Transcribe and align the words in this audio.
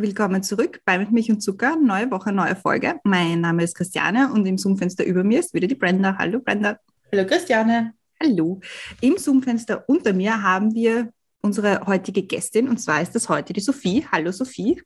Willkommen 0.00 0.42
zurück 0.42 0.80
bei 0.86 0.98
Mit 0.98 1.12
Milch 1.12 1.30
und 1.30 1.42
Zucker, 1.42 1.76
neue 1.76 2.10
Woche, 2.10 2.32
neue 2.32 2.56
Folge. 2.56 2.98
Mein 3.04 3.42
Name 3.42 3.64
ist 3.64 3.74
Christiane 3.74 4.32
und 4.32 4.46
im 4.46 4.56
Zoom-Fenster 4.56 5.04
über 5.04 5.22
mir 5.24 5.40
ist 5.40 5.52
wieder 5.52 5.66
die 5.66 5.74
Brenda. 5.74 6.16
Hallo 6.16 6.40
Brenda. 6.40 6.78
Hallo 7.12 7.26
Christiane. 7.26 7.92
Hallo. 8.18 8.60
Im 9.02 9.18
Zoom-Fenster 9.18 9.84
unter 9.88 10.14
mir 10.14 10.42
haben 10.42 10.74
wir 10.74 11.12
unsere 11.42 11.86
heutige 11.86 12.22
Gästin 12.22 12.70
und 12.70 12.78
zwar 12.78 13.02
ist 13.02 13.14
das 13.14 13.28
heute 13.28 13.52
die 13.52 13.60
Sophie. 13.60 14.06
Hallo 14.10 14.32
Sophie. 14.32 14.80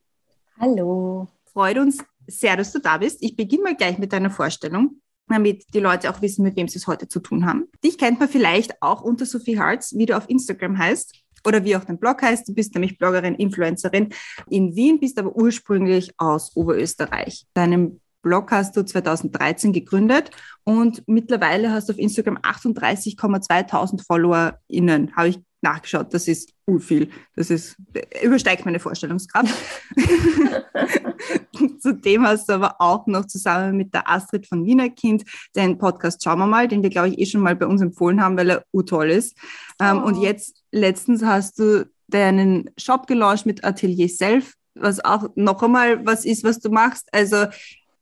Hallo. 0.58 1.28
Freut 1.44 1.78
uns 1.78 1.98
sehr, 2.26 2.56
dass 2.56 2.72
du 2.72 2.80
da 2.80 2.98
bist. 2.98 3.22
Ich 3.22 3.36
beginne 3.36 3.62
mal 3.62 3.76
gleich 3.76 3.98
mit 3.98 4.12
deiner 4.12 4.30
Vorstellung, 4.30 5.00
damit 5.28 5.64
die 5.74 5.80
Leute 5.80 6.10
auch 6.10 6.22
wissen, 6.22 6.42
mit 6.42 6.56
wem 6.56 6.66
sie 6.66 6.78
es 6.78 6.88
heute 6.88 7.06
zu 7.06 7.20
tun 7.20 7.46
haben. 7.46 7.68
Dich 7.84 7.98
kennt 7.98 8.18
man 8.18 8.28
vielleicht 8.28 8.82
auch 8.82 9.00
unter 9.00 9.26
Sophie 9.26 9.60
Hartz, 9.60 9.94
wie 9.94 10.06
du 10.06 10.16
auf 10.16 10.28
Instagram 10.28 10.76
heißt 10.76 11.23
oder 11.46 11.64
wie 11.64 11.76
auch 11.76 11.84
dein 11.84 11.98
Blog 11.98 12.22
heißt. 12.22 12.48
Du 12.48 12.54
bist 12.54 12.74
nämlich 12.74 12.98
Bloggerin, 12.98 13.34
Influencerin 13.34 14.10
in 14.48 14.74
Wien, 14.74 15.00
bist 15.00 15.18
aber 15.18 15.34
ursprünglich 15.34 16.12
aus 16.16 16.56
Oberösterreich. 16.56 17.46
Deinen 17.54 18.00
Blog 18.22 18.50
hast 18.52 18.76
du 18.76 18.84
2013 18.84 19.72
gegründet 19.72 20.30
und 20.64 21.02
mittlerweile 21.06 21.70
hast 21.70 21.88
du 21.88 21.92
auf 21.92 21.98
Instagram 21.98 22.38
38,2.000 22.38 24.04
FollowerInnen, 24.04 25.14
habe 25.14 25.28
ich 25.28 25.40
nachgeschaut. 25.64 26.14
Das 26.14 26.28
ist 26.28 26.52
viel. 26.78 27.10
Das 27.34 27.50
ist, 27.50 27.76
übersteigt 28.22 28.64
meine 28.64 28.78
Vorstellungskraft. 28.78 29.52
Zudem 31.80 32.26
hast 32.26 32.48
du 32.48 32.52
aber 32.54 32.76
auch 32.80 33.06
noch 33.06 33.26
zusammen 33.26 33.76
mit 33.76 33.92
der 33.92 34.08
Astrid 34.08 34.46
von 34.46 34.64
Wiener 34.64 34.90
Kind 34.90 35.24
den 35.56 35.76
Podcast 35.76 36.22
Schauen 36.22 36.38
wir 36.38 36.46
mal, 36.46 36.68
den 36.68 36.82
wir, 36.82 36.90
glaube 36.90 37.08
ich, 37.08 37.18
eh 37.18 37.26
schon 37.26 37.40
mal 37.40 37.56
bei 37.56 37.66
uns 37.66 37.82
empfohlen 37.82 38.22
haben, 38.22 38.36
weil 38.36 38.50
er 38.50 38.64
urtoll 38.72 39.10
ist. 39.10 39.36
Ähm, 39.80 40.02
Oh. 40.04 40.06
Und 40.06 40.20
jetzt 40.20 40.62
letztens 40.72 41.22
hast 41.22 41.58
du 41.58 41.88
deinen 42.08 42.70
Shop 42.76 43.06
gelauncht 43.06 43.46
mit 43.46 43.64
Atelier 43.64 44.08
Self, 44.08 44.54
was 44.74 45.04
auch 45.04 45.28
noch 45.34 45.62
einmal 45.62 46.04
was 46.04 46.24
ist, 46.24 46.44
was 46.44 46.60
du 46.60 46.70
machst. 46.70 47.08
Also 47.12 47.46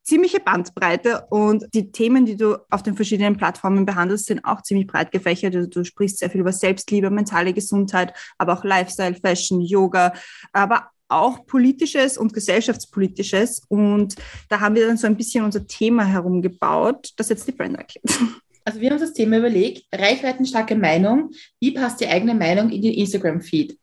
ziemliche 0.02 0.40
Bandbreite 0.40 1.26
und 1.30 1.64
die 1.74 1.92
Themen, 1.92 2.26
die 2.26 2.36
du 2.36 2.56
auf 2.70 2.82
den 2.82 2.96
verschiedenen 2.96 3.36
Plattformen 3.36 3.86
behandelst, 3.86 4.26
sind 4.26 4.44
auch 4.44 4.62
ziemlich 4.62 4.86
breit 4.86 5.12
gefächert. 5.12 5.54
Also 5.54 5.68
du 5.68 5.84
sprichst 5.84 6.18
sehr 6.18 6.30
viel 6.30 6.40
über 6.40 6.52
Selbstliebe, 6.52 7.10
mentale 7.10 7.52
Gesundheit, 7.52 8.12
aber 8.38 8.54
auch 8.54 8.64
Lifestyle, 8.64 9.14
Fashion, 9.14 9.60
Yoga, 9.60 10.12
aber 10.52 10.90
auch 11.08 11.46
politisches 11.46 12.16
und 12.18 12.32
gesellschaftspolitisches. 12.32 13.62
Und 13.68 14.16
da 14.48 14.60
haben 14.60 14.74
wir 14.74 14.86
dann 14.86 14.96
so 14.96 15.06
ein 15.06 15.16
bisschen 15.16 15.44
unser 15.44 15.66
Thema 15.66 16.04
herumgebaut, 16.04 17.10
das 17.16 17.28
jetzt 17.28 17.46
die 17.46 17.52
Brenda 17.52 17.80
erklärt. 17.80 18.18
Also 18.64 18.80
wir 18.80 18.90
haben 18.90 18.94
uns 18.94 19.08
das 19.08 19.12
Thema 19.12 19.38
überlegt, 19.38 19.86
reichweitenstarke 19.92 20.76
Meinung, 20.76 21.30
wie 21.60 21.72
passt 21.72 22.00
die 22.00 22.06
eigene 22.06 22.34
Meinung 22.34 22.70
in 22.70 22.82
den 22.82 22.94
Instagram-Feed? 22.94 23.76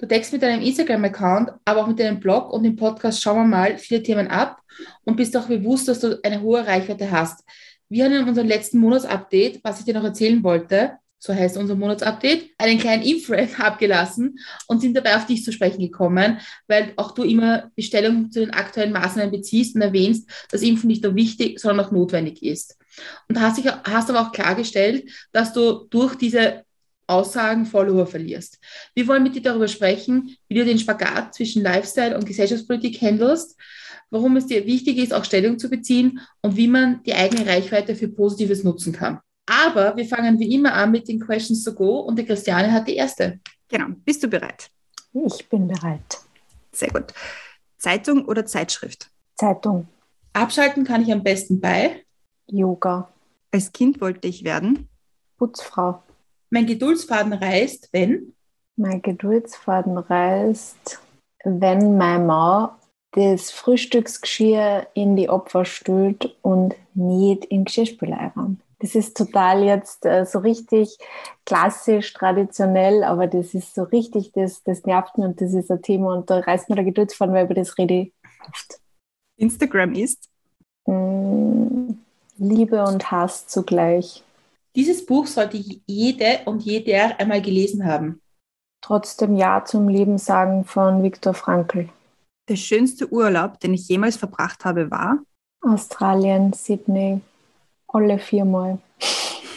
Du 0.00 0.06
deckst 0.06 0.32
mit 0.32 0.42
deinem 0.42 0.62
Instagram-Account, 0.62 1.50
aber 1.66 1.82
auch 1.82 1.86
mit 1.86 2.00
deinem 2.00 2.20
Blog 2.20 2.54
und 2.54 2.62
dem 2.62 2.74
Podcast 2.74 3.20
Schauen 3.22 3.36
wir 3.36 3.44
mal 3.44 3.76
viele 3.76 4.02
Themen 4.02 4.28
ab 4.28 4.62
und 5.04 5.16
bist 5.16 5.36
auch 5.36 5.46
bewusst, 5.46 5.88
dass 5.88 6.00
du 6.00 6.18
eine 6.22 6.40
hohe 6.40 6.66
Reichweite 6.66 7.10
hast. 7.10 7.44
Wir 7.90 8.06
haben 8.06 8.14
in 8.14 8.26
unserem 8.26 8.48
letzten 8.48 8.78
Monatsupdate, 8.78 9.60
was 9.62 9.80
ich 9.80 9.84
dir 9.84 9.92
noch 9.92 10.04
erzählen 10.04 10.42
wollte, 10.42 10.92
so 11.18 11.34
heißt 11.34 11.58
unser 11.58 11.74
Monatsupdate, 11.74 12.48
einen 12.56 12.78
kleinen 12.78 13.02
Inframe 13.02 13.50
abgelassen 13.58 14.38
und 14.68 14.80
sind 14.80 14.96
dabei 14.96 15.16
auf 15.16 15.26
dich 15.26 15.44
zu 15.44 15.52
sprechen 15.52 15.80
gekommen, 15.80 16.40
weil 16.66 16.94
auch 16.96 17.10
du 17.10 17.22
immer 17.22 17.70
die 17.76 17.82
Stellung 17.82 18.30
zu 18.30 18.40
den 18.40 18.54
aktuellen 18.54 18.92
Maßnahmen 18.92 19.30
beziehst 19.30 19.74
und 19.74 19.82
erwähnst, 19.82 20.30
dass 20.50 20.62
Impfen 20.62 20.88
nicht 20.88 21.04
nur 21.04 21.14
wichtig, 21.14 21.60
sondern 21.60 21.84
auch 21.84 21.92
notwendig 21.92 22.42
ist. 22.42 22.78
Und 23.28 23.38
hast, 23.38 23.58
dich, 23.58 23.66
hast 23.66 24.08
aber 24.08 24.22
auch 24.22 24.32
klargestellt, 24.32 25.10
dass 25.32 25.52
du 25.52 25.86
durch 25.90 26.14
diese 26.14 26.64
Aussagen 27.10 27.66
Follower 27.66 28.06
verlierst. 28.06 28.58
Wir 28.94 29.06
wollen 29.06 29.22
mit 29.22 29.34
dir 29.34 29.42
darüber 29.42 29.68
sprechen, 29.68 30.36
wie 30.48 30.54
du 30.54 30.64
den 30.64 30.78
Spagat 30.78 31.34
zwischen 31.34 31.62
Lifestyle 31.62 32.16
und 32.16 32.26
Gesellschaftspolitik 32.26 33.00
handelst, 33.02 33.58
warum 34.10 34.36
es 34.36 34.46
dir 34.46 34.64
wichtig 34.66 34.98
ist, 34.98 35.12
auch 35.12 35.24
Stellung 35.24 35.58
zu 35.58 35.68
beziehen 35.68 36.20
und 36.40 36.56
wie 36.56 36.68
man 36.68 37.02
die 37.02 37.14
eigene 37.14 37.46
Reichweite 37.46 37.94
für 37.94 38.08
Positives 38.08 38.64
nutzen 38.64 38.92
kann. 38.92 39.20
Aber 39.46 39.96
wir 39.96 40.06
fangen 40.06 40.38
wie 40.38 40.54
immer 40.54 40.74
an 40.74 40.92
mit 40.92 41.08
den 41.08 41.20
Questions 41.20 41.64
to 41.64 41.74
go 41.74 42.00
und 42.00 42.18
die 42.18 42.24
Christiane 42.24 42.72
hat 42.72 42.86
die 42.86 42.94
erste. 42.96 43.40
Genau. 43.68 43.86
Bist 44.04 44.22
du 44.22 44.28
bereit? 44.28 44.70
Ich 45.12 45.48
bin 45.48 45.66
bereit. 45.66 46.18
Sehr 46.72 46.90
gut. 46.90 47.12
Zeitung 47.78 48.24
oder 48.26 48.46
Zeitschrift? 48.46 49.10
Zeitung, 49.36 49.88
Abschalten 50.32 50.84
kann 50.84 51.02
ich 51.02 51.12
am 51.12 51.22
besten 51.22 51.60
bei. 51.60 52.04
Yoga, 52.46 53.12
Als 53.50 53.72
Kind 53.72 54.00
wollte 54.00 54.28
ich 54.28 54.44
werden. 54.44 54.88
Putzfrau. 55.38 56.02
Mein 56.50 56.66
Geduldsfaden 56.66 57.32
reißt, 57.32 57.88
wenn. 57.92 58.34
Mein 58.76 59.02
Geduldsfaden 59.02 59.98
reißt, 59.98 61.00
wenn 61.44 61.96
meine 61.96 62.24
Mama 62.24 62.78
das 63.12 63.50
Frühstücksgeschirr 63.50 64.86
in 64.94 65.16
die 65.16 65.28
Opfer 65.28 65.64
stülpt 65.64 66.36
und 66.42 66.74
nicht 66.94 67.44
in 67.46 67.60
den 67.60 67.64
Geschirrspülerraum. 67.64 68.60
Das 68.80 68.94
ist 68.94 69.16
total 69.16 69.62
jetzt 69.62 70.06
äh, 70.06 70.24
so 70.24 70.38
richtig 70.38 70.96
klassisch, 71.44 72.12
traditionell, 72.14 73.04
aber 73.04 73.26
das 73.26 73.52
ist 73.54 73.74
so 73.74 73.82
richtig, 73.82 74.32
das, 74.32 74.62
das 74.62 74.84
nervt 74.84 75.18
mich 75.18 75.26
und 75.26 75.40
das 75.40 75.52
ist 75.52 75.70
ein 75.70 75.82
Thema 75.82 76.14
und 76.14 76.30
da 76.30 76.38
reißt 76.38 76.68
mir 76.68 76.76
der 76.76 76.84
Geduldsfaden, 76.84 77.34
weil 77.34 77.44
über 77.44 77.54
das 77.54 77.76
rede 77.78 77.94
ich 77.94 78.12
oft. 78.48 78.80
Instagram 79.36 79.92
ist. 79.92 80.28
Mm, 80.86 81.90
Liebe 82.38 82.82
und 82.84 83.10
Hass 83.10 83.46
zugleich. 83.46 84.24
Dieses 84.76 85.04
Buch 85.04 85.26
sollte 85.26 85.56
jede 85.86 86.40
und 86.44 86.62
jeder 86.62 87.18
einmal 87.18 87.42
gelesen 87.42 87.84
haben. 87.84 88.20
Trotzdem 88.82 89.36
Ja 89.36 89.64
zum 89.64 89.88
Leben 89.88 90.16
sagen 90.16 90.64
von 90.64 91.02
Viktor 91.02 91.34
Frankl. 91.34 91.88
Der 92.48 92.56
schönste 92.56 93.12
Urlaub, 93.12 93.60
den 93.60 93.74
ich 93.74 93.88
jemals 93.88 94.16
verbracht 94.16 94.64
habe, 94.64 94.90
war. 94.90 95.18
Australien, 95.60 96.52
Sydney, 96.52 97.20
alle 97.88 98.18
viermal. 98.18 98.78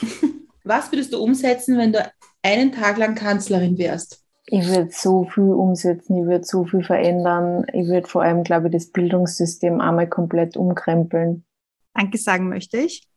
Was 0.64 0.92
würdest 0.92 1.14
du 1.14 1.22
umsetzen, 1.22 1.78
wenn 1.78 1.94
du 1.94 2.12
einen 2.42 2.72
Tag 2.72 2.98
lang 2.98 3.16
Kanzlerin 3.16 3.78
wärst? 3.78 4.24
Ich 4.46 4.68
würde 4.68 4.90
so 4.92 5.26
viel 5.26 5.44
umsetzen, 5.44 6.18
ich 6.18 6.26
würde 6.26 6.44
so 6.44 6.66
viel 6.66 6.84
verändern. 6.84 7.66
Ich 7.72 7.88
würde 7.88 8.08
vor 8.08 8.24
allem, 8.24 8.44
glaube 8.44 8.68
ich, 8.68 8.74
das 8.74 8.88
Bildungssystem 8.88 9.80
einmal 9.80 10.10
komplett 10.10 10.58
umkrempeln. 10.58 11.46
Danke 11.94 12.18
sagen 12.18 12.50
möchte 12.50 12.78
ich. 12.78 13.08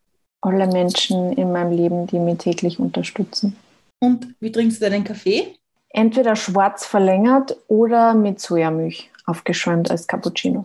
Alle 0.41 0.67
Menschen 0.67 1.33
in 1.33 1.53
meinem 1.53 1.73
Leben, 1.73 2.07
die 2.07 2.19
mich 2.19 2.39
täglich 2.39 2.79
unterstützen. 2.79 3.57
Und 4.01 4.35
wie 4.41 4.53
trinkst 4.53 4.81
du 4.81 4.89
deinen 4.89 5.05
Kaffee? 5.05 5.57
Entweder 5.89 6.37
schwarz 6.37 6.85
verlängert 6.85 7.57
oder 7.69 8.15
mit 8.15 8.41
Sojamilch 8.41 9.11
aufgeschäumt 9.25 9.91
als 9.91 10.07
Cappuccino. 10.07 10.65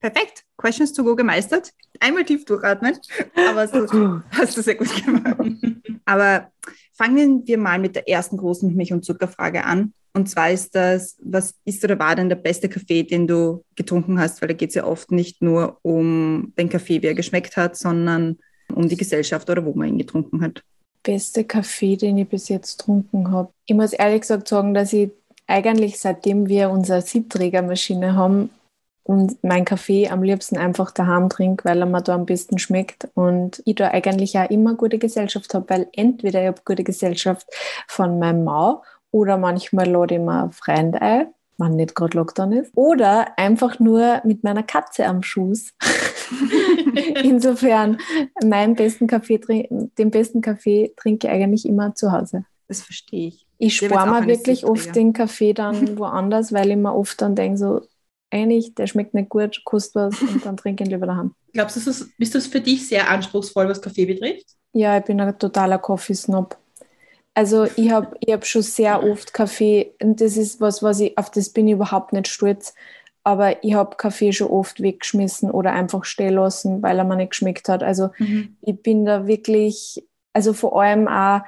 Perfekt. 0.00 0.44
Questions 0.56 0.92
to 0.92 1.04
go 1.04 1.14
gemeistert. 1.14 1.72
Einmal 2.00 2.24
tief 2.24 2.44
durchatmen. 2.44 2.98
Aber 3.48 3.68
so 3.68 4.20
hast 4.30 4.56
du 4.56 4.62
sehr 4.62 4.74
gut 4.74 5.04
gemacht. 5.04 5.36
Aber 6.04 6.50
fangen 6.92 7.46
wir 7.46 7.58
mal 7.58 7.78
mit 7.78 7.96
der 7.96 8.08
ersten 8.08 8.36
großen 8.36 8.74
Milch- 8.74 8.92
und 8.92 9.04
Zuckerfrage 9.04 9.64
an. 9.64 9.92
Und 10.16 10.30
zwar 10.30 10.50
ist 10.50 10.74
das, 10.76 11.16
was 11.22 11.54
ist 11.64 11.82
oder 11.84 11.98
war 11.98 12.14
denn 12.14 12.28
der 12.28 12.36
beste 12.36 12.68
Kaffee, 12.68 13.02
den 13.02 13.26
du 13.26 13.64
getrunken 13.74 14.18
hast? 14.20 14.40
Weil 14.40 14.48
da 14.48 14.54
geht 14.54 14.68
es 14.68 14.76
ja 14.76 14.84
oft 14.84 15.10
nicht 15.10 15.42
nur 15.42 15.78
um 15.82 16.52
den 16.56 16.68
Kaffee, 16.68 17.02
wie 17.02 17.08
er 17.08 17.14
geschmeckt 17.14 17.56
hat, 17.56 17.76
sondern 17.76 18.38
um 18.72 18.88
die 18.88 18.96
Gesellschaft 18.96 19.50
oder 19.50 19.64
wo 19.64 19.74
man 19.74 19.88
ihn 19.88 19.98
getrunken 19.98 20.40
hat. 20.40 20.62
Beste 21.02 21.44
Kaffee, 21.44 21.96
den 21.96 22.16
ich 22.16 22.28
bis 22.28 22.48
jetzt 22.48 22.78
getrunken 22.78 23.32
habe. 23.32 23.52
Ich 23.66 23.74
muss 23.74 23.92
ehrlich 23.92 24.20
gesagt 24.20 24.48
sagen, 24.48 24.72
dass 24.72 24.92
ich 24.92 25.10
eigentlich 25.46 25.98
seitdem 25.98 26.48
wir 26.48 26.70
unsere 26.70 27.02
Siebträgermaschine 27.02 28.14
haben 28.14 28.50
und 29.02 29.42
mein 29.44 29.66
Kaffee 29.66 30.08
am 30.08 30.22
liebsten 30.22 30.56
einfach 30.56 30.90
daheim 30.90 31.28
trinke, 31.28 31.64
weil 31.66 31.80
er 31.80 31.86
mir 31.86 32.00
da 32.00 32.14
am 32.14 32.24
besten 32.24 32.58
schmeckt 32.58 33.08
und 33.14 33.62
ich 33.66 33.74
da 33.74 33.88
eigentlich 33.88 34.38
auch 34.38 34.48
immer 34.48 34.74
gute 34.74 34.98
Gesellschaft 34.98 35.52
habe, 35.52 35.68
weil 35.68 35.88
entweder 35.92 36.40
ich 36.40 36.46
habe 36.46 36.62
gute 36.64 36.84
Gesellschaft 36.84 37.46
von 37.86 38.18
meinem 38.18 38.44
Mann 38.44 38.76
oder 39.14 39.38
manchmal 39.38 39.86
lade 39.88 40.16
ich 40.16 40.20
mir 40.20 40.42
einen 40.42 40.50
Freund 40.52 41.00
ein, 41.00 41.28
wenn 41.56 41.76
nicht 41.76 41.94
gerade 41.94 42.16
Lockdown 42.18 42.50
ist, 42.52 42.72
oder 42.74 43.38
einfach 43.38 43.78
nur 43.78 44.20
mit 44.24 44.42
meiner 44.42 44.64
Katze 44.64 45.06
am 45.06 45.22
Schuss. 45.22 45.72
Insofern, 47.22 47.98
meinen 48.44 48.74
besten 48.74 49.06
Kaffee, 49.06 49.38
den 49.70 50.10
besten 50.10 50.40
Kaffee 50.40 50.92
trinke 50.96 51.28
ich 51.28 51.32
eigentlich 51.32 51.64
immer 51.66 51.94
zu 51.94 52.10
Hause. 52.10 52.44
Das 52.66 52.82
verstehe 52.82 53.28
ich. 53.28 53.46
Ich 53.58 53.76
spare 53.76 54.20
mir 54.22 54.26
wirklich 54.26 54.64
oft 54.66 54.94
den 54.96 55.12
Kaffee 55.12 55.52
dann 55.52 55.96
woanders, 55.98 56.52
weil 56.52 56.70
ich 56.70 56.76
mir 56.76 56.92
oft 56.94 57.20
dann 57.22 57.36
denke, 57.36 57.56
so, 57.58 57.82
eigentlich, 58.32 58.74
der 58.74 58.88
schmeckt 58.88 59.14
nicht 59.14 59.28
gut, 59.28 59.62
kostet 59.64 59.94
was 59.94 60.20
und 60.22 60.44
dann 60.44 60.56
trinke 60.56 60.82
ich 60.82 60.88
ihn 60.90 60.92
lieber 60.92 61.06
daheim. 61.06 61.34
Glaubst 61.52 61.76
du, 61.76 61.88
ist- 61.88 62.16
bist 62.18 62.34
du 62.34 62.40
für 62.40 62.60
dich 62.60 62.88
sehr 62.88 63.08
anspruchsvoll, 63.08 63.68
was 63.68 63.80
Kaffee 63.80 64.06
betrifft? 64.06 64.46
Ja, 64.72 64.98
ich 64.98 65.04
bin 65.04 65.20
ein 65.20 65.38
totaler 65.38 65.78
Coffee-Snob. 65.78 66.56
Also 67.34 67.64
ich 67.76 67.90
habe 67.90 68.16
ich 68.20 68.32
hab 68.32 68.46
schon 68.46 68.62
sehr 68.62 69.02
oft 69.02 69.32
Kaffee 69.34 69.94
und 70.00 70.20
das 70.20 70.36
ist 70.36 70.60
was, 70.60 70.82
was 70.82 71.00
ich, 71.00 71.18
auf 71.18 71.30
das 71.30 71.50
bin 71.50 71.66
ich 71.66 71.74
überhaupt 71.74 72.12
nicht 72.12 72.28
stolz. 72.28 72.74
Aber 73.24 73.64
ich 73.64 73.74
habe 73.74 73.96
Kaffee 73.96 74.32
schon 74.32 74.48
oft 74.48 74.82
weggeschmissen 74.82 75.50
oder 75.50 75.72
einfach 75.72 76.04
stehen 76.04 76.34
lassen, 76.34 76.82
weil 76.82 76.98
er 76.98 77.04
mir 77.04 77.16
nicht 77.16 77.30
geschmeckt 77.30 77.68
hat. 77.68 77.82
Also 77.82 78.10
ich 78.60 78.80
bin 78.82 79.04
da 79.04 79.26
wirklich, 79.26 80.06
also 80.32 80.52
vor 80.52 80.80
allem 80.80 81.08
auch, 81.08 81.40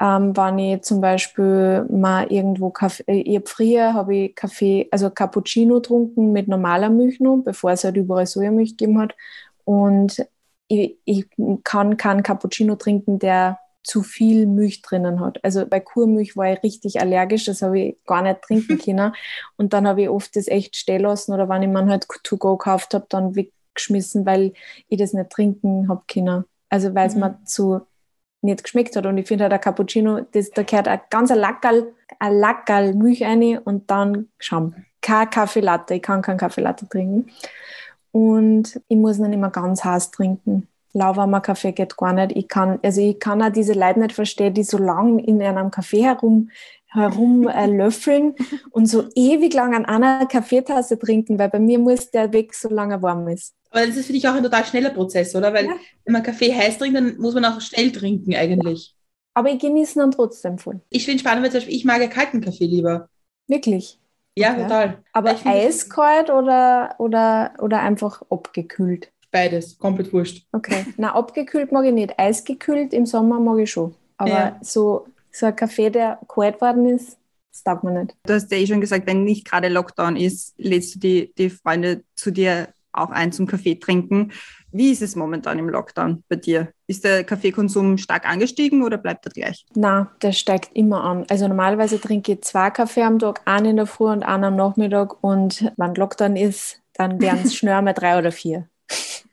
ähm, 0.00 0.36
wenn 0.36 0.58
ich 0.58 0.82
zum 0.82 1.00
Beispiel 1.00 1.84
mal 1.90 2.32
irgendwo 2.32 2.70
Kaffee, 2.70 3.04
äh, 3.08 3.20
ich 3.20 3.36
hab 3.36 3.48
früher 3.48 3.94
habe 3.94 4.16
ich 4.16 4.34
Kaffee, 4.36 4.88
also 4.90 5.10
Cappuccino 5.10 5.76
getrunken 5.76 6.32
mit 6.32 6.48
normaler 6.48 6.88
Milch 6.90 7.20
noch, 7.20 7.42
bevor 7.44 7.72
es 7.72 7.84
halt 7.84 7.96
überall 7.96 8.26
Sojamilch 8.26 8.76
gegeben 8.76 9.00
hat. 9.00 9.14
Und 9.64 10.24
ich, 10.68 10.98
ich 11.04 11.26
kann 11.64 11.96
keinen 11.96 12.22
Cappuccino 12.22 12.76
trinken, 12.76 13.18
der 13.18 13.58
zu 13.82 14.02
viel 14.02 14.46
Milch 14.46 14.82
drinnen 14.82 15.20
hat. 15.20 15.42
Also 15.44 15.66
bei 15.66 15.80
Kuhmilch 15.80 16.36
war 16.36 16.52
ich 16.52 16.62
richtig 16.62 17.00
allergisch, 17.00 17.44
das 17.46 17.62
habe 17.62 17.78
ich 17.80 17.96
gar 18.06 18.22
nicht 18.22 18.42
trinken 18.42 18.78
können. 18.84 19.14
Und 19.56 19.72
dann 19.72 19.86
habe 19.88 20.02
ich 20.02 20.08
oft 20.08 20.36
das 20.36 20.48
echt 20.48 20.76
stehen 20.76 21.02
lassen 21.02 21.32
oder 21.32 21.48
wenn 21.48 21.62
ich 21.62 21.68
mir 21.68 21.86
halt 21.86 22.06
to 22.24 22.36
go 22.36 22.56
gekauft 22.56 22.94
habe, 22.94 23.06
dann 23.08 23.34
weggeschmissen, 23.34 24.26
weil 24.26 24.52
ich 24.88 24.98
das 24.98 25.12
nicht 25.14 25.30
trinken 25.30 25.88
habe 25.88 26.02
können. 26.12 26.44
Also 26.68 26.94
weil 26.94 27.08
es 27.08 27.14
Mhm. 27.14 27.20
mir 27.20 27.38
zu 27.44 27.80
nicht 28.42 28.62
geschmeckt 28.62 28.94
hat. 28.96 29.06
Und 29.06 29.18
ich 29.18 29.26
finde 29.26 29.44
halt 29.44 29.52
ein 29.52 29.60
Cappuccino, 29.60 30.20
das, 30.32 30.50
da 30.50 30.62
gehört 30.62 30.88
ein 30.88 31.00
ganz 31.10 31.30
ein 31.30 31.38
Lackerl, 31.38 31.92
ein 32.18 32.34
Lackerl 32.34 32.94
Milch 32.94 33.22
rein 33.24 33.58
und 33.58 33.90
dann 33.90 34.28
Schaum. 34.38 34.74
Kein 35.00 35.30
Kaffee 35.30 35.60
Latte, 35.60 35.94
ich 35.94 36.02
kann 36.02 36.22
keinen 36.22 36.38
Kaffee 36.38 36.60
Latte 36.60 36.88
trinken. 36.88 37.30
Und 38.12 38.80
ich 38.88 38.96
muss 38.96 39.18
ihn 39.18 39.32
immer 39.32 39.50
ganz 39.50 39.84
heiß 39.84 40.10
trinken. 40.10 40.68
Lauwarmer 40.92 41.40
Kaffee 41.40 41.72
geht 41.72 41.96
gar 41.96 42.12
nicht. 42.12 42.32
Ich 42.36 42.48
kann, 42.48 42.78
also 42.82 43.00
ich 43.00 43.18
kann 43.20 43.42
auch 43.42 43.50
diese 43.52 43.72
Leute 43.74 44.00
nicht 44.00 44.12
verstehen, 44.12 44.54
die 44.54 44.62
so 44.64 44.78
lang 44.78 45.18
in 45.18 45.42
einem 45.42 45.70
Kaffee 45.70 46.02
herum, 46.04 46.50
herum 46.86 47.46
äh, 47.48 47.66
löffeln 47.76 48.34
und 48.70 48.86
so 48.86 49.04
ewig 49.14 49.52
lang 49.54 49.74
an 49.74 49.84
einer 49.84 50.26
Kaffeetasse 50.26 50.98
trinken, 50.98 51.38
weil 51.38 51.50
bei 51.50 51.58
mir 51.60 51.78
muss 51.78 52.10
der 52.10 52.32
weg, 52.32 52.54
solange 52.54 52.94
er 52.94 53.02
warm 53.02 53.28
ist. 53.28 53.54
Aber 53.70 53.86
das 53.86 53.96
ist 53.96 54.06
für 54.06 54.14
dich 54.14 54.26
auch 54.26 54.34
ein 54.34 54.42
total 54.42 54.64
schneller 54.64 54.90
Prozess, 54.90 55.34
oder? 55.36 55.52
Weil 55.52 55.66
Ja. 55.66 55.72
wenn 56.04 56.12
man 56.14 56.22
Kaffee 56.22 56.54
heiß 56.54 56.78
trinkt, 56.78 56.96
dann 56.96 57.18
muss 57.18 57.34
man 57.34 57.44
auch 57.44 57.60
schnell 57.60 57.92
trinken 57.92 58.34
eigentlich. 58.34 58.94
Aber 59.34 59.50
ich 59.50 59.58
genieße 59.60 59.98
ihn 59.98 60.00
dann 60.00 60.10
trotzdem 60.10 60.56
voll. 60.58 60.80
Ich 60.88 61.04
finde 61.04 61.20
spannend, 61.20 61.44
weil 61.44 61.50
zum 61.50 61.58
Beispiel 61.58 61.76
ich 61.76 61.84
mag 61.84 62.00
ja 62.00 62.06
kalten 62.08 62.40
Kaffee 62.40 62.64
lieber. 62.64 63.08
Wirklich. 63.46 63.98
Ja, 64.36 64.52
Okay. 64.52 64.62
total. 64.62 64.98
Aber 65.12 65.32
Ich 65.32 65.38
finde- 65.38 65.58
eiskalt 65.58 66.30
oder, 66.30 66.94
oder, 66.98 67.52
oder 67.60 67.80
einfach 67.80 68.22
abgekühlt? 68.30 69.10
Beides, 69.30 69.78
komplett 69.78 70.12
wurscht. 70.12 70.46
Okay. 70.52 70.86
Na, 70.96 71.14
abgekühlt 71.14 71.70
mag 71.72 71.84
ich 71.84 71.92
nicht. 71.92 72.18
Eisgekühlt 72.18 72.92
im 72.94 73.06
Sommer 73.06 73.38
mag 73.40 73.58
ich 73.58 73.70
schon. 73.70 73.94
Aber 74.16 74.30
Ja. 74.30 74.56
so, 74.62 75.06
so 75.30 75.46
ein 75.46 75.56
Kaffee, 75.56 75.90
der 75.90 76.18
kalt 76.28 76.60
worden 76.60 76.86
ist, 76.88 77.18
das 77.52 77.62
taugt 77.62 77.84
mir 77.84 77.92
nicht. 77.92 78.16
Du 78.24 78.34
hast 78.34 78.50
ja 78.50 78.58
eh 78.58 78.66
schon 78.66 78.80
gesagt, 78.80 79.06
wenn 79.06 79.24
nicht 79.24 79.44
gerade 79.48 79.68
Lockdown 79.68 80.16
ist, 80.16 80.54
lädst 80.58 80.94
du 80.94 80.98
die, 80.98 81.32
die 81.36 81.50
Freunde 81.50 82.02
zu 82.14 82.30
dir 82.30 82.68
auch 82.92 83.10
ein 83.10 83.32
zum 83.32 83.46
Kaffee 83.46 83.76
trinken. 83.76 84.32
Wie 84.72 84.90
ist 84.90 85.02
es 85.02 85.14
momentan 85.16 85.58
im 85.58 85.68
Lockdown 85.68 86.24
bei 86.28 86.36
dir? 86.36 86.68
Ist 86.86 87.04
der 87.04 87.24
Kaffeekonsum 87.24 87.96
stark 87.98 88.28
angestiegen 88.28 88.82
oder 88.82 88.98
bleibt 88.98 89.24
er 89.26 89.32
gleich? 89.32 89.64
Na, 89.74 90.10
der 90.22 90.32
steigt 90.32 90.70
immer 90.74 91.04
an. 91.04 91.24
Also 91.30 91.48
normalerweise 91.48 92.00
trinke 92.00 92.32
ich 92.32 92.42
zwei 92.42 92.70
Kaffee 92.70 93.02
am 93.02 93.18
Tag, 93.18 93.40
einen 93.44 93.66
in 93.66 93.76
der 93.76 93.86
Früh 93.86 94.10
und 94.10 94.22
einen 94.24 94.44
am 94.44 94.56
Nachmittag. 94.56 95.22
Und 95.22 95.72
wenn 95.76 95.94
Lockdown 95.94 96.36
ist, 96.36 96.80
dann 96.94 97.20
werden 97.20 97.40
es 97.44 97.54
schnell 97.56 97.80
mal 97.82 97.92
drei 97.92 98.18
oder 98.18 98.32
vier. 98.32 98.68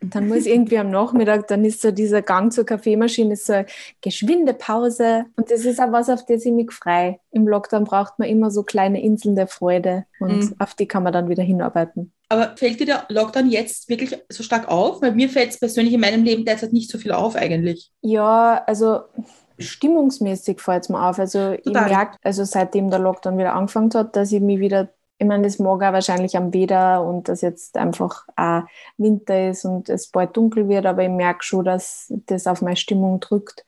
Und 0.01 0.13
dann 0.13 0.27
muss 0.27 0.45
irgendwie 0.45 0.77
am 0.77 0.91
Nachmittag, 0.91 1.47
dann 1.47 1.63
ist 1.65 1.81
so 1.81 1.91
dieser 1.91 2.21
Gang 2.21 2.51
zur 2.51 2.65
Kaffeemaschine, 2.65 3.33
ist 3.33 3.45
so 3.45 3.53
eine 3.53 3.65
geschwinde 4.01 4.53
Pause. 4.53 5.25
Und 5.37 5.49
das 5.49 5.65
ist 5.65 5.79
auch 5.79 5.91
was, 5.91 6.09
auf 6.09 6.25
das 6.25 6.45
ich 6.45 6.51
mich 6.51 6.71
frei. 6.71 7.19
Im 7.31 7.47
Lockdown 7.47 7.85
braucht 7.85 8.19
man 8.19 8.27
immer 8.27 8.51
so 8.51 8.63
kleine 8.63 9.01
Inseln 9.01 9.35
der 9.35 9.47
Freude. 9.47 10.05
Und 10.19 10.37
Mhm. 10.51 10.55
auf 10.59 10.73
die 10.75 10.87
kann 10.87 11.03
man 11.03 11.13
dann 11.13 11.29
wieder 11.29 11.43
hinarbeiten. 11.43 12.11
Aber 12.29 12.53
fällt 12.57 12.79
dir 12.79 12.85
der 12.87 13.05
Lockdown 13.09 13.49
jetzt 13.49 13.87
wirklich 13.87 14.17
so 14.29 14.43
stark 14.43 14.67
auf? 14.67 15.01
Weil 15.01 15.13
mir 15.13 15.29
fällt 15.29 15.51
es 15.51 15.59
persönlich 15.59 15.93
in 15.93 16.01
meinem 16.01 16.23
Leben 16.23 16.43
derzeit 16.43 16.73
nicht 16.73 16.89
so 16.91 16.97
viel 16.97 17.11
auf 17.11 17.35
eigentlich. 17.35 17.91
Ja, 18.01 18.63
also 18.67 19.01
stimmungsmäßig 19.57 20.59
fällt 20.59 20.83
es 20.83 20.89
mir 20.89 21.01
auf. 21.07 21.19
Also 21.19 21.51
ich 21.53 21.63
Total. 21.63 21.89
merke, 21.89 22.17
also 22.23 22.43
seitdem 22.43 22.89
der 22.89 22.99
Lockdown 22.99 23.37
wieder 23.37 23.53
angefangen 23.53 23.91
hat, 23.93 24.15
dass 24.15 24.31
ich 24.31 24.41
mich 24.41 24.59
wieder, 24.59 24.89
ich 25.17 25.25
meine, 25.25 25.43
das 25.43 25.59
mag 25.59 25.81
auch 25.81 25.93
wahrscheinlich 25.93 26.35
am 26.35 26.53
Wetter 26.53 27.03
und 27.03 27.29
dass 27.29 27.41
jetzt 27.41 27.77
einfach 27.77 28.25
auch 28.35 28.63
Winter 28.97 29.49
ist 29.49 29.65
und 29.65 29.89
es 29.89 30.07
bald 30.07 30.35
dunkel 30.35 30.67
wird, 30.67 30.85
aber 30.85 31.03
ich 31.03 31.09
merke 31.09 31.43
schon, 31.43 31.65
dass 31.65 32.11
das 32.25 32.47
auf 32.47 32.61
meine 32.61 32.75
Stimmung 32.75 33.19
drückt 33.19 33.65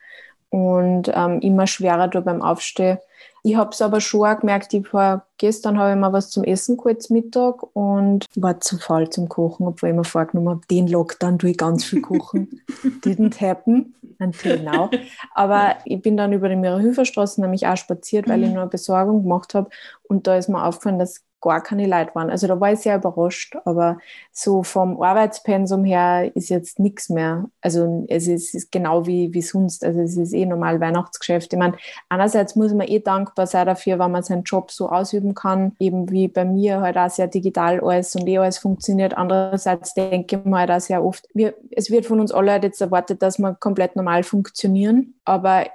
und 0.49 1.11
ähm, 1.13 1.39
immer 1.39 1.67
schwerer 1.67 2.07
da 2.07 2.19
beim 2.19 2.41
Aufstehen. 2.41 2.97
Ich 3.44 3.55
habe 3.55 3.69
es 3.69 3.81
aber 3.81 4.01
schon 4.01 4.27
auch 4.27 4.39
gemerkt, 4.39 4.73
ich 4.73 4.91
war, 4.94 5.25
gestern 5.38 5.79
habe 5.79 5.91
ich 5.91 5.97
mir 5.97 6.11
was 6.11 6.29
zum 6.29 6.44
Essen 6.44 6.77
zum 6.77 7.15
Mittag 7.15 7.63
und 7.75 8.25
war 8.35 8.59
zu 8.59 8.77
faul 8.77 9.09
zum 9.09 9.29
Kochen, 9.29 9.67
obwohl 9.67 9.89
ich 9.89 9.95
mir 9.95 10.03
vorgenommen 10.03 10.50
habe, 10.50 10.61
den 10.69 10.88
Lockdown 10.88 11.39
tue 11.39 11.51
ich 11.51 11.57
ganz 11.57 11.85
viel 11.85 12.01
kochen. 12.01 12.61
Didn't 13.05 13.39
happen 13.39 13.95
until 14.19 14.59
now. 14.59 14.89
Aber 15.33 15.75
ich 15.85 16.01
bin 16.01 16.17
dann 16.17 16.33
über 16.33 16.50
die 16.50 16.55
Mira-Hüfer-Straße 16.57 17.39
nämlich 17.39 17.67
auch 17.67 17.77
spaziert, 17.77 18.27
weil 18.27 18.41
ich 18.41 18.47
Mhm. 18.47 18.53
nur 18.53 18.61
eine 18.63 18.71
Besorgung 18.71 19.23
gemacht 19.23 19.53
habe 19.53 19.69
und 20.09 20.27
da 20.27 20.35
ist 20.35 20.50
mir 20.50 20.65
aufgefallen, 20.65 21.00
dass 21.00 21.23
gar 21.42 21.62
keine 21.62 21.86
Leute 21.88 22.13
waren. 22.16 22.30
Also 22.30 22.48
da 22.48 22.60
war 22.60 22.74
ich 22.74 22.80
sehr 22.80 22.98
überrascht, 22.98 23.56
aber 23.66 23.98
so 24.31 24.63
vom 24.63 25.01
Arbeitspensum 25.01 25.86
her 25.86 26.36
ist 26.36 26.50
jetzt 26.50 26.80
nichts 26.80 27.10
mehr. 27.10 27.45
Also 27.62 28.06
es 28.10 28.28
ist, 28.28 28.56
ist 28.56 28.72
genau 28.72 29.06
wie, 29.06 29.34
wie 29.34 29.42
sonst. 29.42 29.84
Also 29.84 30.01
es 30.01 30.18
ist 30.18 30.34
eh 30.34 30.45
normal 30.45 30.80
Weihnachtsgeschäft. 30.80 31.54
Ich 31.54 31.60
meine, 31.60 31.75
einerseits 32.10 32.56
muss 32.56 32.74
man 32.74 32.88
eh 32.88 33.00
dankbar 33.00 33.48
sein 33.48 33.68
dafür, 33.68 34.00
wenn 34.00 34.12
man 34.12 34.24
seinen 34.24 34.44
Job 34.44 34.72
so 34.72 34.89
ausüben 34.89 35.36
kann, 35.36 35.75
eben 35.80 36.10
wie 36.10 36.28
bei 36.28 36.45
mir 36.45 36.81
halt 36.81 36.98
auch 36.98 37.10
sehr 37.10 37.28
digital 37.28 37.80
alles 37.81 38.16
und 38.16 38.28
eh 38.28 38.39
alles 38.39 38.57
funktioniert. 38.57 39.16
Andererseits 39.16 39.94
denke 39.94 40.38
ich 40.38 40.45
mir 40.45 40.57
halt 40.57 40.72
auch 40.72 40.80
sehr 40.80 41.04
oft, 41.04 41.28
wir, 41.34 41.54
es 41.72 41.92
wird 41.92 42.06
von 42.06 42.19
uns 42.19 42.31
alle 42.31 42.51
halt 42.51 42.63
jetzt 42.63 42.81
erwartet, 42.81 43.22
dass 43.22 43.38
wir 43.38 43.54
komplett 43.56 43.95
normal 43.95 44.24
funktionieren, 44.24 45.13
aber 45.24 45.66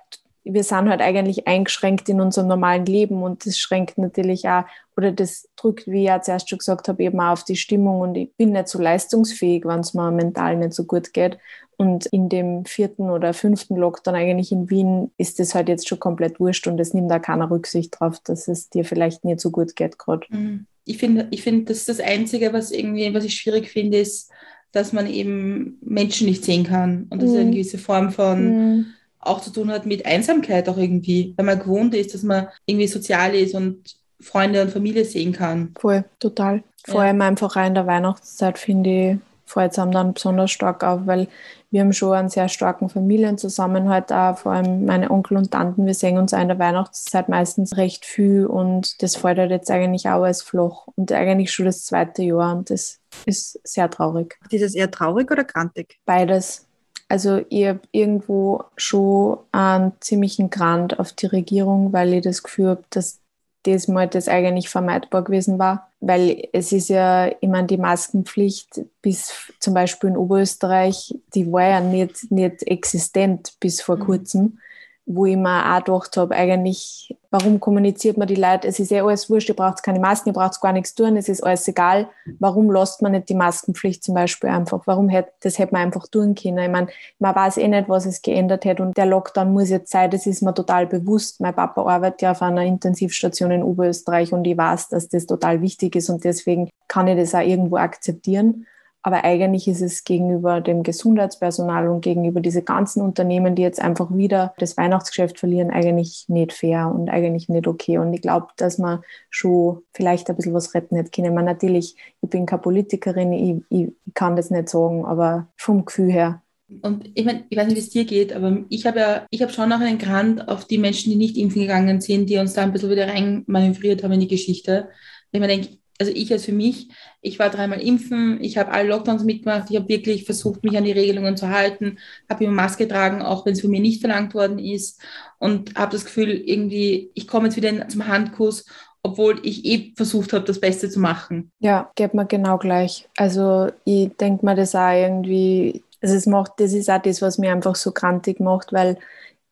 wir 0.44 0.64
sind 0.64 0.88
halt 0.88 1.00
eigentlich 1.00 1.46
eingeschränkt 1.46 2.08
in 2.08 2.20
unserem 2.20 2.48
normalen 2.48 2.86
Leben 2.86 3.22
und 3.22 3.46
das 3.46 3.58
schränkt 3.58 3.98
natürlich 3.98 4.48
auch 4.48 4.64
oder 4.96 5.12
das 5.12 5.48
drückt, 5.56 5.86
wie 5.86 6.00
ich 6.00 6.06
ja 6.08 6.20
zuerst 6.20 6.48
schon 6.50 6.58
gesagt 6.58 6.88
habe, 6.88 7.02
eben 7.02 7.20
auch 7.20 7.32
auf 7.32 7.44
die 7.44 7.56
Stimmung 7.56 8.00
und 8.00 8.14
ich 8.16 8.34
bin 8.36 8.52
nicht 8.52 8.68
so 8.68 8.80
leistungsfähig, 8.80 9.64
wenn 9.64 9.80
es 9.80 9.94
mir 9.94 10.10
mental 10.10 10.56
nicht 10.56 10.72
so 10.74 10.84
gut 10.84 11.12
geht. 11.12 11.38
Und 11.78 12.06
in 12.06 12.28
dem 12.28 12.64
vierten 12.64 13.10
oder 13.10 13.32
fünften 13.34 13.76
Lockdown 13.76 14.14
eigentlich 14.14 14.52
in 14.52 14.68
Wien 14.70 15.10
ist 15.16 15.38
das 15.40 15.54
halt 15.54 15.68
jetzt 15.68 15.88
schon 15.88 15.98
komplett 15.98 16.38
wurscht 16.38 16.66
und 16.66 16.78
es 16.78 16.94
nimmt 16.94 17.10
da 17.10 17.18
keiner 17.18 17.50
Rücksicht 17.50 17.98
drauf, 17.98 18.18
dass 18.22 18.46
es 18.46 18.68
dir 18.68 18.84
vielleicht 18.84 19.24
nicht 19.24 19.40
so 19.40 19.50
gut 19.50 19.74
geht 19.74 19.98
gerade. 19.98 20.26
Mhm. 20.28 20.66
Ich 20.84 20.98
finde, 20.98 21.28
ich 21.30 21.42
finde, 21.42 21.64
das 21.64 21.78
ist 21.78 21.88
das 21.88 22.00
Einzige, 22.00 22.52
was 22.52 22.70
irgendwie, 22.72 23.12
was 23.14 23.24
ich 23.24 23.34
schwierig 23.34 23.70
finde, 23.70 23.98
ist, 23.98 24.30
dass 24.72 24.92
man 24.92 25.06
eben 25.06 25.78
Menschen 25.80 26.26
nicht 26.26 26.44
sehen 26.44 26.64
kann 26.64 27.06
und 27.10 27.22
dass 27.22 27.30
Mhm. 27.30 27.36
eine 27.38 27.50
gewisse 27.52 27.78
Form 27.78 28.10
von 28.10 28.76
Mhm. 28.76 28.86
Auch 29.22 29.40
zu 29.40 29.50
tun 29.50 29.70
hat 29.70 29.86
mit 29.86 30.04
Einsamkeit 30.06 30.68
auch 30.68 30.76
irgendwie, 30.76 31.34
weil 31.36 31.46
man 31.46 31.58
gewohnt 31.58 31.94
ist, 31.94 32.12
dass 32.14 32.22
man 32.22 32.48
irgendwie 32.66 32.88
sozial 32.88 33.34
ist 33.34 33.54
und 33.54 33.96
Freunde 34.20 34.62
und 34.62 34.70
Familie 34.70 35.04
sehen 35.04 35.32
kann. 35.32 35.74
Voll, 35.80 36.04
total. 36.18 36.62
Vor 36.84 37.02
Ja. 37.02 37.08
allem 37.08 37.20
einfach 37.22 37.56
auch 37.56 37.66
in 37.66 37.74
der 37.74 37.86
Weihnachtszeit, 37.86 38.58
finde 38.58 38.90
ich, 38.90 39.18
fällt 39.46 39.72
es 39.72 39.78
einem 39.78 39.92
dann 39.92 40.14
besonders 40.14 40.50
stark 40.50 40.82
auf, 40.84 41.06
weil 41.06 41.28
wir 41.70 41.80
haben 41.80 41.92
schon 41.92 42.12
einen 42.12 42.28
sehr 42.28 42.48
starken 42.48 42.88
Familienzusammenhalt 42.88 44.12
auch, 44.12 44.36
vor 44.38 44.52
allem 44.52 44.84
meine 44.84 45.10
Onkel 45.10 45.36
und 45.38 45.50
Tanten, 45.50 45.86
wir 45.86 45.94
sehen 45.94 46.18
uns 46.18 46.34
auch 46.34 46.40
in 46.40 46.48
der 46.48 46.58
Weihnachtszeit 46.58 47.28
meistens 47.28 47.76
recht 47.76 48.04
viel 48.04 48.46
und 48.46 49.02
das 49.02 49.16
fällt 49.16 49.38
halt 49.38 49.50
jetzt 49.50 49.70
eigentlich 49.70 50.08
auch 50.08 50.22
als 50.22 50.42
Floch 50.42 50.88
und 50.96 51.10
eigentlich 51.12 51.50
schon 51.52 51.66
das 51.66 51.84
zweite 51.84 52.22
Jahr 52.22 52.56
und 52.56 52.70
das 52.70 52.98
ist 53.26 53.58
sehr 53.64 53.88
traurig. 53.90 54.38
Ist 54.50 54.62
es 54.62 54.74
eher 54.74 54.90
traurig 54.90 55.30
oder 55.30 55.44
grantig? 55.44 55.98
Beides. 56.04 56.66
Also 57.12 57.44
ich 57.50 57.66
habe 57.66 57.80
irgendwo 57.92 58.64
schon 58.76 59.38
einen 59.52 59.92
ziemlichen 60.00 60.48
Grant 60.48 60.98
auf 60.98 61.12
die 61.12 61.26
Regierung, 61.26 61.92
weil 61.92 62.14
ich 62.14 62.22
das 62.24 62.42
Gefühl 62.42 62.68
habe, 62.70 62.84
dass 62.90 63.20
das 63.64 63.86
mal 63.86 64.08
das 64.08 64.28
eigentlich 64.28 64.70
vermeidbar 64.70 65.22
gewesen 65.22 65.58
war. 65.58 65.92
Weil 66.00 66.48
es 66.54 66.72
ist 66.72 66.88
ja, 66.88 67.30
meine, 67.42 67.66
die 67.66 67.76
Maskenpflicht 67.76 68.80
bis 69.02 69.52
zum 69.60 69.74
Beispiel 69.74 70.10
in 70.10 70.16
Oberösterreich, 70.16 71.14
die 71.34 71.52
war 71.52 71.64
ja 71.68 71.80
nicht, 71.80 72.30
nicht 72.32 72.62
existent 72.64 73.54
bis 73.60 73.82
vor 73.82 73.98
Mhm. 73.98 74.00
kurzem. 74.00 74.58
Wo 75.04 75.26
ich 75.26 75.36
mir 75.36 75.74
auch 75.74 75.84
gedacht 75.84 76.16
habe, 76.16 76.34
eigentlich, 76.34 77.16
warum 77.30 77.58
kommuniziert 77.58 78.16
man 78.16 78.28
die 78.28 78.36
Leute? 78.36 78.68
Es 78.68 78.78
ist 78.78 78.92
eh 78.92 79.00
alles 79.00 79.28
wurscht, 79.28 79.48
ihr 79.48 79.56
braucht 79.56 79.82
keine 79.82 79.98
Masken, 79.98 80.28
ihr 80.28 80.32
braucht 80.32 80.60
gar 80.60 80.72
nichts 80.72 80.94
tun, 80.94 81.16
es 81.16 81.28
ist 81.28 81.42
alles 81.42 81.66
egal. 81.66 82.08
Warum 82.38 82.70
lässt 82.70 83.02
man 83.02 83.12
nicht 83.12 83.28
die 83.28 83.34
Maskenpflicht 83.34 84.04
zum 84.04 84.14
Beispiel 84.14 84.50
einfach? 84.50 84.82
Warum 84.86 85.08
hätte, 85.08 85.32
das 85.40 85.58
hätte 85.58 85.72
man 85.72 85.82
einfach 85.82 86.06
tun 86.06 86.34
können? 86.34 86.58
Ich 86.58 86.70
meine, 86.70 86.86
man 87.18 87.34
weiß 87.34 87.56
eh 87.56 87.68
nicht, 87.68 87.88
was 87.88 88.06
es 88.06 88.22
geändert 88.22 88.64
hat 88.64 88.80
und 88.80 88.96
der 88.96 89.06
Lockdown 89.06 89.52
muss 89.52 89.70
jetzt 89.70 89.90
sein, 89.90 90.10
das 90.10 90.26
ist 90.26 90.42
mir 90.42 90.54
total 90.54 90.86
bewusst. 90.86 91.40
Mein 91.40 91.54
Papa 91.54 91.82
arbeitet 91.82 92.22
ja 92.22 92.30
auf 92.30 92.42
einer 92.42 92.62
Intensivstation 92.62 93.50
in 93.50 93.62
Oberösterreich 93.64 94.32
und 94.32 94.46
ich 94.46 94.56
weiß, 94.56 94.88
dass 94.90 95.08
das 95.08 95.26
total 95.26 95.60
wichtig 95.62 95.96
ist 95.96 96.10
und 96.10 96.22
deswegen 96.22 96.70
kann 96.86 97.08
ich 97.08 97.16
das 97.16 97.34
auch 97.34 97.40
irgendwo 97.40 97.76
akzeptieren. 97.76 98.66
Aber 99.02 99.24
eigentlich 99.24 99.66
ist 99.68 99.80
es 99.82 100.04
gegenüber 100.04 100.60
dem 100.60 100.82
Gesundheitspersonal 100.82 101.88
und 101.88 102.02
gegenüber 102.02 102.40
diese 102.40 102.62
ganzen 102.62 103.02
Unternehmen, 103.02 103.54
die 103.54 103.62
jetzt 103.62 103.80
einfach 103.80 104.14
wieder 104.14 104.54
das 104.58 104.76
Weihnachtsgeschäft 104.76 105.38
verlieren, 105.38 105.70
eigentlich 105.70 106.26
nicht 106.28 106.52
fair 106.52 106.92
und 106.94 107.08
eigentlich 107.10 107.48
nicht 107.48 107.66
okay. 107.66 107.98
Und 107.98 108.12
ich 108.14 108.22
glaube, 108.22 108.48
dass 108.56 108.78
man 108.78 109.02
schon 109.30 109.82
vielleicht 109.92 110.30
ein 110.30 110.36
bisschen 110.36 110.54
was 110.54 110.74
retten 110.74 110.96
hätte 110.96 111.10
können. 111.10 111.34
Man 111.34 111.44
natürlich, 111.44 111.96
ich 112.20 112.30
bin 112.30 112.46
keine 112.46 112.62
Politikerin, 112.62 113.32
ich, 113.32 113.62
ich 113.70 113.92
kann 114.14 114.36
das 114.36 114.50
nicht 114.50 114.68
sagen, 114.68 115.04
aber 115.04 115.48
vom 115.56 115.84
Gefühl 115.84 116.10
her 116.10 116.42
und 116.80 117.10
ich 117.14 117.24
meine, 117.24 117.44
ich 117.50 117.56
weiß 117.58 117.66
nicht, 117.66 117.76
wie 117.76 117.80
es 117.80 117.90
dir 117.90 118.04
geht, 118.04 118.32
aber 118.32 118.64
ich 118.68 118.86
habe 118.86 118.98
ja, 119.00 119.26
ich 119.30 119.42
habe 119.42 119.52
schon 119.52 119.68
noch 119.68 119.80
einen 119.80 119.98
Grant 119.98 120.48
auf 120.48 120.64
die 120.66 120.78
Menschen, 120.78 121.10
die 121.10 121.16
nicht 121.16 121.36
impfen 121.36 121.62
gegangen 121.62 122.00
sind, 122.00 122.30
die 122.30 122.38
uns 122.38 122.54
da 122.54 122.62
ein 122.62 122.72
bisschen 122.72 122.90
wieder 122.90 123.08
rein 123.08 123.44
manövriert 123.46 124.02
haben 124.02 124.12
in 124.12 124.20
die 124.20 124.28
Geschichte. 124.28 124.88
Ich 125.32 125.40
denke, 125.40 125.78
also 126.02 126.12
ich 126.16 126.32
als 126.32 126.44
für 126.44 126.52
mich, 126.52 126.88
ich 127.20 127.38
war 127.38 127.48
dreimal 127.48 127.80
impfen, 127.80 128.42
ich 128.42 128.58
habe 128.58 128.72
alle 128.72 128.88
Lockdowns 128.88 129.22
mitgemacht, 129.22 129.70
ich 129.70 129.76
habe 129.76 129.88
wirklich 129.88 130.24
versucht, 130.24 130.64
mich 130.64 130.76
an 130.76 130.82
die 130.82 130.90
Regelungen 130.90 131.36
zu 131.36 131.48
halten, 131.48 131.98
habe 132.28 132.42
immer 132.42 132.52
Maske 132.52 132.88
getragen, 132.88 133.22
auch 133.22 133.46
wenn 133.46 133.52
es 133.52 133.60
von 133.60 133.70
mir 133.70 133.80
nicht 133.80 134.00
verlangt 134.00 134.34
worden 134.34 134.58
ist 134.58 135.00
und 135.38 135.76
habe 135.76 135.92
das 135.92 136.04
Gefühl, 136.04 136.30
irgendwie, 136.30 137.12
ich 137.14 137.28
komme 137.28 137.46
jetzt 137.46 137.56
wieder 137.56 137.88
zum 137.88 138.08
Handkuss, 138.08 138.64
obwohl 139.04 139.40
ich 139.44 139.64
eh 139.64 139.92
versucht 139.96 140.32
habe, 140.32 140.44
das 140.44 140.60
Beste 140.60 140.90
zu 140.90 140.98
machen. 140.98 141.52
Ja, 141.60 141.92
geht 141.94 142.14
mir 142.14 142.26
genau 142.26 142.58
gleich. 142.58 143.08
Also 143.16 143.68
ich 143.84 144.10
denke 144.16 144.44
mir 144.44 144.56
das 144.56 144.74
auch 144.74 144.92
irgendwie, 144.92 145.84
also 146.00 146.16
es 146.16 146.26
macht, 146.26 146.54
das 146.56 146.72
ist 146.72 146.90
auch 146.90 147.00
das, 147.00 147.22
was 147.22 147.38
mir 147.38 147.52
einfach 147.52 147.76
so 147.76 147.92
krantig 147.92 148.40
macht, 148.40 148.72
weil 148.72 148.98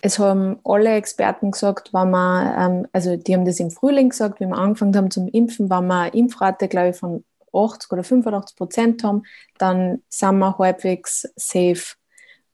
es 0.02 0.18
haben 0.18 0.58
alle 0.64 0.94
Experten 0.94 1.50
gesagt, 1.50 1.92
wenn 1.92 2.10
man, 2.10 2.82
ähm, 2.82 2.88
also 2.92 3.16
die 3.16 3.34
haben 3.34 3.44
das 3.44 3.60
im 3.60 3.70
Frühling 3.70 4.10
gesagt, 4.10 4.40
wie 4.40 4.46
wir 4.46 4.56
angefangen 4.56 4.96
haben 4.96 5.10
zum 5.10 5.28
Impfen, 5.28 5.70
wenn 5.70 5.86
wir 5.86 6.00
eine 6.00 6.14
Impfrate, 6.14 6.68
glaube 6.68 6.90
ich, 6.90 6.96
von 6.96 7.24
80 7.52 7.92
oder 7.92 8.04
85 8.04 8.56
Prozent 8.56 9.04
haben, 9.04 9.22
dann 9.58 10.02
sind 10.08 10.38
wir 10.38 10.56
halbwegs 10.58 11.28
safe. 11.36 11.96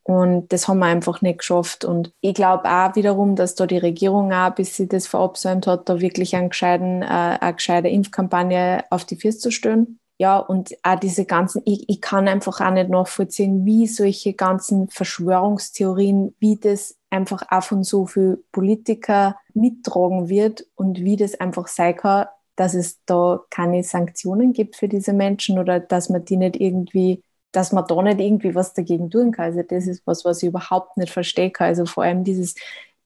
Und 0.02 0.52
das 0.52 0.68
haben 0.68 0.78
wir 0.78 0.86
einfach 0.86 1.20
nicht 1.20 1.40
geschafft. 1.40 1.84
Und 1.84 2.12
ich 2.20 2.34
glaube 2.34 2.64
auch 2.70 2.94
wiederum, 2.94 3.34
dass 3.34 3.56
da 3.56 3.66
die 3.66 3.78
Regierung 3.78 4.32
auch, 4.32 4.54
bis 4.54 4.76
sie 4.76 4.86
das 4.86 5.08
verabsäumt 5.08 5.66
hat, 5.66 5.88
da 5.88 6.00
wirklich 6.00 6.36
einen 6.36 6.50
gescheiten, 6.50 7.02
äh, 7.02 7.38
eine 7.40 7.54
gescheite 7.54 7.88
Impfkampagne 7.88 8.84
auf 8.90 9.04
die 9.04 9.16
Füße 9.16 9.38
zu 9.38 9.50
stellen. 9.50 9.98
Ja, 10.18 10.38
und 10.38 10.74
auch 10.82 10.98
diese 10.98 11.26
ganzen, 11.26 11.60
ich, 11.66 11.88
ich 11.88 12.00
kann 12.00 12.28
einfach 12.28 12.60
auch 12.60 12.70
nicht 12.70 12.88
nachvollziehen, 12.88 13.66
wie 13.66 13.86
solche 13.86 14.32
ganzen 14.32 14.88
Verschwörungstheorien, 14.88 16.34
wie 16.38 16.56
das 16.56 16.95
einfach 17.10 17.42
auch 17.50 17.62
von 17.62 17.84
so 17.84 18.06
viel 18.06 18.44
Politiker 18.52 19.36
mittragen 19.54 20.28
wird 20.28 20.66
und 20.74 21.00
wie 21.00 21.16
das 21.16 21.38
einfach 21.40 21.68
sein 21.68 21.96
kann, 21.96 22.26
dass 22.56 22.74
es 22.74 23.04
da 23.04 23.40
keine 23.50 23.84
Sanktionen 23.84 24.52
gibt 24.52 24.76
für 24.76 24.88
diese 24.88 25.12
Menschen 25.12 25.58
oder 25.58 25.78
dass 25.78 26.08
man 26.08 26.24
die 26.24 26.36
nicht 26.36 26.56
irgendwie, 26.56 27.22
dass 27.52 27.72
man 27.72 27.86
da 27.86 28.02
nicht 28.02 28.20
irgendwie 28.20 28.54
was 28.54 28.72
dagegen 28.72 29.10
tun 29.10 29.32
kann. 29.32 29.46
Also 29.46 29.62
das 29.62 29.86
ist 29.86 30.06
was, 30.06 30.24
was 30.24 30.42
ich 30.42 30.48
überhaupt 30.48 30.96
nicht 30.96 31.12
verstehe. 31.12 31.52
Also 31.58 31.86
vor 31.86 32.04
allem 32.04 32.24
dieses 32.24 32.54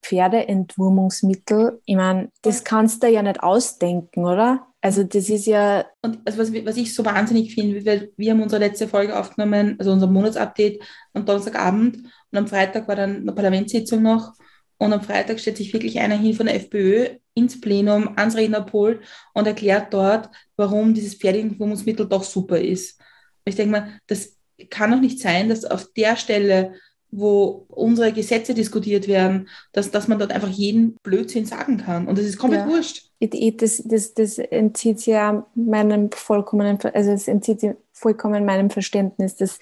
Pferdeentwurmungsmittel, 0.02 1.80
ich 1.84 1.96
meine, 1.96 2.30
das 2.42 2.64
kannst 2.64 3.02
du 3.02 3.08
ja 3.08 3.22
nicht 3.22 3.42
ausdenken, 3.42 4.24
oder? 4.24 4.66
Also 4.82 5.04
das 5.04 5.28
ist 5.28 5.46
ja. 5.46 5.84
Und 6.00 6.20
also 6.24 6.38
was, 6.38 6.52
was 6.64 6.76
ich 6.76 6.94
so 6.94 7.04
wahnsinnig 7.04 7.54
finde, 7.54 7.84
wir, 7.84 8.08
wir 8.16 8.30
haben 8.32 8.42
unsere 8.42 8.60
letzte 8.60 8.88
Folge 8.88 9.18
aufgenommen, 9.18 9.76
also 9.78 9.92
unser 9.92 10.06
Monatsupdate 10.06 10.80
am 11.12 11.26
Donnerstagabend 11.26 11.96
und 11.96 12.38
am 12.38 12.46
Freitag 12.46 12.88
war 12.88 12.96
dann 12.96 13.16
eine 13.16 13.32
Parlamentssitzung 13.32 14.02
noch 14.02 14.32
und 14.78 14.92
am 14.94 15.02
Freitag 15.02 15.38
stellt 15.38 15.58
sich 15.58 15.72
wirklich 15.74 16.00
einer 16.00 16.16
hin 16.16 16.34
von 16.34 16.46
der 16.46 16.54
FPÖ 16.54 17.18
ins 17.34 17.60
Plenum, 17.60 18.14
ans 18.16 18.36
Rednerpult 18.36 19.00
und 19.34 19.46
erklärt 19.46 19.92
dort, 19.92 20.30
warum 20.56 20.94
dieses 20.94 21.14
Pferdeinformungsmittel 21.14 22.08
doch 22.08 22.24
super 22.24 22.58
ist. 22.58 22.98
Ich 23.44 23.56
denke 23.56 23.72
mal, 23.72 24.00
das 24.06 24.36
kann 24.70 24.90
doch 24.90 25.00
nicht 25.00 25.20
sein, 25.20 25.50
dass 25.50 25.64
auf 25.66 25.92
der 25.94 26.16
Stelle 26.16 26.74
wo 27.12 27.66
unsere 27.68 28.12
Gesetze 28.12 28.54
diskutiert 28.54 29.08
werden, 29.08 29.48
dass, 29.72 29.90
dass 29.90 30.08
man 30.08 30.18
dort 30.18 30.32
einfach 30.32 30.48
jeden 30.48 30.94
Blödsinn 31.02 31.46
sagen 31.46 31.78
kann. 31.78 32.06
Und 32.06 32.18
das 32.18 32.24
ist 32.24 32.38
komplett 32.38 32.66
ja. 32.66 32.72
wurscht. 32.72 33.10
Das, 33.20 33.82
das, 33.84 34.14
das 34.14 34.38
entzieht 34.38 34.98
sich 34.98 35.08
ja 35.08 35.46
meinem 35.54 36.10
vollkommenen, 36.12 36.78
also 36.94 37.10
es 37.10 37.28
entzieht 37.28 37.76
vollkommen 37.92 38.44
meinem 38.44 38.70
Verständnis. 38.70 39.36
Das, 39.36 39.58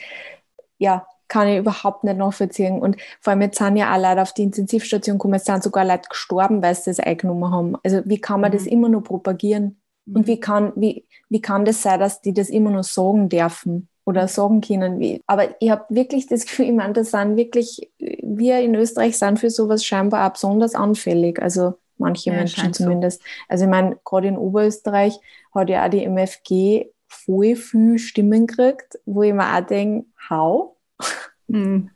ja, 0.78 1.06
kann 1.28 1.48
ich 1.48 1.58
überhaupt 1.58 2.04
nicht 2.04 2.16
nachvollziehen. 2.16 2.80
Und 2.80 2.96
vor 3.20 3.32
allem 3.32 3.42
jetzt 3.42 3.58
sind 3.58 3.76
ja 3.76 3.94
auch 3.94 4.00
Leute 4.00 4.22
auf 4.22 4.32
die 4.32 4.42
Intensivstation 4.42 5.18
gekommen, 5.18 5.34
es 5.34 5.44
sind 5.44 5.62
sogar 5.62 5.84
Leute 5.84 6.08
gestorben, 6.08 6.62
weil 6.62 6.74
sie 6.74 6.90
das 6.90 7.00
eingenommen 7.00 7.52
haben. 7.52 7.76
Also 7.84 8.00
wie 8.06 8.20
kann 8.20 8.40
man 8.40 8.50
mhm. 8.50 8.56
das 8.56 8.66
immer 8.66 8.88
nur 8.88 9.04
propagieren? 9.04 9.80
Mhm. 10.06 10.16
Und 10.16 10.26
wie 10.26 10.40
kann, 10.40 10.72
wie, 10.74 11.06
wie 11.28 11.40
kann 11.40 11.64
das 11.64 11.82
sein, 11.82 12.00
dass 12.00 12.22
die 12.22 12.32
das 12.32 12.48
immer 12.48 12.70
nur 12.70 12.82
sagen 12.82 13.28
dürfen? 13.28 13.88
Oder 14.08 14.26
sagen 14.26 14.62
können. 14.62 15.00
Wie. 15.00 15.22
Aber 15.26 15.54
ich 15.60 15.68
habe 15.68 15.84
wirklich 15.90 16.26
das 16.26 16.46
Gefühl, 16.46 16.66
ich 16.66 16.72
meine, 16.72 16.94
das 16.94 17.10
sind 17.10 17.36
wirklich, 17.36 17.90
wir 17.98 18.60
in 18.60 18.74
Österreich 18.74 19.18
sind 19.18 19.38
für 19.38 19.50
sowas 19.50 19.84
scheinbar 19.84 20.26
auch 20.26 20.32
besonders 20.32 20.74
anfällig. 20.74 21.42
Also 21.42 21.74
manche 21.98 22.30
ja, 22.30 22.36
Menschen 22.36 22.72
zumindest. 22.72 23.20
So. 23.20 23.28
Also 23.50 23.64
ich 23.64 23.70
meine, 23.70 23.98
gerade 24.06 24.28
in 24.28 24.38
Oberösterreich 24.38 25.18
hat 25.54 25.68
ja 25.68 25.84
auch 25.84 25.90
die 25.90 26.04
MFG 26.04 26.86
voll 27.06 27.54
viel 27.54 27.98
Stimmen 27.98 28.46
gekriegt, 28.46 28.98
wo 29.04 29.22
ich 29.22 29.34
mir 29.34 29.54
auch 29.54 29.66
denke, 29.66 30.06
how? 30.30 30.76
Hm. 31.50 31.90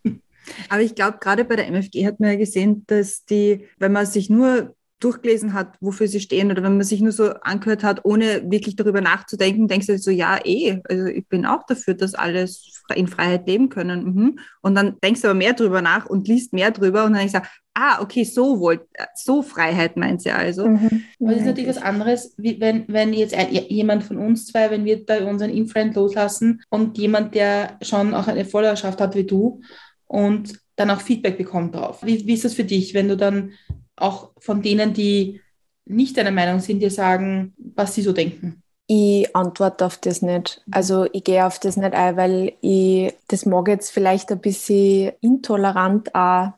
Aber 0.69 0.83
ich 0.83 0.95
glaube, 0.95 1.16
gerade 1.19 1.47
bei 1.47 1.57
der 1.57 1.69
MFG 1.69 2.07
hat 2.07 2.21
man 2.21 2.33
ja 2.33 2.37
gesehen, 2.37 2.85
dass 2.88 3.25
die, 3.25 3.69
wenn 3.78 3.92
man 3.92 4.04
sich 4.04 4.28
nur 4.28 4.75
durchgelesen 5.03 5.53
hat, 5.53 5.77
wofür 5.81 6.09
sie 6.09 6.21
stehen 6.21 6.51
oder 6.51 6.63
wenn 6.63 6.77
man 6.77 6.87
sich 6.87 7.01
nur 7.01 7.13
so 7.13 7.35
angehört 7.41 7.83
hat, 7.83 8.05
ohne 8.05 8.51
wirklich 8.51 8.77
darüber 8.77 9.01
nachzudenken, 9.01 9.69
denkst 9.69 9.87
du 9.87 9.99
so, 9.99 10.11
ja, 10.11 10.39
eh, 10.45 10.81
also 10.89 11.07
ich 11.07 11.27
bin 11.29 11.47
auch 11.47 11.65
dafür, 11.67 11.95
dass 11.95 12.15
alles 12.15 12.83
in 12.95 13.07
Freiheit 13.07 13.47
leben 13.47 13.69
können. 13.69 14.05
Mhm. 14.05 14.39
Und 14.61 14.75
dann 14.75 14.97
denkst 15.03 15.23
du 15.23 15.29
aber 15.29 15.39
mehr 15.39 15.55
drüber 15.55 15.83
nach 15.83 16.07
und 16.07 16.29
liest 16.29 16.53
mehr 16.53 16.71
drüber 16.71 17.05
und 17.05 17.13
dann 17.13 17.21
denkst 17.21 17.33
du, 17.33 17.41
ah, 17.75 18.01
okay, 18.03 18.25
so 18.25 18.61
wollt, 18.61 18.83
so 19.15 19.43
Freiheit 19.43 19.97
meint 19.97 20.23
sie 20.23 20.31
also. 20.31 20.67
Mhm. 20.67 21.05
Aber 21.21 21.31
das 21.31 21.39
ist 21.39 21.47
natürlich 21.47 21.71
was 21.71 21.83
anderes, 21.83 22.35
wie 22.37 22.61
wenn, 22.61 22.85
wenn 22.89 23.13
jetzt 23.13 23.35
ein, 23.35 23.53
jemand 23.53 24.05
von 24.05 24.19
uns 24.19 24.47
zwei, 24.47 24.71
wenn 24.71 24.85
wir 24.85 25.05
bei 25.05 25.25
unseren 25.25 25.51
Infriend 25.51 25.95
loslassen 25.95 26.63
und 26.69 26.99
jemand, 26.99 27.35
der 27.35 27.79
schon 27.83 28.15
auch 28.15 28.29
eine 28.29 28.45
Followerschaft 28.45 29.01
hat 29.01 29.15
wie 29.15 29.25
du 29.25 29.61
und 30.07 30.61
dann 30.77 30.91
auch 30.91 31.01
Feedback 31.01 31.39
bekommt 31.39 31.75
drauf. 31.75 32.05
Wie, 32.05 32.27
wie 32.27 32.35
ist 32.35 32.45
das 32.45 32.55
für 32.55 32.65
dich, 32.65 32.95
wenn 32.95 33.09
du 33.09 33.17
dann 33.17 33.53
auch 33.97 34.31
von 34.39 34.63
denen, 34.63 34.93
die 34.93 35.41
nicht 35.85 36.17
deiner 36.17 36.31
Meinung 36.31 36.61
sind, 36.61 36.81
dir 36.81 36.91
sagen, 36.91 37.55
was 37.57 37.95
sie 37.95 38.03
so 38.03 38.13
denken? 38.13 38.63
Ich 38.87 39.35
antworte 39.35 39.87
auf 39.87 39.97
das 39.97 40.23
nicht. 40.23 40.63
Also 40.71 41.07
ich 41.13 41.25
gehe 41.25 41.47
auf 41.47 41.59
das 41.59 41.77
nicht 41.77 41.95
ein, 41.95 42.17
weil 42.17 42.53
ich, 42.61 43.15
das 43.29 43.47
mag 43.47 43.69
jetzt 43.69 43.91
vielleicht 43.91 44.31
ein 44.31 44.41
bisschen 44.41 45.13
intolerant 45.21 46.15
auch 46.15 46.53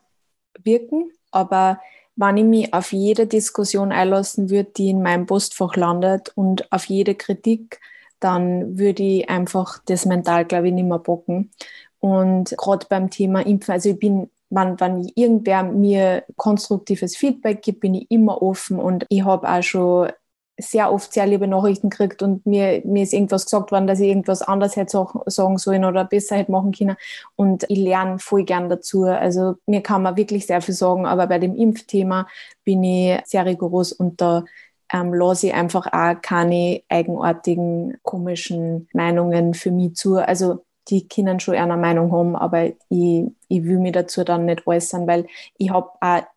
wirken, 0.63 1.11
aber 1.31 1.79
wenn 2.15 2.37
ich 2.37 2.43
mich 2.45 2.73
auf 2.73 2.93
jede 2.93 3.27
Diskussion 3.27 3.91
einlassen 3.91 4.49
würde, 4.49 4.71
die 4.77 4.89
in 4.89 5.01
meinem 5.01 5.25
Postfach 5.25 5.75
landet 5.75 6.31
und 6.35 6.71
auf 6.71 6.85
jede 6.85 7.15
Kritik, 7.15 7.79
dann 8.19 8.77
würde 8.77 9.03
ich 9.03 9.29
einfach 9.29 9.79
das 9.85 10.05
mental, 10.05 10.45
glaube 10.45 10.67
ich, 10.67 10.73
nicht 10.73 10.87
mehr 10.87 10.99
bocken. 10.99 11.51
Und 11.99 12.55
gerade 12.57 12.85
beim 12.89 13.09
Thema 13.09 13.45
Impfen, 13.45 13.73
also 13.73 13.89
ich 13.89 13.99
bin 13.99 14.29
wenn, 14.49 14.79
wenn 14.79 15.11
irgendwer 15.15 15.63
mir 15.63 16.23
konstruktives 16.35 17.17
Feedback 17.17 17.61
gibt, 17.61 17.81
bin 17.81 17.95
ich 17.95 18.11
immer 18.11 18.41
offen 18.41 18.79
und 18.79 19.05
ich 19.09 19.23
habe 19.23 19.49
auch 19.49 19.63
schon 19.63 20.11
sehr 20.57 20.91
oft 20.91 21.11
sehr 21.11 21.27
liebe 21.27 21.47
Nachrichten 21.47 21.89
gekriegt 21.89 22.21
und 22.21 22.45
mir, 22.45 22.81
mir 22.85 23.03
ist 23.03 23.13
irgendwas 23.13 23.45
gesagt 23.45 23.71
worden, 23.71 23.87
dass 23.87 23.99
ich 23.99 24.07
irgendwas 24.07 24.41
anders 24.41 24.75
hätte 24.75 25.05
sagen 25.25 25.57
sollen 25.57 25.83
oder 25.83 26.05
besser 26.05 26.37
hätte 26.37 26.51
machen 26.51 26.71
können. 26.71 26.95
Und 27.35 27.65
ich 27.67 27.77
lerne 27.77 28.19
voll 28.19 28.45
gern 28.45 28.69
dazu. 28.69 29.03
Also 29.03 29.55
mir 29.65 29.81
kann 29.81 30.01
man 30.01 30.15
wirklich 30.15 30.45
sehr 30.45 30.61
viel 30.61 30.73
sagen, 30.73 31.05
aber 31.05 31.27
bei 31.27 31.39
dem 31.39 31.55
Impfthema 31.55 32.27
bin 32.63 32.83
ich 32.83 33.19
sehr 33.25 33.45
rigoros 33.45 33.91
und 33.91 34.21
da 34.21 34.45
ähm, 34.93 35.13
lasse 35.13 35.47
ich 35.47 35.53
einfach 35.53 35.87
auch 35.91 36.21
keine 36.21 36.83
eigenartigen, 36.89 37.97
komischen 38.03 38.87
Meinungen 38.93 39.53
für 39.55 39.71
mich 39.71 39.95
zu. 39.95 40.15
Also 40.15 40.63
die 40.87 41.07
können 41.07 41.39
schon 41.39 41.55
eine 41.55 41.77
Meinung 41.77 42.11
haben, 42.11 42.35
aber 42.35 42.67
ich, 42.89 43.25
ich 43.47 43.63
will 43.63 43.79
mich 43.79 43.93
dazu 43.93 44.23
dann 44.23 44.45
nicht 44.45 44.67
äußern, 44.67 45.07
weil 45.07 45.25
ich 45.57 45.69
habe 45.69 45.89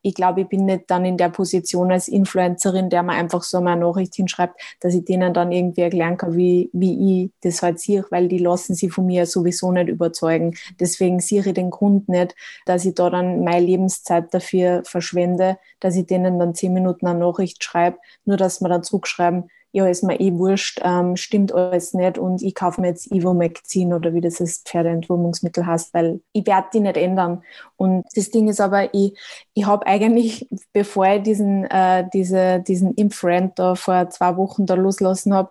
ich 0.03 0.15
glaube, 0.15 0.43
ich 0.43 0.49
bin 0.49 0.65
nicht 0.65 0.85
dann 0.89 1.05
in 1.05 1.17
der 1.17 1.29
Position 1.29 1.93
als 1.93 2.09
Influencerin, 2.09 2.91
der 2.91 3.03
mir 3.03 3.13
einfach 3.13 3.43
so 3.43 3.59
eine 3.59 3.77
Nachricht 3.77 4.15
hinschreibt, 4.15 4.59
dass 4.81 4.95
ich 4.95 5.05
denen 5.05 5.35
dann 5.35 5.53
irgendwie 5.53 5.83
erklären 5.83 6.17
kann, 6.17 6.37
wie, 6.37 6.71
wie 6.73 7.25
ich 7.25 7.31
das 7.43 7.63
halt 7.63 7.81
sehe, 7.81 8.05
weil 8.11 8.29
die 8.29 8.39
lassen 8.39 8.75
sie 8.75 8.89
von 8.89 9.07
mir 9.07 9.27
sowieso 9.27 9.71
nicht 9.73 9.89
überzeugen. 9.89 10.55
Deswegen 10.81 11.21
sehe 11.21 11.43
ich 11.45 11.53
den 11.53 11.71
Grund 11.71 12.09
nicht, 12.09 12.35
dass 12.65 12.85
ich 12.85 12.95
da 12.95 13.11
dann 13.11 13.45
meine 13.45 13.65
Lebenszeit 13.65 14.33
dafür 14.33 14.83
verschwende, 14.85 15.59
dass 15.81 15.97
ich 15.97 16.07
denen 16.07 16.39
dann 16.39 16.55
zehn 16.55 16.73
Minuten 16.73 17.07
eine 17.07 17.19
Nachricht 17.19 17.63
schreibe, 17.63 17.99
nur 18.25 18.37
dass 18.37 18.61
wir 18.61 18.69
dann 18.69 18.83
zurückschreiben, 18.83 19.51
ja, 19.73 19.87
ist 19.87 20.03
mir 20.03 20.19
eh 20.19 20.33
wurscht, 20.33 20.81
ähm, 20.83 21.17
stimmt 21.17 21.53
alles 21.53 21.93
nicht 21.93 22.19
und 22.19 22.43
ich 22.43 22.55
kaufe 22.55 22.81
mir 22.81 22.89
jetzt 22.89 23.13
Ivo-Magazin 23.13 23.93
oder 23.93 24.15
wie 24.15 24.21
das 24.21 24.41
ist, 24.41 24.67
Pferdeentwurmungsmittel 24.69 25.67
heißt, 25.67 25.93
weil 25.93 26.21
ich 26.33 26.47
werde 26.47 26.69
die 26.73 26.81
nicht 26.81 26.97
ändern. 26.97 27.43
Und 27.77 28.05
das 28.15 28.31
Ding 28.31 28.49
ist 28.49 28.61
aber, 28.61 28.93
ich, 28.95 29.19
ich 29.55 29.67
habe 29.67 29.87
eigentlich, 29.87 30.49
bevor 30.73 31.07
ich 31.09 31.23
diesen, 31.23 31.65
äh, 31.65 32.09
diese, 32.13 32.61
diesen 32.61 32.95
Impfrand 32.95 33.59
da 33.59 33.75
vor 33.75 34.09
zwei 34.11 34.37
Wochen 34.37 34.65
da 34.65 34.75
loslassen 34.75 35.35
habe, 35.35 35.51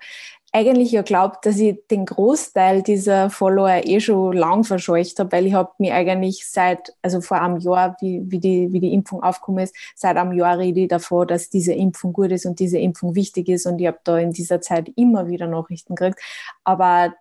eigentlich 0.53 0.91
ja 0.91 1.01
glaubt, 1.01 1.45
dass 1.45 1.57
ich 1.59 1.85
den 1.91 2.05
Großteil 2.05 2.81
dieser 2.81 3.29
Follower 3.29 3.81
eh 3.83 3.99
schon 3.99 4.33
lang 4.33 4.63
verscheucht 4.63 5.19
habe, 5.19 5.31
weil 5.31 5.45
ich 5.45 5.53
habe 5.53 5.71
mich 5.77 5.91
eigentlich 5.91 6.49
seit, 6.49 6.93
also 7.01 7.21
vor 7.21 7.41
einem 7.41 7.57
Jahr, 7.57 7.97
wie, 7.99 8.23
wie, 8.25 8.39
die, 8.39 8.71
wie 8.71 8.79
die 8.79 8.93
Impfung 8.93 9.21
aufgekommen 9.21 9.65
ist, 9.65 9.75
seit 9.95 10.17
einem 10.17 10.33
Jahr 10.33 10.57
rede 10.57 10.81
ich 10.81 10.87
davor, 10.87 11.25
dass 11.25 11.49
diese 11.49 11.73
Impfung 11.73 12.13
gut 12.13 12.31
ist 12.31 12.45
und 12.45 12.59
diese 12.59 12.79
Impfung 12.79 13.15
wichtig 13.15 13.49
ist 13.49 13.65
und 13.65 13.79
ich 13.79 13.87
habe 13.87 13.99
da 14.03 14.17
in 14.17 14.31
dieser 14.31 14.61
Zeit 14.61 14.89
immer 14.95 15.27
wieder 15.27 15.47
Nachrichten 15.47 15.95
gekriegt. 15.95 16.19
Aber 16.63 17.13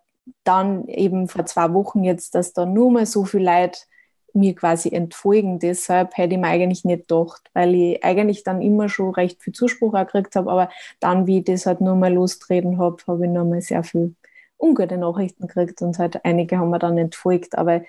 dann 0.44 0.86
eben 0.88 1.28
vor 1.28 1.46
zwei 1.46 1.72
Wochen 1.72 2.04
jetzt, 2.04 2.34
dass 2.34 2.52
da 2.52 2.66
nur 2.66 2.90
mal 2.90 3.06
so 3.06 3.24
viel 3.24 3.44
Leute 3.44 3.80
mir 4.36 4.54
quasi 4.54 4.90
entfolgen. 4.90 5.58
Deshalb 5.58 6.16
hätte 6.16 6.34
ich 6.34 6.40
mir 6.40 6.48
eigentlich 6.48 6.84
nicht 6.84 7.08
gedacht, 7.08 7.50
weil 7.54 7.74
ich 7.74 8.04
eigentlich 8.04 8.44
dann 8.44 8.62
immer 8.62 8.88
schon 8.88 9.14
recht 9.14 9.42
viel 9.42 9.52
Zuspruch 9.52 9.92
gekriegt 9.92 10.36
habe, 10.36 10.50
aber 10.50 10.68
dann, 11.00 11.26
wie 11.26 11.38
ich 11.38 11.44
das 11.44 11.66
halt 11.66 11.80
nur 11.80 11.96
mal 11.96 12.12
lostreten 12.12 12.78
habe, 12.78 12.96
habe 13.06 13.26
ich 13.26 13.32
nur 13.32 13.44
mal 13.44 13.60
sehr 13.60 13.82
viel 13.82 14.14
ungute 14.58 14.96
Nachrichten 14.98 15.46
gekriegt 15.46 15.82
und 15.82 15.98
halt 15.98 16.24
einige 16.24 16.58
haben 16.58 16.70
mir 16.70 16.78
dann 16.78 16.98
entfolgt. 16.98 17.58
Aber 17.58 17.82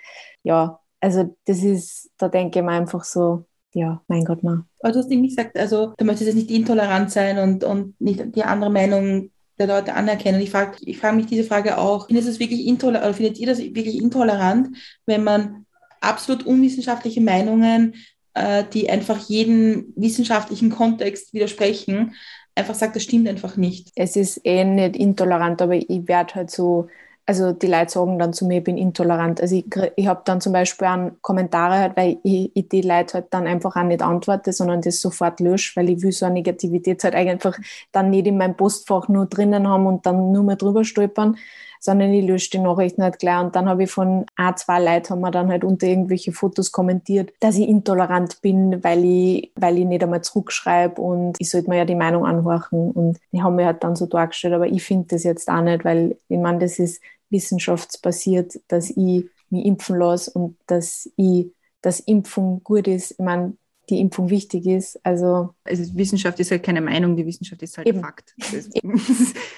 ja, 0.44 0.80
also 1.00 1.36
das 1.46 1.64
ist, 1.64 2.10
da 2.18 2.30
denke 2.30 2.60
ich 2.60 2.66
mir 2.66 2.72
einfach 2.72 3.04
so, 3.04 3.46
ja, 3.74 4.02
mein 4.08 4.26
Gott, 4.26 4.44
mal. 4.44 4.64
Aber 4.80 4.92
du 4.92 5.00
hast 5.00 5.10
nämlich 5.10 5.36
gesagt, 5.36 5.58
also 5.58 5.94
du 5.98 6.06
möchtest 6.06 6.28
jetzt 6.28 6.36
nicht 6.36 6.52
intolerant 6.52 7.12
sein 7.12 7.38
und, 7.38 7.64
und 7.64 8.00
nicht 8.02 8.36
die 8.36 8.44
andere 8.44 8.72
Meinung 8.72 9.30
der 9.60 9.68
Leute 9.68 9.94
anerkennen. 9.94 10.42
Ich 10.42 10.52
frage 10.52 10.78
ich 10.82 10.98
frag 11.00 11.16
mich 11.16 11.26
diese 11.28 11.44
Frage 11.44 11.78
auch, 11.78 12.08
findet, 12.08 12.26
es 12.26 12.40
wirklich 12.40 12.66
intolerant, 12.68 13.16
findet 13.16 13.38
ihr 13.40 13.48
das 13.48 13.60
wirklich 13.60 14.02
intolerant, 14.02 14.76
wenn 15.06 15.24
man 15.24 15.67
absolut 16.02 16.46
unwissenschaftliche 16.46 17.22
Meinungen, 17.22 17.96
äh, 18.34 18.64
die 18.74 18.90
einfach 18.90 19.18
jeden 19.28 19.94
wissenschaftlichen 19.96 20.70
Kontext 20.70 21.34
widersprechen, 21.34 22.14
einfach 22.56 22.76
sagt, 22.76 22.96
das 22.96 23.04
stimmt 23.04 23.28
einfach 23.28 23.56
nicht. 23.58 23.92
Es 23.96 24.16
ist 24.16 24.42
eh 24.44 24.64
nicht 24.64 24.96
intolerant, 24.96 25.62
aber 25.62 25.76
ich 25.76 26.08
werde 26.08 26.36
halt 26.36 26.52
so, 26.52 26.88
also 27.26 27.52
die 27.52 27.68
Leute 27.68 27.92
sagen 27.92 28.18
dann 28.20 28.34
zu 28.34 28.46
mir, 28.46 28.60
ich 28.60 28.64
bin 28.64 28.78
intolerant. 28.78 29.42
Also 29.42 29.56
ich, 29.56 29.66
ich 29.96 30.08
habe 30.08 30.22
dann 30.26 30.42
zum 30.42 30.54
Beispiel 30.54 30.88
an 30.88 31.18
Kommentare 31.22 31.76
halt, 31.76 31.98
weil 31.98 32.18
ich, 32.24 32.52
ich, 32.54 32.70
die 32.70 32.82
Leute 32.82 33.16
halt 33.16 33.28
dann 33.32 33.48
einfach 33.48 33.76
auch 33.76 33.84
nicht 33.84 34.02
antworte, 34.02 34.54
sondern 34.54 34.82
das 34.82 35.02
sofort 35.02 35.40
lösche, 35.40 35.76
weil 35.76 35.90
ich 35.90 36.02
will 36.02 36.12
so 36.12 36.26
eine 36.26 36.36
Negativität 36.36 37.04
halt 37.04 37.16
einfach 37.16 37.58
dann 37.92 38.10
nicht 38.10 38.28
in 38.28 38.38
meinem 38.38 38.56
Postfach 38.56 39.08
nur 39.08 39.26
drinnen 39.26 39.68
haben 39.68 39.86
und 39.86 40.06
dann 40.06 40.32
nur 40.32 40.44
mal 40.44 40.56
drüber 40.56 40.84
stolpern, 40.84 41.38
sondern 41.80 42.14
ich 42.14 42.26
lösche 42.26 42.52
die 42.52 42.60
Nachrichten 42.60 43.04
halt 43.04 43.20
gleich. 43.20 43.40
Und 43.42 43.56
dann 43.56 43.70
habe 43.70 43.84
ich 43.84 43.92
von 43.92 44.26
ein, 44.36 44.58
zwei 44.58 44.80
Leuten 44.80 45.10
haben 45.10 45.22
wir 45.22 45.32
dann 45.32 45.50
halt 45.50 45.64
unter 45.64 45.88
irgendwelche 45.88 46.32
Fotos 46.32 46.72
kommentiert, 46.72 47.32
dass 47.40 47.58
ich 47.58 47.68
intolerant 47.68 48.42
bin, 48.42 48.84
weil 48.84 49.04
ich, 49.06 49.52
weil 49.56 49.78
ich 49.78 49.86
nicht 49.86 50.04
einmal 50.04 50.22
zurückschreibe 50.22 51.02
und 51.02 51.36
ich 51.40 51.50
sollte 51.50 51.70
mir 51.70 51.78
ja 51.78 51.86
die 51.86 51.96
Meinung 51.96 52.26
anhorchen. 52.26 52.92
Und 52.92 53.20
die 53.32 53.42
haben 53.42 53.56
mir 53.56 53.66
halt 53.66 53.84
dann 53.84 53.96
so 53.96 54.06
dargestellt, 54.06 54.54
aber 54.54 54.68
ich 54.68 54.84
finde 54.84 55.08
das 55.10 55.24
jetzt 55.24 55.50
auch 55.50 55.62
nicht, 55.62 55.86
weil 55.86 56.18
ich 56.28 56.38
meine, 56.38 56.60
das 56.60 56.80
ist 56.80 57.02
wissenschaftsbasiert, 57.30 58.60
dass 58.68 58.90
ich 58.90 59.26
mich 59.50 59.66
impfen 59.66 59.98
lasse 59.98 60.32
und 60.32 60.58
dass 60.68 61.10
ich, 61.16 61.52
dass 61.82 62.00
Impfung 62.00 62.64
gut 62.64 62.88
ist. 62.88 63.12
Ich 63.12 63.20
meine, 63.20 63.54
die 63.90 64.00
Impfung 64.00 64.30
wichtig 64.30 64.66
ist. 64.66 65.00
Also, 65.06 65.50
also 65.64 65.96
Wissenschaft 65.96 66.40
ist 66.40 66.52
halt 66.52 66.64
keine 66.64 66.82
Meinung, 66.82 67.16
die 67.16 67.26
Wissenschaft 67.26 67.62
ist 67.64 67.78
halt 67.78 67.88
eben. 67.88 68.02
Fakt. 68.02 68.34
Das 68.38 68.54
ist, 68.54 68.76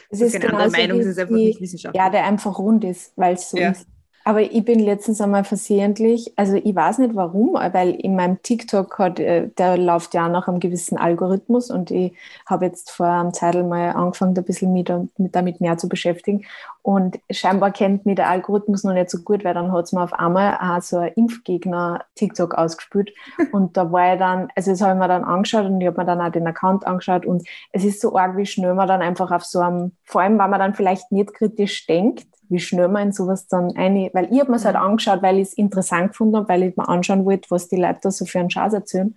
es 0.09 0.21
ist 0.21 0.39
keine 0.39 0.53
andere 0.53 0.71
Meinung, 0.71 0.99
es 0.99 1.07
ist 1.07 1.19
einfach 1.19 1.35
nicht 1.35 1.61
Wissenschaft. 1.61 1.95
Ja, 1.95 2.09
der 2.09 2.25
einfach 2.25 2.57
rund 2.57 2.83
ist, 2.83 3.13
weil 3.15 3.35
es 3.35 3.49
so 3.49 3.57
ja. 3.57 3.71
ist. 3.71 3.87
Aber 4.29 4.43
ich 4.43 4.63
bin 4.63 4.77
letztens 4.77 5.21
einmal 5.21 5.43
versehentlich, 5.43 6.33
also 6.35 6.53
ich 6.53 6.75
weiß 6.75 6.99
nicht 6.99 7.15
warum, 7.15 7.55
weil 7.55 7.95
in 7.95 8.15
meinem 8.15 8.39
TikTok 8.43 8.99
hat, 8.99 9.19
äh, 9.19 9.47
der 9.57 9.75
läuft 9.75 10.13
ja 10.13 10.29
nach 10.29 10.47
einem 10.47 10.59
gewissen 10.59 10.99
Algorithmus 10.99 11.71
und 11.71 11.89
ich 11.89 12.13
habe 12.45 12.65
jetzt 12.65 12.91
vor 12.91 13.07
einem 13.07 13.33
Zeitl 13.33 13.63
mal 13.63 13.89
angefangen, 13.89 14.37
ein 14.37 14.43
bisschen 14.43 14.71
mit, 14.71 14.91
mit 15.17 15.35
damit 15.35 15.61
mehr 15.61 15.79
zu 15.79 15.89
beschäftigen. 15.89 16.45
Und 16.83 17.19
scheinbar 17.31 17.71
kennt 17.71 18.05
mich 18.05 18.17
der 18.17 18.29
Algorithmus 18.29 18.83
noch 18.83 18.93
nicht 18.93 19.09
so 19.09 19.17
gut, 19.23 19.43
weil 19.43 19.55
dann 19.55 19.71
hat 19.71 19.85
es 19.85 19.93
mir 19.93 20.03
auf 20.03 20.13
einmal 20.13 20.59
auch 20.61 20.79
so 20.83 20.99
ein 20.99 21.11
Impfgegner-TikTok 21.15 22.53
ausgespielt. 22.53 23.11
Und 23.51 23.77
da 23.77 23.91
war 23.91 24.13
ich 24.13 24.19
dann, 24.19 24.49
also 24.55 24.69
das 24.69 24.81
habe 24.81 24.93
ich 24.93 24.99
mir 24.99 25.07
dann 25.07 25.23
angeschaut 25.23 25.65
und 25.65 25.81
ich 25.81 25.87
habe 25.87 25.97
mir 26.01 26.05
dann 26.05 26.21
auch 26.21 26.31
den 26.31 26.45
Account 26.45 26.85
angeschaut 26.85 27.25
und 27.25 27.47
es 27.71 27.83
ist 27.83 27.99
so 27.99 28.15
arg, 28.15 28.37
wie 28.37 28.45
schnell 28.45 28.75
man 28.75 28.87
dann 28.87 29.01
einfach 29.01 29.31
auf 29.31 29.43
so 29.43 29.59
einem, 29.59 29.93
vor 30.03 30.21
allem, 30.21 30.37
weil 30.37 30.49
man 30.49 30.59
dann 30.59 30.75
vielleicht 30.75 31.11
nicht 31.11 31.33
kritisch 31.33 31.87
denkt, 31.87 32.27
wie 32.49 32.59
schnell 32.59 32.87
man 32.87 33.07
in 33.07 33.11
sowas 33.11 33.47
dann 33.47 33.75
eine, 33.75 34.09
weil 34.13 34.31
ich 34.31 34.39
habe 34.39 34.51
mir 34.51 34.57
es 34.57 34.65
halt 34.65 34.75
mhm. 34.75 34.83
angeschaut, 34.83 35.21
weil 35.21 35.37
ich 35.37 35.49
es 35.49 35.53
interessant 35.53 36.09
gefunden 36.09 36.35
habe, 36.35 36.49
weil 36.49 36.63
ich 36.63 36.75
mir 36.75 36.89
anschauen 36.89 37.25
wollte, 37.25 37.49
was 37.51 37.67
die 37.69 37.77
Leute 37.77 37.99
da 38.03 38.11
so 38.11 38.25
für 38.25 38.39
einen 38.39 38.49
Schatz 38.49 38.73
erzählen. 38.73 39.15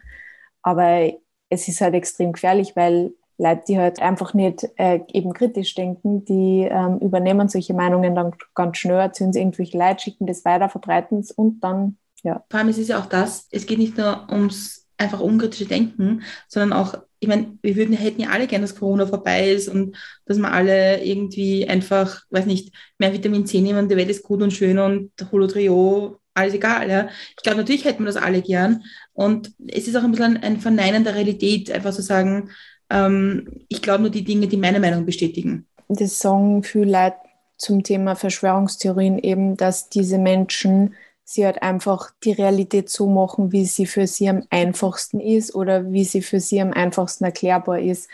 Aber 0.62 1.10
es 1.48 1.68
ist 1.68 1.80
halt 1.80 1.94
extrem 1.94 2.32
gefährlich, 2.32 2.76
weil 2.76 3.12
Leute, 3.38 3.62
die 3.68 3.78
halt 3.78 4.00
einfach 4.00 4.34
nicht 4.34 4.68
äh, 4.76 5.00
eben 5.12 5.32
kritisch 5.32 5.74
denken, 5.74 6.24
die 6.24 6.68
ähm, 6.70 6.98
übernehmen 6.98 7.48
solche 7.48 7.74
Meinungen 7.74 8.14
dann 8.14 8.32
ganz 8.54 8.78
schnell, 8.78 9.00
erzählen 9.00 9.32
sie 9.32 9.40
irgendwelche 9.40 9.78
Leute, 9.78 10.02
schicken 10.02 10.26
das 10.26 10.44
weiter, 10.44 10.68
verbreiten 10.68 11.18
es 11.18 11.30
und 11.30 11.60
dann, 11.60 11.96
ja. 12.22 12.44
Vor 12.50 12.60
allem 12.60 12.68
ist 12.68 12.78
es 12.78 12.88
ja 12.88 13.00
auch 13.00 13.06
das, 13.06 13.48
es 13.50 13.66
geht 13.66 13.78
nicht 13.78 13.96
nur 13.96 14.26
ums 14.30 14.86
einfach 14.96 15.20
unkritische 15.20 15.66
Denken, 15.66 16.22
sondern 16.46 16.78
auch 16.78 16.94
ich 17.22 17.28
meine, 17.28 17.56
wir 17.62 17.76
würden, 17.76 17.94
hätten 17.94 18.20
ja 18.20 18.30
alle 18.30 18.48
gerne, 18.48 18.64
dass 18.64 18.74
Corona 18.74 19.06
vorbei 19.06 19.52
ist 19.52 19.68
und 19.68 19.96
dass 20.24 20.38
wir 20.38 20.50
alle 20.50 21.04
irgendwie 21.04 21.68
einfach, 21.68 22.22
weiß 22.30 22.46
nicht, 22.46 22.74
mehr 22.98 23.12
Vitamin 23.12 23.46
C 23.46 23.60
nehmen, 23.60 23.88
die 23.88 23.94
Welt 23.96 24.10
ist 24.10 24.24
gut 24.24 24.42
und 24.42 24.52
schön 24.52 24.80
und 24.80 25.12
Holotrio, 25.30 26.18
alles 26.34 26.54
egal. 26.54 26.90
Ja. 26.90 27.08
Ich 27.28 27.36
glaube, 27.44 27.58
natürlich 27.58 27.84
hätten 27.84 28.00
wir 28.00 28.06
das 28.06 28.20
alle 28.20 28.42
gern. 28.42 28.82
Und 29.12 29.52
es 29.68 29.86
ist 29.86 29.94
auch 29.94 30.02
ein 30.02 30.10
bisschen 30.10 30.36
ein 30.38 30.58
Verneinen 30.58 31.04
der 31.04 31.14
Realität, 31.14 31.70
einfach 31.70 31.92
zu 31.92 32.02
sagen, 32.02 32.50
ähm, 32.90 33.46
ich 33.68 33.82
glaube 33.82 34.02
nur 34.02 34.10
die 34.10 34.24
Dinge, 34.24 34.48
die 34.48 34.56
meine 34.56 34.80
Meinung 34.80 35.06
bestätigen. 35.06 35.68
Das 35.88 36.18
sagen 36.18 36.64
viele 36.64 36.90
Leute 36.90 37.18
zum 37.56 37.84
Thema 37.84 38.16
Verschwörungstheorien 38.16 39.20
eben, 39.20 39.56
dass 39.56 39.88
diese 39.90 40.18
Menschen 40.18 40.94
sie 41.32 41.46
halt 41.46 41.62
einfach 41.62 42.10
die 42.24 42.32
Realität 42.32 42.90
so 42.90 43.08
machen, 43.08 43.52
wie 43.52 43.64
sie 43.64 43.86
für 43.86 44.06
sie 44.06 44.28
am 44.28 44.42
einfachsten 44.50 45.20
ist 45.20 45.54
oder 45.54 45.90
wie 45.92 46.04
sie 46.04 46.22
für 46.22 46.40
sie 46.40 46.60
am 46.60 46.72
einfachsten 46.72 47.24
erklärbar 47.24 47.80
ist. 47.80 48.08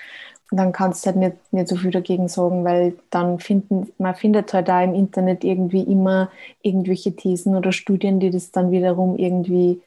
Und 0.50 0.58
dann 0.58 0.72
kannst 0.72 1.04
du 1.04 1.10
halt 1.10 1.16
nicht, 1.18 1.52
nicht 1.52 1.68
so 1.68 1.76
viel 1.76 1.90
dagegen 1.90 2.28
sagen, 2.28 2.64
weil 2.64 2.94
dann 3.10 3.38
finden, 3.38 3.92
man 3.98 4.14
findet 4.14 4.52
halt 4.54 4.68
da 4.68 4.82
im 4.82 4.94
Internet 4.94 5.44
irgendwie 5.44 5.82
immer 5.82 6.30
irgendwelche 6.62 7.14
Thesen 7.14 7.54
oder 7.54 7.72
Studien, 7.72 8.18
die 8.18 8.30
das 8.30 8.50
dann 8.50 8.70
wiederum 8.70 9.18
irgendwie, 9.18 9.82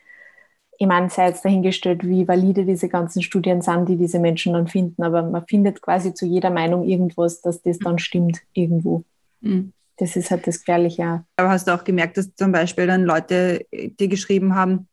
ich 0.77 0.87
meine, 0.87 1.09
sei 1.09 1.27
jetzt 1.27 1.45
dahingestellt, 1.45 2.07
wie 2.07 2.27
valide 2.27 2.65
diese 2.65 2.89
ganzen 2.89 3.23
Studien 3.23 3.61
sind, 3.61 3.89
die 3.89 3.97
diese 3.97 4.19
Menschen 4.19 4.53
dann 4.53 4.67
finden, 4.67 5.01
aber 5.01 5.23
man 5.23 5.45
findet 5.47 5.81
quasi 5.81 6.13
zu 6.13 6.27
jeder 6.27 6.51
Meinung 6.51 6.87
irgendwas, 6.87 7.41
dass 7.41 7.61
das 7.63 7.79
dann 7.79 7.97
stimmt 7.97 8.41
irgendwo. 8.53 9.03
Mhm. 9.41 9.73
Das 9.97 10.15
ist 10.15 10.31
halt 10.31 10.47
das 10.47 10.59
Gefährliche. 10.59 11.25
Aber 11.35 11.49
hast 11.49 11.67
du 11.67 11.73
auch 11.73 11.83
gemerkt, 11.83 12.17
dass 12.17 12.33
zum 12.35 12.51
Beispiel 12.51 12.87
dann 12.87 13.03
Leute 13.03 13.65
äh, 13.71 13.89
dir 13.89 14.07
geschrieben 14.07 14.55
haben, 14.55 14.87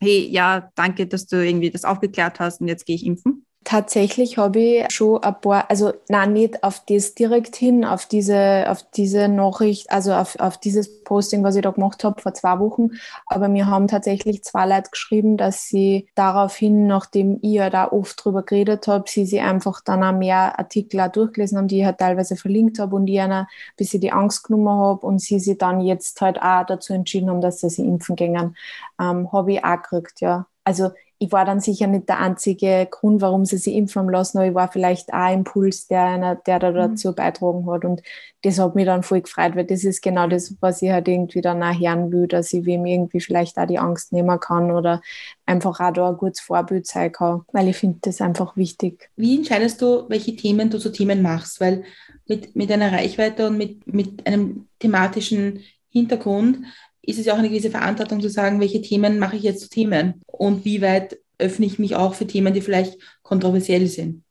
hey, 0.00 0.26
ja, 0.28 0.70
danke, 0.74 1.06
dass 1.06 1.26
du 1.26 1.44
irgendwie 1.44 1.70
das 1.70 1.84
aufgeklärt 1.84 2.40
hast 2.40 2.60
und 2.60 2.68
jetzt 2.68 2.86
gehe 2.86 2.96
ich 2.96 3.04
impfen? 3.06 3.46
Tatsächlich 3.62 4.38
habe 4.38 4.58
ich 4.58 4.90
schon 4.90 5.22
ein 5.22 5.38
paar, 5.38 5.68
also 5.70 5.92
nein, 6.08 6.32
nicht 6.32 6.64
auf 6.64 6.82
das 6.86 7.14
direkt 7.14 7.54
hin, 7.56 7.84
auf 7.84 8.06
diese, 8.06 8.64
auf 8.68 8.82
diese 8.94 9.28
Nachricht, 9.28 9.90
also 9.92 10.14
auf, 10.14 10.40
auf 10.40 10.56
dieses 10.56 11.04
Posting, 11.04 11.44
was 11.44 11.56
ich 11.56 11.62
da 11.62 11.70
gemacht 11.70 12.02
habe 12.02 12.20
vor 12.22 12.32
zwei 12.32 12.58
Wochen. 12.58 12.92
Aber 13.26 13.48
mir 13.48 13.66
haben 13.66 13.86
tatsächlich 13.86 14.42
zwei 14.44 14.66
Leute 14.66 14.90
geschrieben, 14.90 15.36
dass 15.36 15.66
sie 15.66 16.08
daraufhin, 16.14 16.86
nachdem 16.86 17.38
ich 17.42 17.52
ja 17.52 17.68
da 17.68 17.92
oft 17.92 18.24
drüber 18.24 18.42
geredet 18.44 18.88
habe, 18.88 19.04
sie 19.08 19.26
sich 19.26 19.40
einfach 19.42 19.82
dann 19.82 20.02
auch 20.02 20.16
mehr 20.16 20.58
Artikel 20.58 20.98
auch 21.00 21.12
durchgelesen 21.12 21.58
haben, 21.58 21.68
die 21.68 21.80
ich 21.80 21.84
halt 21.84 21.98
teilweise 21.98 22.36
verlinkt 22.36 22.78
habe 22.78 22.96
und 22.96 23.06
ich 23.08 23.20
einer 23.20 23.40
ein 23.42 23.46
bisschen 23.76 24.00
die 24.00 24.10
Angst 24.12 24.44
genommen 24.44 24.70
habe 24.70 25.06
und 25.06 25.20
sie 25.20 25.38
sich 25.38 25.58
dann 25.58 25.82
jetzt 25.82 26.18
halt 26.22 26.40
auch 26.40 26.64
dazu 26.64 26.94
entschieden 26.94 27.28
haben, 27.28 27.42
dass 27.42 27.60
sie 27.60 27.68
sich 27.68 27.84
impfen 27.84 28.16
gingen. 28.16 28.56
Ähm, 28.98 29.30
habe 29.32 29.52
ich 29.52 29.64
auch 29.64 29.82
gekriegt, 29.82 30.22
ja. 30.22 30.46
Also 30.64 30.90
ich 31.22 31.30
war 31.32 31.44
dann 31.44 31.60
sicher 31.60 31.86
nicht 31.86 32.08
der 32.08 32.18
einzige 32.18 32.88
Grund, 32.90 33.20
warum 33.20 33.44
sie 33.44 33.58
sich 33.58 33.74
impfen 33.74 34.08
lassen, 34.08 34.38
aber 34.38 34.46
ich 34.46 34.54
war 34.54 34.72
vielleicht 34.72 35.12
auch 35.12 35.18
ein 35.18 35.40
Impuls, 35.40 35.86
der, 35.86 36.04
einer, 36.04 36.34
der 36.34 36.58
da 36.58 36.70
mhm. 36.70 36.76
dazu 36.76 37.14
beitragen 37.14 37.70
hat. 37.70 37.84
Und 37.84 38.00
das 38.40 38.58
hat 38.58 38.74
mich 38.74 38.86
dann 38.86 39.02
voll 39.02 39.20
gefreut, 39.20 39.54
weil 39.54 39.66
das 39.66 39.84
ist 39.84 40.00
genau 40.00 40.28
das, 40.28 40.54
was 40.60 40.80
ich 40.80 40.90
halt 40.90 41.08
irgendwie 41.08 41.42
dann 41.42 41.62
auch 41.62 41.78
hören 41.78 42.10
will, 42.10 42.26
dass 42.26 42.54
ich 42.54 42.64
wem 42.64 42.86
irgendwie 42.86 43.20
vielleicht 43.20 43.58
auch 43.58 43.66
die 43.66 43.78
Angst 43.78 44.14
nehmen 44.14 44.40
kann 44.40 44.70
oder 44.70 45.02
einfach 45.44 45.78
auch 45.78 45.92
da 45.92 46.08
ein 46.08 46.16
gutes 46.16 46.40
Vorbild 46.40 46.86
sein 46.86 47.12
kann, 47.12 47.42
weil 47.52 47.68
ich 47.68 47.76
finde 47.76 47.98
das 48.00 48.22
einfach 48.22 48.56
wichtig. 48.56 49.10
Wie 49.16 49.36
entscheidest 49.36 49.82
du, 49.82 50.08
welche 50.08 50.34
Themen 50.34 50.70
du 50.70 50.78
zu 50.78 50.90
Themen 50.90 51.20
machst? 51.20 51.60
Weil 51.60 51.84
mit, 52.28 52.56
mit 52.56 52.72
einer 52.72 52.92
Reichweite 52.92 53.48
und 53.48 53.58
mit, 53.58 53.86
mit 53.86 54.26
einem 54.26 54.68
thematischen 54.78 55.60
Hintergrund 55.90 56.60
ist 57.02 57.18
es 57.18 57.26
ja 57.26 57.34
auch 57.34 57.38
eine 57.38 57.48
gewisse 57.48 57.70
Verantwortung 57.70 58.20
zu 58.20 58.28
sagen, 58.28 58.60
welche 58.60 58.82
Themen 58.82 59.18
mache 59.18 59.36
ich 59.36 59.42
jetzt 59.42 59.60
zu 59.60 59.68
Themen 59.68 60.22
und 60.26 60.64
wie 60.64 60.82
weit 60.82 61.18
öffne 61.38 61.66
ich 61.66 61.78
mich 61.78 61.96
auch 61.96 62.14
für 62.14 62.26
Themen, 62.26 62.52
die 62.52 62.60
vielleicht 62.60 62.98
kontroversiell 63.22 63.86
sind. 63.86 64.22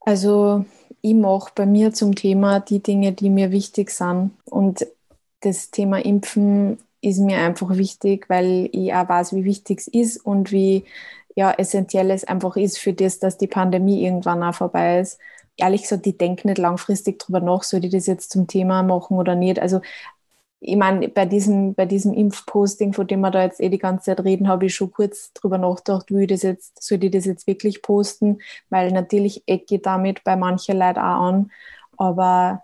Also 0.00 0.64
ich 1.00 1.14
mache 1.14 1.52
bei 1.54 1.66
mir 1.66 1.92
zum 1.92 2.14
Thema 2.14 2.60
die 2.60 2.82
Dinge, 2.82 3.12
die 3.12 3.30
mir 3.30 3.50
wichtig 3.50 3.90
sind. 3.90 4.32
Und 4.44 4.86
das 5.40 5.70
Thema 5.70 5.98
Impfen 6.04 6.78
ist 7.00 7.18
mir 7.18 7.38
einfach 7.38 7.76
wichtig, 7.76 8.28
weil 8.28 8.68
ich 8.72 8.94
auch 8.94 9.08
weiß, 9.08 9.34
wie 9.34 9.44
wichtig 9.44 9.80
es 9.80 9.88
ist 9.88 10.24
und 10.24 10.52
wie 10.52 10.84
ja, 11.36 11.52
essentiell 11.52 12.10
es 12.10 12.24
einfach 12.24 12.56
ist 12.56 12.78
für 12.78 12.92
das, 12.92 13.18
dass 13.18 13.38
die 13.38 13.46
Pandemie 13.48 14.04
irgendwann 14.04 14.42
auch 14.42 14.54
vorbei 14.54 15.00
ist. 15.00 15.18
Ehrlich 15.56 15.82
gesagt, 15.82 16.06
ich 16.06 16.16
denke 16.16 16.48
nicht 16.48 16.58
langfristig 16.58 17.18
darüber 17.18 17.40
nach, 17.40 17.62
soll 17.62 17.84
ich 17.84 17.92
das 17.92 18.06
jetzt 18.06 18.30
zum 18.30 18.46
Thema 18.46 18.82
machen 18.82 19.16
oder 19.16 19.34
nicht. 19.34 19.58
Also 19.58 19.80
ich 20.60 20.76
meine, 20.76 21.08
bei 21.08 21.26
diesem, 21.26 21.74
bei 21.74 21.86
diesem 21.86 22.14
Impfposting, 22.14 22.92
von 22.94 23.06
dem 23.06 23.20
wir 23.20 23.30
da 23.30 23.42
jetzt 23.42 23.60
eh 23.60 23.68
die 23.68 23.78
ganze 23.78 24.06
Zeit 24.06 24.24
reden, 24.24 24.48
habe 24.48 24.66
ich 24.66 24.74
schon 24.74 24.90
kurz 24.92 25.32
drüber 25.34 25.58
nachgedacht, 25.58 26.10
wie 26.10 26.22
ich 26.22 26.28
das 26.28 26.42
jetzt, 26.42 26.82
soll 26.82 27.04
ich 27.04 27.10
das 27.10 27.26
jetzt 27.26 27.46
wirklich 27.46 27.82
posten, 27.82 28.40
weil 28.70 28.92
natürlich 28.92 29.42
ecke 29.46 29.76
ich 29.76 29.82
damit 29.82 30.24
bei 30.24 30.36
manchen 30.36 30.78
Leuten 30.78 30.98
auch 31.00 31.20
an, 31.28 31.50
aber 31.98 32.62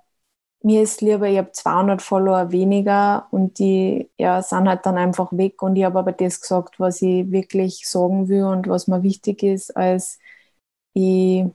mir 0.63 0.83
ist 0.83 1.01
lieber, 1.01 1.27
ich 1.29 1.39
habe 1.39 1.53
200 1.53 2.03
Follower 2.03 2.53
weniger 2.53 3.27
und 3.31 3.59
die 3.59 4.11
ja, 4.19 4.43
sind 4.43 4.69
halt 4.69 4.85
dann 4.85 4.99
einfach 4.99 5.33
weg. 5.33 5.63
Und 5.63 5.77
ich 5.77 5.85
habe 5.85 5.99
aber 5.99 6.13
das 6.13 6.41
gesagt, 6.41 6.79
was 6.79 7.01
ich 7.03 7.31
wirklich 7.31 7.89
sagen 7.89 8.29
will 8.29 8.45
und 8.45 8.69
was 8.69 8.87
mir 8.87 9.03
wichtig 9.03 9.43
ist, 9.43 9.75
als 9.77 10.19
ich 10.95 11.47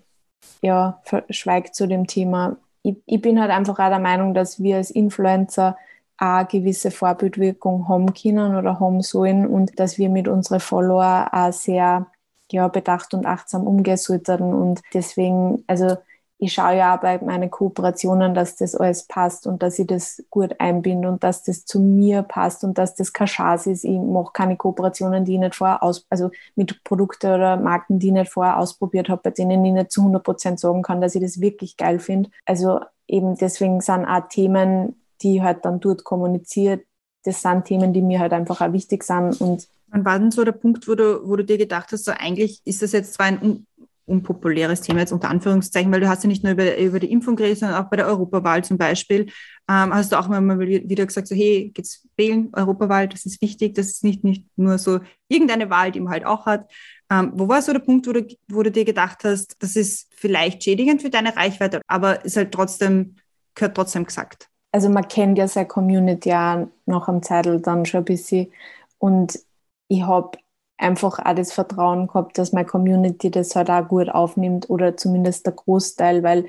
ja, 0.62 1.02
schweige 1.30 1.71
zu 1.71 1.88
dem 1.88 2.08
Thema. 2.08 2.58
Ich, 2.84 2.98
ich 3.06 3.21
bin 3.21 3.39
halt 3.39 3.52
einfach 3.52 3.80
auch 3.80 3.89
der 3.89 4.00
Meinung, 4.00 4.34
dass 4.34 4.62
wir 4.62 4.78
als 4.78 4.91
Influencer 4.91 5.78
eine 6.17 6.45
gewisse 6.45 6.91
Vorbildwirkung 6.91 7.88
haben 7.88 8.13
können 8.13 8.56
oder 8.56 8.80
haben 8.80 9.01
sollen 9.01 9.47
und 9.47 9.80
dass 9.80 9.97
wir 9.97 10.10
mit 10.10 10.28
unseren 10.28 10.60
Follower 10.60 11.30
auch 11.32 11.54
sehr 11.54 12.08
ja, 12.51 12.67
bedacht 12.67 13.13
und 13.13 13.25
achtsam 13.25 13.67
umgehen 13.67 13.97
sollten. 13.97 14.54
Und 14.54 14.82
deswegen, 14.93 15.63
also 15.67 15.97
ich 16.38 16.54
schaue 16.54 16.78
ja 16.78 16.95
auch 16.95 16.99
bei 16.99 17.17
meinen 17.19 17.49
Kooperationen, 17.49 18.34
dass 18.34 18.58
das 18.58 18.75
alles 18.75 19.08
passt 19.08 19.47
und 19.47 19.63
dass 19.63 19.80
ich 19.80 19.88
das 19.88 20.23
gut 20.30 20.60
einbinde 20.60 21.08
und 21.08 21.23
dass 21.23 21.43
das 21.43 21.65
zu 21.65 21.80
mir 21.80 22.23
passt 22.23 22.63
und 22.63 22.78
dass 22.78 22.93
das 22.95 23.13
kein 23.13 23.28
Schatz 23.28 23.67
ist. 23.67 23.86
Ich 23.86 23.97
mache 23.97 24.34
keine 24.34 24.58
Kooperationen, 24.58 25.23
die 25.23 25.36
ich 25.36 25.39
nicht 25.39 25.56
vorher 25.56 25.82
aus, 25.82 26.06
also 26.10 26.32
mit 26.56 26.84
Produkten 26.84 27.32
oder 27.32 27.58
Marken, 27.58 27.99
die 27.99 28.08
ich 28.08 28.13
nicht 28.13 28.32
vorher 28.32 28.60
ausprobiert 28.60 29.08
habe, 29.10 29.21
bei 29.23 29.32
denen 29.32 29.63
ich 29.63 29.73
nicht 29.73 29.91
zu 29.91 30.01
100 30.01 30.23
Prozent 30.23 30.60
sagen 30.60 30.82
kann, 30.82 31.01
dass 31.01 31.15
ich 31.15 31.21
das 31.21 31.39
wirklich 31.39 31.78
geil 31.78 31.99
finde. 31.99 32.30
Also 32.45 32.82
eben 33.08 33.38
deswegen 33.38 33.80
sind 33.80 34.06
auch 34.06 34.28
Themen, 34.28 34.95
die 35.21 35.41
halt 35.41 35.65
dann 35.65 35.80
dort 35.80 36.04
kommuniziert, 36.04 36.86
das 37.23 37.41
sind 37.41 37.65
Themen, 37.65 37.93
die 37.93 38.01
mir 38.01 38.19
halt 38.19 38.34
einfach 38.34 38.62
auch 38.62 38.73
wichtig 38.73 39.04
sind. 39.04 39.39
Und 39.41 39.67
Wann 39.88 40.06
war 40.06 40.19
denn 40.19 40.32
so 40.32 40.43
der 40.43 40.51
Punkt, 40.51 40.88
wo 40.88 40.95
du, 40.95 41.28
wo 41.28 41.36
du 41.36 41.43
dir 41.43 41.58
gedacht 41.58 41.91
hast, 41.91 42.06
so 42.06 42.12
eigentlich 42.12 42.62
ist 42.65 42.82
das 42.82 42.91
jetzt 42.91 43.13
zwar 43.13 43.28
ein 43.28 43.41
un 43.41 43.67
unpopuläres 44.08 44.82
Thema, 44.82 44.99
jetzt 44.99 45.12
unter 45.12 45.30
Anführungszeichen, 45.30 45.91
weil 45.91 45.99
du 45.99 46.08
hast 46.08 46.23
ja 46.23 46.28
nicht 46.28 46.43
nur 46.43 46.54
über, 46.54 46.78
über 46.78 46.99
die 46.99 47.12
Impfung 47.12 47.36
geredet, 47.36 47.58
sondern 47.58 47.84
auch 47.84 47.89
bei 47.89 47.97
der 47.97 48.06
Europawahl 48.06 48.63
zum 48.63 48.78
Beispiel, 48.78 49.32
ähm, 49.67 49.93
hast 49.93 50.12
du 50.12 50.19
auch 50.19 50.28
mal 50.28 50.60
wieder 50.60 51.06
gesagt, 51.08 51.28
so 51.28 51.36
hey, 51.36 51.71
geht's 51.73 52.08
wählen, 52.15 52.49
Europawahl, 52.54 53.08
das 53.08 53.25
ist 53.25 53.41
wichtig, 53.41 53.73
das 53.73 53.88
ist 53.88 54.04
nicht, 54.04 54.23
nicht 54.23 54.45
nur 54.58 54.78
so 54.78 54.99
irgendeine 55.28 55.71
Wahl, 55.71 55.91
die 55.91 56.01
man 56.01 56.13
halt 56.13 56.25
auch 56.25 56.45
hat. 56.45 56.71
Ähm, 57.10 57.32
wo 57.34 57.47
war 57.47 57.63
so 57.63 57.73
der 57.73 57.80
Punkt, 57.80 58.08
wo 58.08 58.13
du, 58.13 58.28
wo 58.47 58.62
du 58.62 58.71
dir 58.71 58.86
gedacht 58.86 59.23
hast, 59.23 59.56
das 59.60 59.75
ist 59.75 60.08
vielleicht 60.15 60.63
schädigend 60.63 61.01
für 61.01 61.10
deine 61.10 61.36
Reichweite, 61.36 61.82
aber 61.88 62.23
ist 62.25 62.38
halt 62.38 62.51
trotzdem, 62.51 63.15
gehört 63.56 63.75
trotzdem 63.75 64.06
gesagt? 64.06 64.49
Also 64.76 64.90
man 64.90 65.08
kennt 65.08 65.38
ja 65.38 65.48
seine 65.48 65.68
Community 65.70 66.30
ja 66.30 66.68
nach 66.86 67.08
einem 67.08 67.24
Zeitl 67.24 67.62
dann 67.62 67.86
schon 67.86 68.00
ein 68.02 68.06
bisschen. 68.06 68.52
Und 68.98 69.40
ich 69.88 70.04
habe 70.04 70.38
einfach 70.78 71.20
auch 71.20 71.34
das 71.34 71.54
Vertrauen 71.54 72.08
gehabt, 72.08 72.38
dass 72.38 72.52
meine 72.52 72.66
Community 72.68 73.32
das 73.32 73.56
halt 73.56 73.70
auch 73.70 73.88
gut 73.88 74.10
aufnimmt 74.10 74.70
oder 74.70 74.98
zumindest 74.98 75.46
der 75.46 75.54
Großteil, 75.54 76.24
weil 76.24 76.48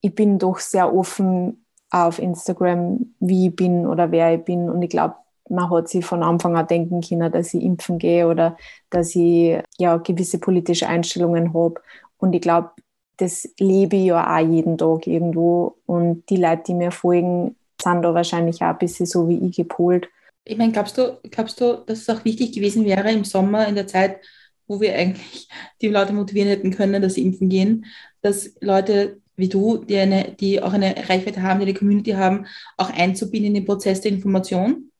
ich 0.00 0.12
bin 0.12 0.40
doch 0.40 0.58
sehr 0.58 0.92
offen 0.92 1.64
auf 1.90 2.18
Instagram, 2.18 3.14
wie 3.20 3.46
ich 3.48 3.54
bin 3.56 3.86
oder 3.86 4.10
wer 4.10 4.34
ich 4.34 4.44
bin. 4.44 4.68
Und 4.68 4.82
ich 4.82 4.90
glaube, 4.90 5.14
man 5.48 5.70
hat 5.70 5.88
sich 5.88 6.04
von 6.04 6.24
Anfang 6.24 6.56
an 6.56 6.66
denken 6.66 7.00
können, 7.00 7.30
dass 7.30 7.54
ich 7.54 7.62
impfen 7.62 7.98
gehe 7.98 8.26
oder 8.26 8.56
dass 8.90 9.14
ich 9.14 9.62
ja 9.78 9.98
gewisse 9.98 10.40
politische 10.40 10.88
Einstellungen 10.88 11.54
habe. 11.54 11.74
Und 12.18 12.32
ich 12.32 12.40
glaube, 12.40 12.72
das 13.16 13.48
lebe 13.58 13.96
ich 13.96 14.06
ja 14.06 14.36
auch 14.36 14.46
jeden 14.46 14.78
Tag 14.78 15.06
irgendwo. 15.06 15.76
Und 15.86 16.28
die 16.30 16.36
Leute, 16.36 16.62
die 16.68 16.74
mir 16.74 16.90
folgen, 16.90 17.56
sind 17.80 18.02
da 18.02 18.14
wahrscheinlich 18.14 18.62
auch 18.62 18.68
ein 18.68 18.78
bisschen 18.78 19.06
so 19.06 19.28
wie 19.28 19.38
ich 19.38 19.56
gepolt. 19.56 20.08
Ich 20.44 20.56
meine, 20.56 20.72
glaubst 20.72 20.98
du, 20.98 21.18
glaubst 21.30 21.60
du, 21.60 21.84
dass 21.86 22.00
es 22.00 22.08
auch 22.08 22.24
wichtig 22.24 22.52
gewesen 22.52 22.84
wäre 22.84 23.10
im 23.12 23.24
Sommer, 23.24 23.68
in 23.68 23.74
der 23.74 23.86
Zeit, 23.86 24.20
wo 24.66 24.80
wir 24.80 24.94
eigentlich 24.94 25.48
die 25.80 25.88
Leute 25.88 26.12
motivieren 26.12 26.48
hätten 26.48 26.72
können, 26.72 27.02
dass 27.02 27.14
sie 27.14 27.22
impfen 27.22 27.48
gehen, 27.48 27.86
dass 28.22 28.56
Leute 28.60 29.20
wie 29.36 29.48
du, 29.48 29.78
die, 29.78 29.98
eine, 29.98 30.32
die 30.32 30.62
auch 30.62 30.72
eine 30.72 30.94
Reichweite 31.08 31.42
haben, 31.42 31.60
die 31.60 31.66
eine 31.66 31.74
Community 31.74 32.12
haben, 32.12 32.46
auch 32.76 32.90
einzubinden 32.90 33.48
in 33.48 33.54
den 33.54 33.64
Prozess 33.64 34.00
der 34.00 34.12
Information? 34.12 34.90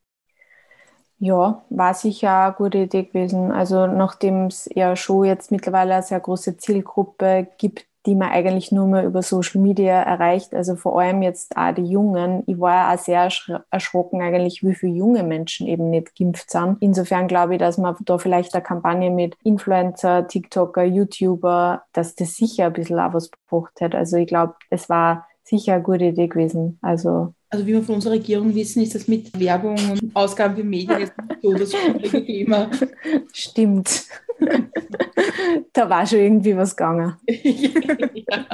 Ja, 1.19 1.65
war 1.71 1.95
sicher 1.95 2.47
eine 2.47 2.55
gute 2.55 2.79
Idee 2.79 3.05
gewesen. 3.05 3.53
Also 3.53 3.87
nachdem 3.87 4.47
es 4.47 4.69
ja 4.75 4.97
schon 4.97 5.27
jetzt 5.27 5.53
mittlerweile 5.53 5.95
eine 5.95 6.03
sehr 6.03 6.19
große 6.19 6.57
Zielgruppe 6.57 7.47
gibt, 7.59 7.87
die 8.07 8.15
man 8.15 8.31
eigentlich 8.31 8.73
nur 8.73 8.87
mehr 8.87 9.05
über 9.05 9.23
Social 9.23 9.61
Media 9.61 10.03
erreicht. 10.03 10.55
Also 10.55 10.77
vor 10.77 11.01
allem 11.01 11.23
jetzt 11.23 11.57
auch 11.57 11.73
die 11.75 11.85
Jungen. 11.85 12.43
Ich 12.47 12.59
war 12.59 12.93
auch 12.93 12.99
sehr 12.99 13.29
erschrocken 13.71 14.21
eigentlich, 14.21 14.63
wie 14.63 14.75
viele 14.75 14.93
junge 14.93 15.23
Menschen 15.23 15.69
eben 15.69 15.91
nicht 15.91 16.17
geimpft 16.17 16.51
sind. 16.51 16.79
Insofern 16.81 17.29
glaube 17.29 17.55
ich, 17.55 17.59
dass 17.59 17.79
man 17.79 17.97
da 18.01 18.19
vielleicht 18.19 18.55
eine 18.55 18.63
Kampagne 18.63 19.11
mit 19.11 19.37
Influencer, 19.45 20.27
TikToker, 20.27 20.85
YouTuber, 20.85 21.85
dass 21.93 22.15
das 22.15 22.35
sicher 22.35 22.67
ein 22.67 22.73
bisschen 22.73 22.99
auch 22.99 23.15
was 23.15 23.31
gebracht 23.31 23.81
hat. 23.81 23.95
Also 23.95 24.17
ich 24.17 24.27
glaube, 24.27 24.55
es 24.71 24.89
war 24.89 25.27
sicher 25.45 25.75
eine 25.75 25.83
gute 25.83 26.07
Idee 26.07 26.29
gewesen. 26.29 26.79
Also 26.83 27.35
also 27.53 27.67
wie 27.67 27.75
wir 27.75 27.83
von 27.83 27.97
unserer 27.97 28.15
Regierung 28.15 28.55
wissen, 28.55 28.83
ist 28.83 28.95
das 28.95 29.09
mit 29.09 29.39
Werbung 29.39 29.77
und 29.91 30.17
Ausgaben 30.17 30.57
für 30.57 30.65
Medien 30.65 31.01
jetzt 31.01 31.13
nicht 31.19 31.43
so 31.43 31.53
das 31.53 31.73
schwierige 31.73 32.25
Thema. 32.25 32.71
Stimmt. 33.35 34.07
da 35.73 35.91
war 35.91 36.07
schon 36.07 36.19
irgendwie 36.19 36.57
was 36.57 36.77
gegangen. 36.77 37.17
ja, 37.27 38.47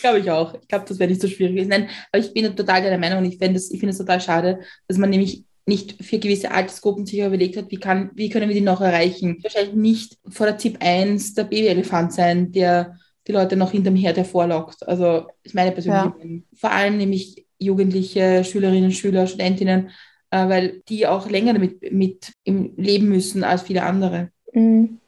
glaube 0.00 0.18
ich 0.20 0.30
auch. 0.30 0.54
Ich 0.60 0.68
glaube, 0.68 0.84
das 0.88 0.98
wäre 0.98 1.10
nicht 1.10 1.20
so 1.20 1.28
schwierig 1.28 1.54
gewesen. 1.54 1.70
Nein, 1.70 1.88
aber 2.12 2.22
ich 2.22 2.32
bin 2.32 2.56
total 2.56 2.82
deiner 2.82 2.98
Meinung 2.98 3.18
und 3.18 3.24
ich 3.26 3.38
finde 3.38 3.56
es 3.56 3.68
find 3.68 3.96
total 3.96 4.20
schade, 4.20 4.60
dass 4.86 4.98
man 4.98 5.10
nämlich 5.10 5.44
nicht 5.66 6.02
für 6.02 6.18
gewisse 6.18 6.50
Altersgruppen 6.50 7.04
sich 7.04 7.20
überlegt 7.20 7.56
hat, 7.56 7.70
wie, 7.70 7.76
kann, 7.76 8.10
wie 8.14 8.30
können 8.30 8.48
wir 8.48 8.54
die 8.54 8.62
noch 8.62 8.80
erreichen. 8.80 9.38
Wahrscheinlich 9.42 9.74
nicht 9.74 10.18
vor 10.28 10.46
der 10.46 10.56
ZIP 10.56 10.78
1 10.80 11.34
der 11.34 11.44
Babyelefant 11.44 12.12
sein, 12.12 12.52
der 12.52 12.96
die 13.26 13.32
Leute 13.32 13.56
noch 13.56 13.72
hinterm 13.72 13.94
Herd 13.94 14.16
hervorlockt. 14.16 14.88
Also 14.88 15.26
ist 15.42 15.54
meine 15.54 15.72
persönliche 15.72 16.06
ja. 16.06 16.14
Meinung. 16.18 16.44
Vor 16.54 16.72
allem 16.72 16.96
nämlich 16.96 17.44
Jugendliche, 17.58 18.44
Schülerinnen, 18.44 18.92
Schüler, 18.92 19.26
Studentinnen, 19.26 19.90
äh, 20.30 20.48
weil 20.48 20.82
die 20.88 21.06
auch 21.06 21.28
länger 21.28 21.52
damit 21.52 21.92
mit 21.92 22.32
im 22.44 22.72
Leben 22.76 23.08
müssen 23.08 23.44
als 23.44 23.62
viele 23.62 23.82
andere 23.82 24.30
mhm. 24.52 24.98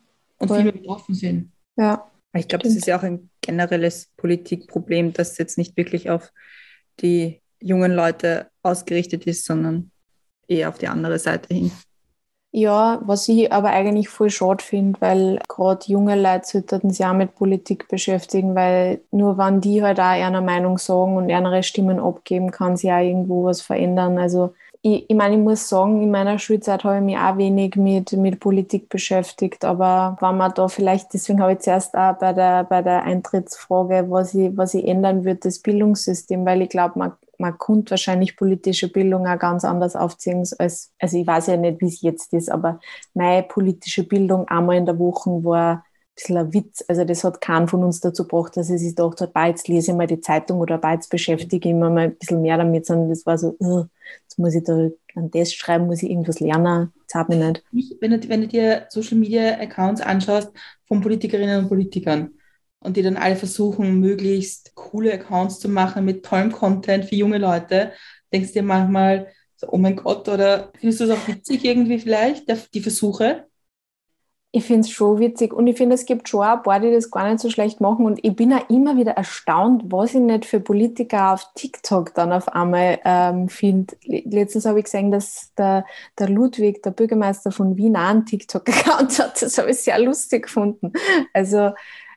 Und 0.40 0.50
viel 0.50 0.64
mehr 0.64 0.72
betroffen 0.72 1.14
sind. 1.14 1.52
Ja. 1.76 2.10
Ich 2.32 2.48
glaube, 2.48 2.64
das 2.64 2.74
ist 2.74 2.86
ja 2.86 2.98
auch 2.98 3.02
ein 3.02 3.30
generelles 3.40 4.10
Politikproblem, 4.16 5.12
das 5.12 5.38
jetzt 5.38 5.58
nicht 5.58 5.76
wirklich 5.76 6.10
auf 6.10 6.32
die 7.00 7.40
jungen 7.60 7.92
Leute 7.92 8.48
ausgerichtet 8.62 9.26
ist, 9.26 9.44
sondern 9.44 9.90
eher 10.46 10.68
auf 10.68 10.78
die 10.78 10.88
andere 10.88 11.18
Seite 11.18 11.54
hin. 11.54 11.72
Ja, 12.52 13.00
was 13.04 13.28
ich 13.28 13.52
aber 13.52 13.70
eigentlich 13.70 14.08
voll 14.08 14.30
schade 14.30 14.64
finde, 14.64 15.00
weil 15.00 15.38
gerade 15.46 15.86
junge 15.86 16.20
Leute 16.20 16.46
sollten 16.46 16.90
sich 16.90 17.06
auch 17.06 17.14
mit 17.14 17.36
Politik 17.36 17.86
beschäftigen, 17.86 18.56
weil 18.56 19.02
nur 19.12 19.38
wenn 19.38 19.60
die 19.60 19.84
halt 19.84 20.00
auch 20.00 20.04
eine 20.04 20.40
Meinung 20.40 20.76
sagen 20.76 21.16
und 21.16 21.28
ihre 21.28 21.62
Stimmen 21.62 22.00
abgeben, 22.00 22.50
kann 22.50 22.76
sich 22.76 22.90
auch 22.90 22.98
irgendwo 22.98 23.44
was 23.44 23.62
verändern. 23.62 24.18
Also 24.18 24.54
ich, 24.82 25.10
ich 25.10 25.16
meine, 25.16 25.36
ich 25.36 25.40
muss 25.40 25.68
sagen, 25.68 26.02
in 26.02 26.10
meiner 26.10 26.38
Schulzeit 26.38 26.84
habe 26.84 26.96
ich 26.96 27.02
mich 27.02 27.18
auch 27.18 27.36
wenig 27.36 27.76
mit, 27.76 28.12
mit 28.12 28.40
Politik 28.40 28.88
beschäftigt, 28.88 29.64
aber 29.64 30.16
wenn 30.20 30.36
man 30.36 30.52
da 30.54 30.68
vielleicht, 30.68 31.12
deswegen 31.12 31.40
habe 31.42 31.52
ich 31.52 31.58
zuerst 31.60 31.94
auch 31.94 32.14
bei 32.18 32.32
der, 32.32 32.64
bei 32.64 32.82
der 32.82 33.02
Eintrittsfrage, 33.04 34.06
was 34.10 34.34
ich, 34.34 34.56
was 34.56 34.74
ich 34.74 34.86
ändern 34.86 35.24
würde, 35.24 35.40
das 35.40 35.58
Bildungssystem, 35.60 36.44
weil 36.46 36.62
ich 36.62 36.70
glaube, 36.70 36.98
man 36.98 37.12
man 37.40 37.56
konnte 37.56 37.92
wahrscheinlich 37.92 38.36
politische 38.36 38.88
Bildung 38.92 39.26
auch 39.26 39.38
ganz 39.38 39.64
anders 39.64 39.96
aufziehen 39.96 40.46
als, 40.58 40.92
also 40.98 41.16
ich 41.16 41.26
weiß 41.26 41.46
ja 41.46 41.56
nicht, 41.56 41.80
wie 41.80 41.86
es 41.86 42.02
jetzt 42.02 42.32
ist, 42.34 42.50
aber 42.50 42.80
meine 43.14 43.42
politische 43.42 44.04
Bildung 44.04 44.46
einmal 44.48 44.76
in 44.76 44.86
der 44.86 44.98
Woche 44.98 45.30
war 45.42 45.84
bisschen 46.20 46.36
ein 46.36 46.52
Witz. 46.52 46.84
Also 46.88 47.04
das 47.04 47.24
hat 47.24 47.40
keinen 47.40 47.68
von 47.68 47.82
uns 47.82 48.00
dazu 48.00 48.24
gebracht, 48.24 48.56
dass 48.56 48.70
er 48.70 48.78
sich 48.78 48.94
gedacht 48.94 49.20
hat, 49.20 49.32
jetzt 49.46 49.68
lese 49.68 49.90
ich 49.90 49.96
mal 49.96 50.06
die 50.06 50.20
Zeitung 50.20 50.60
oder 50.60 50.80
jetzt 50.92 51.10
beschäftige 51.10 51.68
ich 51.68 51.74
mich 51.74 51.82
mal 51.82 51.98
ein 51.98 52.16
bisschen 52.16 52.42
mehr 52.42 52.58
damit, 52.58 52.86
sondern 52.86 53.08
das 53.08 53.26
war 53.26 53.38
so, 53.38 53.56
jetzt 54.22 54.38
muss 54.38 54.54
ich 54.54 54.64
da 54.64 54.88
einen 55.16 55.30
Test 55.30 55.56
schreiben, 55.56 55.86
muss 55.86 56.02
ich 56.02 56.10
irgendwas 56.10 56.40
lernen, 56.40 56.92
das 57.06 57.14
hat 57.14 57.28
mich 57.28 57.38
nicht. 57.38 57.96
Wenn 58.00 58.12
du, 58.12 58.28
wenn 58.28 58.40
du 58.42 58.48
dir 58.48 58.86
Social 58.88 59.18
Media 59.18 59.58
Accounts 59.58 60.00
anschaust 60.00 60.50
von 60.86 61.00
Politikerinnen 61.00 61.64
und 61.64 61.68
Politikern, 61.68 62.30
und 62.80 62.96
die 62.96 63.02
dann 63.02 63.16
alle 63.16 63.36
versuchen, 63.36 64.00
möglichst 64.00 64.74
coole 64.74 65.12
Accounts 65.12 65.60
zu 65.60 65.68
machen 65.68 66.04
mit 66.04 66.24
tollem 66.24 66.50
Content 66.50 67.04
für 67.04 67.14
junge 67.14 67.38
Leute, 67.38 67.92
denkst 68.32 68.48
du 68.48 68.54
dir 68.54 68.62
manchmal, 68.62 69.28
so, 69.56 69.68
oh 69.70 69.76
mein 69.76 69.96
Gott, 69.96 70.26
oder 70.28 70.72
findest 70.78 71.00
du 71.00 71.04
es 71.04 71.10
auch 71.10 71.28
witzig 71.28 71.64
irgendwie 71.64 71.98
vielleicht, 71.98 72.44
die 72.72 72.80
Versuche? 72.80 73.44
Ich 74.52 74.64
finde 74.64 74.80
es 74.80 74.90
schon 74.90 75.20
witzig 75.20 75.52
und 75.52 75.66
ich 75.66 75.76
finde, 75.76 75.94
es 75.94 76.06
gibt 76.06 76.28
schon 76.28 76.42
ein 76.42 76.62
paar, 76.62 76.80
die 76.80 76.90
das 76.90 77.10
gar 77.10 77.28
nicht 77.28 77.40
so 77.40 77.50
schlecht 77.50 77.80
machen 77.80 78.04
und 78.04 78.18
ich 78.22 78.34
bin 78.34 78.52
auch 78.52 78.68
immer 78.68 78.96
wieder 78.96 79.12
erstaunt, 79.12 79.84
was 79.86 80.14
ich 80.14 80.20
nicht 80.20 80.44
für 80.44 80.58
Politiker 80.58 81.32
auf 81.32 81.46
TikTok 81.54 82.14
dann 82.14 82.32
auf 82.32 82.48
einmal 82.48 82.98
ähm, 83.04 83.48
finde. 83.48 83.94
Letztens 84.04 84.66
habe 84.66 84.80
ich 84.80 84.86
gesehen, 84.86 85.10
dass 85.12 85.52
der, 85.56 85.84
der 86.18 86.28
Ludwig, 86.28 86.82
der 86.82 86.90
Bürgermeister 86.90 87.52
von 87.52 87.76
Wien, 87.76 87.96
auch 87.96 88.08
einen 88.08 88.26
TikTok-Account 88.26 89.18
hat. 89.20 89.40
Das 89.40 89.56
habe 89.56 89.70
ich 89.70 89.80
sehr 89.82 90.00
lustig 90.00 90.44
gefunden. 90.44 90.92
Also 91.32 91.70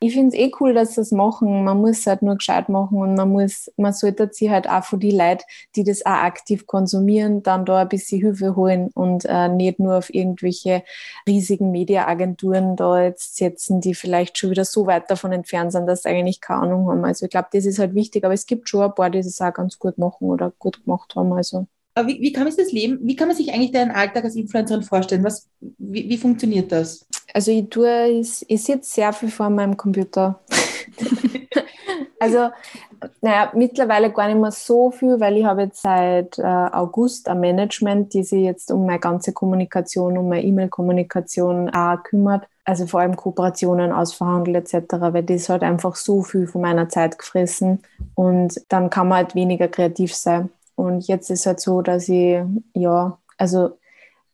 ich 0.06 0.14
finde 0.14 0.36
es 0.36 0.42
eh 0.42 0.52
cool, 0.60 0.74
dass 0.74 0.90
sie 0.90 1.02
das 1.02 1.12
machen. 1.12 1.64
Man 1.64 1.80
muss 1.80 2.00
es 2.00 2.08
halt 2.08 2.22
nur 2.22 2.36
gescheit 2.36 2.68
machen 2.70 2.98
und 2.98 3.16
man 3.16 3.30
muss, 3.30 3.72
man 3.78 3.94
sollte 3.94 4.30
sich 4.34 4.50
halt 4.50 4.70
auch 4.70 4.84
von 4.84 5.00
den 5.00 5.18
Leuten, 5.18 5.44
die 5.76 5.84
das 5.84 6.06
auch 6.06 6.12
aktiv 6.12 6.68
konsumieren, 6.68 7.42
dann 7.44 7.66
da 7.66 7.82
ein 7.82 7.90
bisschen 7.90 8.20
Hilfe 8.22 8.56
holen 8.56 8.90
und 8.94 9.26
äh, 9.26 9.48
nicht 9.48 9.80
nur 9.80 9.98
auf 9.98 10.14
irgendwelche 10.14 10.84
riesigen 11.28 11.72
Mediaagenturen 11.72 12.76
da 12.76 13.02
jetzt 13.04 13.38
setzen, 13.38 13.80
die 13.82 13.96
vielleicht 13.96 14.38
schon 14.38 14.52
wieder 14.52 14.66
so 14.66 14.88
weit 14.88 15.10
davon 15.10 15.32
entfernt 15.32 15.72
sind, 15.72 15.88
dass 15.88 16.04
sie 16.04 16.10
eigentlich 16.10 16.42
keine 16.42 16.64
Ahnung 16.64 16.90
haben. 16.90 17.06
Also 17.06 17.26
ich 17.26 17.32
glaube, 17.32 17.48
das 17.54 17.66
ist 17.66 17.80
halt 17.80 17.96
wichtig, 17.96 18.26
aber 18.26 18.34
es 18.34 18.46
gibt 18.46 18.68
schon 18.70 18.82
ein 18.84 18.94
paar, 18.94 19.10
die 19.10 19.22
das 19.22 19.40
auch 19.42 19.54
ganz 19.54 19.80
gut 19.80 19.98
machen 19.98 20.26
oder 20.26 20.52
gut 20.60 20.84
gemacht 20.84 21.16
haben. 21.16 21.32
Also. 21.34 21.68
Wie, 21.96 22.20
wie 22.22 22.34
kann 22.34 22.44
man 22.44 22.52
sich 22.52 22.64
das 22.64 22.74
Leben, 22.74 23.00
wie 23.02 23.16
kann 23.16 23.28
man 23.28 23.38
sich 23.38 23.54
eigentlich 23.54 23.72
deinen 23.72 23.92
Alltag 23.92 24.24
als 24.24 24.36
Influencerin 24.36 24.82
vorstellen? 24.82 25.24
Was, 25.24 25.48
wie, 25.60 26.10
wie 26.10 26.18
funktioniert 26.18 26.72
das? 26.72 27.06
Also 27.34 27.52
ich 27.52 27.70
tue, 27.70 28.08
ich, 28.08 28.44
ich 28.48 28.64
sitze 28.64 28.90
sehr 28.90 29.14
viel 29.14 29.30
vor 29.30 29.50
meinem 29.52 29.78
Computer. 29.78 30.40
also, 32.20 32.50
naja, 33.22 33.52
mittlerweile 33.54 34.12
gar 34.12 34.28
nicht 34.28 34.40
mehr 34.40 34.52
so 34.52 34.90
viel, 34.90 35.20
weil 35.20 35.38
ich 35.38 35.46
habe 35.46 35.64
jetzt 35.64 35.84
seit 35.84 36.40
äh, 36.40 36.44
August 36.44 37.28
ein 37.28 37.40
Management, 37.40 38.14
die 38.14 38.24
sich 38.24 38.42
jetzt 38.42 38.72
um 38.72 38.86
meine 38.88 39.00
ganze 39.00 39.32
Kommunikation, 39.32 40.18
um 40.18 40.30
meine 40.30 40.44
E-Mail-Kommunikation 40.44 41.70
auch 41.70 42.02
kümmert. 42.04 42.48
Also 42.66 42.88
vor 42.88 43.02
allem 43.02 43.16
Kooperationen 43.16 43.92
ausverhandelt 43.92 44.74
etc., 44.74 44.96
weil 45.00 45.24
das 45.24 45.50
halt 45.50 45.64
einfach 45.64 45.96
so 45.96 46.24
viel 46.24 46.48
von 46.48 46.62
meiner 46.62 46.88
Zeit 46.90 47.20
gefressen 47.20 47.84
und 48.16 48.62
dann 48.70 48.90
kann 48.90 49.10
man 49.10 49.18
halt 49.18 49.36
weniger 49.36 49.68
kreativ 49.68 50.16
sein. 50.16 50.50
Und 50.76 51.08
jetzt 51.08 51.30
ist 51.30 51.46
halt 51.46 51.60
so, 51.60 51.82
dass 51.82 52.10
ich, 52.10 52.40
ja, 52.74 53.20
also 53.38 53.78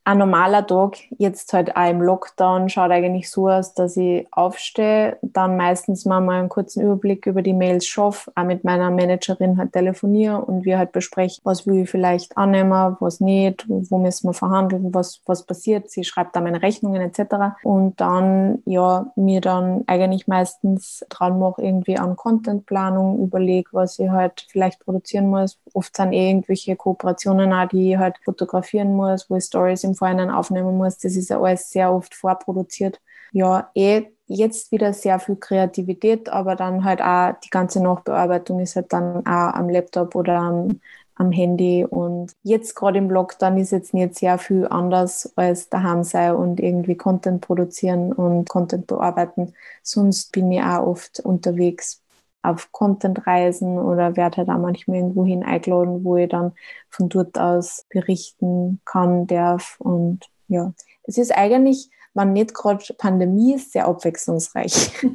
ein 0.04 0.18
normaler 0.18 0.66
Tag, 0.66 0.96
jetzt 1.18 1.52
halt 1.52 1.76
auch 1.76 1.90
im 1.90 2.00
Lockdown, 2.00 2.68
schaut 2.68 2.90
eigentlich 2.90 3.30
so 3.30 3.48
aus, 3.48 3.74
dass 3.74 3.96
ich 3.96 4.26
aufstehe, 4.30 5.18
dann 5.22 5.56
meistens 5.56 6.06
mal, 6.06 6.26
einen 6.30 6.48
kurzen 6.48 6.82
Überblick 6.82 7.26
über 7.26 7.42
die 7.42 7.52
Mails 7.52 7.86
schaffe, 7.86 8.32
auch 8.34 8.44
mit 8.44 8.64
meiner 8.64 8.90
Managerin 8.90 9.58
halt 9.58 9.72
telefoniere 9.72 10.38
und 10.38 10.64
wir 10.64 10.78
halt 10.78 10.92
besprechen, 10.92 11.40
was 11.44 11.66
will 11.66 11.82
ich 11.82 11.90
vielleicht 11.90 12.36
annehmen, 12.36 12.96
was 13.00 13.20
nicht, 13.20 13.66
wo 13.68 13.98
müssen 13.98 14.28
wir 14.28 14.34
verhandeln, 14.34 14.94
was, 14.94 15.20
was 15.26 15.42
passiert. 15.42 15.90
Sie 15.90 16.04
schreibt 16.04 16.34
da 16.34 16.40
meine 16.40 16.62
Rechnungen 16.62 17.02
etc. 17.02 17.56
Und 17.62 18.00
dann, 18.00 18.62
ja, 18.64 19.12
mir 19.16 19.40
dann 19.40 19.84
eigentlich 19.86 20.26
meistens 20.26 21.04
dran 21.10 21.38
mache, 21.38 21.62
irgendwie 21.62 21.98
an 21.98 22.16
Contentplanung, 22.16 23.22
überlege, 23.22 23.68
was 23.72 23.98
ich 23.98 24.08
halt 24.08 24.46
vielleicht 24.48 24.80
produzieren 24.80 25.28
muss. 25.28 25.58
Oft 25.74 25.94
sind 25.94 26.12
eh 26.12 26.30
irgendwelche 26.30 26.74
Kooperationen 26.74 27.52
auch, 27.52 27.68
die 27.68 27.92
ich 27.92 27.98
halt 27.98 28.16
fotografieren 28.24 28.96
muss, 28.96 29.28
wo 29.28 29.36
ich 29.36 29.44
Stories 29.44 29.84
Vorhinein 29.94 30.30
aufnehmen 30.30 30.76
muss. 30.76 30.98
Das 30.98 31.16
ist 31.16 31.30
ja 31.30 31.40
alles 31.40 31.70
sehr 31.70 31.92
oft 31.92 32.14
vorproduziert. 32.14 33.00
Ja, 33.32 33.70
eh 33.74 34.08
jetzt 34.26 34.70
wieder 34.72 34.92
sehr 34.92 35.18
viel 35.18 35.36
Kreativität, 35.36 36.28
aber 36.28 36.56
dann 36.56 36.84
halt 36.84 37.02
auch 37.02 37.34
die 37.44 37.50
ganze 37.50 37.82
Nachbearbeitung 37.82 38.60
ist 38.60 38.76
halt 38.76 38.92
dann 38.92 39.26
auch 39.26 39.54
am 39.54 39.68
Laptop 39.68 40.14
oder 40.14 40.38
am, 40.38 40.80
am 41.16 41.32
Handy. 41.32 41.84
Und 41.84 42.32
jetzt 42.42 42.74
gerade 42.76 42.98
im 42.98 43.10
Lockdown 43.10 43.58
ist 43.58 43.72
jetzt 43.72 43.92
nicht 43.92 44.16
sehr 44.16 44.38
viel 44.38 44.66
anders 44.68 45.32
als 45.36 45.68
daheim 45.68 46.04
sein 46.04 46.34
und 46.36 46.60
irgendwie 46.60 46.96
Content 46.96 47.40
produzieren 47.40 48.12
und 48.12 48.48
Content 48.48 48.86
bearbeiten. 48.86 49.54
Sonst 49.82 50.32
bin 50.32 50.50
ich 50.52 50.62
auch 50.62 50.86
oft 50.86 51.20
unterwegs 51.20 52.00
auf 52.42 52.72
Content-Reisen 52.72 53.78
oder 53.78 54.16
werde 54.16 54.38
halt 54.38 54.48
auch 54.48 54.58
manchmal 54.58 54.98
irgendwo 54.98 55.24
hin 55.24 55.42
eingeladen, 55.42 56.04
wo 56.04 56.16
ich 56.16 56.28
dann 56.28 56.52
von 56.88 57.08
dort 57.08 57.38
aus 57.38 57.84
berichten 57.90 58.80
kann, 58.84 59.26
darf. 59.26 59.76
Und 59.78 60.20
ja, 60.48 60.72
es 61.04 61.18
ist 61.18 61.36
eigentlich, 61.36 61.90
wenn 62.14 62.32
nicht 62.32 62.54
gerade 62.54 62.84
Pandemie 62.96 63.54
ist, 63.54 63.72
sehr 63.72 63.86
abwechslungsreich. 63.86 64.92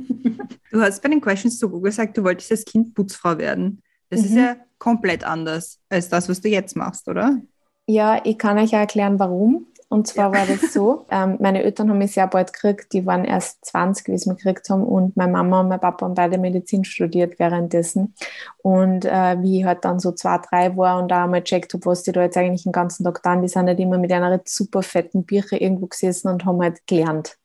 Du 0.72 0.82
hast 0.82 1.02
bei 1.02 1.08
den 1.08 1.22
Questions 1.22 1.58
to 1.58 1.70
Go 1.70 1.80
gesagt, 1.80 2.18
du 2.18 2.24
wolltest 2.26 2.52
als 2.52 2.66
Kind 2.66 2.94
Putzfrau 2.94 3.38
werden. 3.38 3.82
Das 4.10 4.20
mhm. 4.20 4.26
ist 4.26 4.36
ja 4.36 4.56
komplett 4.78 5.24
anders 5.24 5.80
als 5.88 6.10
das, 6.10 6.28
was 6.28 6.42
du 6.42 6.50
jetzt 6.50 6.76
machst, 6.76 7.08
oder? 7.08 7.40
Ja, 7.88 8.20
ich 8.26 8.38
kann 8.38 8.58
euch 8.58 8.72
ja 8.72 8.80
erklären, 8.80 9.18
warum. 9.18 9.68
Und 9.96 10.08
zwar 10.08 10.34
ja. 10.34 10.40
war 10.40 10.46
das 10.46 10.74
so, 10.74 11.06
ähm, 11.10 11.38
meine 11.40 11.64
Eltern 11.64 11.90
haben 11.90 12.00
mich 12.00 12.12
sehr 12.12 12.28
bald 12.28 12.52
gekriegt, 12.52 12.92
die 12.92 13.06
waren 13.06 13.24
erst 13.24 13.64
20, 13.64 14.10
wie 14.10 14.18
sie 14.18 14.30
mich 14.30 14.40
gekriegt 14.40 14.70
haben 14.70 14.84
und 14.84 15.16
meine 15.16 15.32
Mama 15.32 15.62
und 15.62 15.70
mein 15.70 15.80
Papa 15.80 16.06
haben 16.06 16.16
beide 16.16 16.38
Medizin 16.38 16.84
studiert 16.84 17.40
währenddessen. 17.40 18.14
Und 18.58 19.06
äh, 19.06 19.42
wie 19.42 19.60
ich 19.62 19.66
halt 19.66 19.86
dann 19.86 20.02
so 20.02 20.12
zwei, 20.12 20.38
drei 20.40 20.76
war 20.76 21.02
und 21.02 21.08
da 21.08 21.24
einmal 21.24 21.46
checkt 21.46 21.74
habe, 21.74 21.86
was 21.86 22.04
die 22.04 22.12
da 22.12 22.24
jetzt 22.24 22.36
eigentlich 22.36 22.64
den 22.64 22.74
ganzen 22.74 23.06
Tag 23.06 23.24
dann, 23.24 23.42
die 23.42 23.48
sind 23.48 23.68
halt 23.68 23.80
immer 23.80 23.98
mit 23.98 24.12
einer 24.12 24.42
super 24.44 24.84
fetten 24.84 25.24
Bücher 25.24 25.62
irgendwo 25.62 25.88
gesessen 25.88 26.28
und 26.28 26.44
haben 26.44 26.62
halt 26.62 26.86
gelernt. 26.88 27.38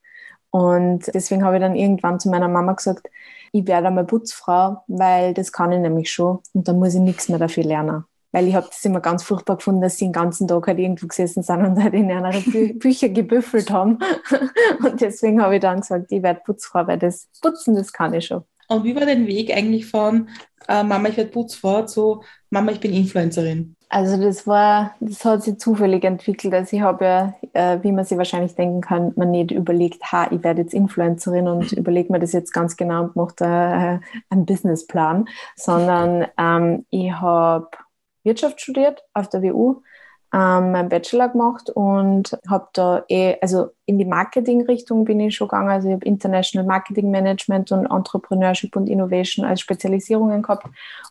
Und 0.50 1.06
deswegen 1.14 1.44
habe 1.44 1.56
ich 1.56 1.62
dann 1.62 1.76
irgendwann 1.76 2.18
zu 2.18 2.30
meiner 2.30 2.48
Mama 2.48 2.72
gesagt, 2.72 3.06
ich 3.52 3.64
werde 3.68 3.86
einmal 3.86 4.06
Putzfrau, 4.06 4.82
weil 4.88 5.34
das 5.34 5.52
kann 5.52 5.70
ich 5.70 5.78
nämlich 5.78 6.10
schon 6.10 6.40
und 6.52 6.66
dann 6.66 6.80
muss 6.80 6.94
ich 6.94 7.00
nichts 7.00 7.28
mehr 7.28 7.38
dafür 7.38 7.62
lernen 7.62 8.04
weil 8.32 8.46
ich 8.48 8.54
habe 8.54 8.66
das 8.66 8.84
immer 8.84 9.00
ganz 9.00 9.22
furchtbar 9.22 9.56
gefunden, 9.56 9.80
dass 9.80 9.96
sie 9.96 10.06
den 10.06 10.12
ganzen 10.12 10.48
Tag 10.48 10.66
halt 10.66 10.78
irgendwo 10.78 11.06
gesessen 11.06 11.42
sind 11.42 11.64
und 11.64 11.82
halt 11.82 11.94
in 11.94 12.10
einer 12.10 12.30
Bü 12.30 12.74
Bücher 12.78 13.08
gebüffelt 13.08 13.70
haben. 13.70 13.98
Und 14.84 15.00
deswegen 15.00 15.42
habe 15.42 15.56
ich 15.56 15.60
dann 15.60 15.80
gesagt, 15.80 16.10
ich 16.10 16.22
werde 16.22 16.40
Putzfrau, 16.44 16.86
weil 16.86 16.98
das 16.98 17.28
Putzen, 17.40 17.74
das 17.74 17.92
kann 17.92 18.14
ich 18.14 18.26
schon. 18.26 18.44
Und 18.68 18.84
wie 18.84 18.94
war 18.94 19.04
dein 19.04 19.26
Weg 19.26 19.52
eigentlich 19.54 19.86
von 19.86 20.28
äh, 20.68 20.82
Mama, 20.84 21.08
ich 21.08 21.16
werde 21.16 21.30
Putzfrau 21.30 21.82
zu 21.82 22.22
Mama, 22.50 22.70
ich 22.70 22.80
bin 22.80 22.92
Influencerin? 22.92 23.74
Also 23.92 24.16
das 24.22 24.46
war, 24.46 24.94
das 25.00 25.24
hat 25.24 25.42
sich 25.42 25.58
zufällig 25.58 26.04
entwickelt. 26.04 26.54
Also 26.54 26.76
ich 26.76 26.82
habe 26.82 27.04
ja, 27.04 27.34
äh, 27.52 27.82
wie 27.82 27.90
man 27.90 28.04
sich 28.04 28.16
wahrscheinlich 28.16 28.54
denken 28.54 28.80
kann, 28.80 29.12
man 29.16 29.32
nicht 29.32 29.50
überlegt, 29.50 30.12
ha, 30.12 30.28
ich 30.30 30.44
werde 30.44 30.62
jetzt 30.62 30.74
Influencerin 30.74 31.48
und 31.48 31.72
überlege 31.76 32.12
mir 32.12 32.20
das 32.20 32.32
jetzt 32.32 32.52
ganz 32.52 32.76
genau 32.76 33.02
und 33.02 33.16
mache 33.16 33.34
da 33.36 33.94
äh, 33.94 34.00
einen 34.28 34.46
Businessplan, 34.46 35.28
sondern 35.56 36.28
ähm, 36.38 36.86
ich 36.90 37.10
habe 37.10 37.70
Wirtschaft 38.24 38.60
studiert 38.60 39.02
auf 39.14 39.28
der 39.28 39.42
WU, 39.42 39.82
ähm, 40.32 40.72
meinen 40.72 40.88
Bachelor 40.88 41.28
gemacht 41.28 41.70
und 41.70 42.38
habe 42.48 42.68
da 42.72 43.04
eh, 43.08 43.36
also 43.40 43.70
in 43.86 43.98
die 43.98 44.04
Marketing-Richtung 44.04 45.04
bin 45.04 45.18
ich 45.18 45.34
schon 45.34 45.48
gegangen. 45.48 45.70
Also 45.70 45.88
ich 45.88 45.94
habe 45.94 46.04
International 46.06 46.66
Marketing 46.66 47.10
Management 47.10 47.72
und 47.72 47.86
Entrepreneurship 47.86 48.76
und 48.76 48.88
Innovation 48.88 49.44
als 49.44 49.60
Spezialisierungen 49.60 50.42
gehabt 50.42 50.66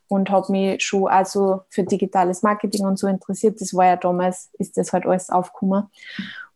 und 0.07 0.29
habe 0.29 0.51
mich 0.51 0.81
schon 0.83 1.09
also 1.09 1.61
für 1.69 1.83
digitales 1.83 2.43
Marketing 2.43 2.85
und 2.85 2.97
so 2.97 3.07
interessiert. 3.07 3.59
Das 3.59 3.73
war 3.73 3.85
ja 3.85 3.97
damals, 3.97 4.51
ist 4.57 4.77
das 4.77 4.93
halt 4.93 5.05
alles 5.05 5.29
aufgekommen. 5.29 5.89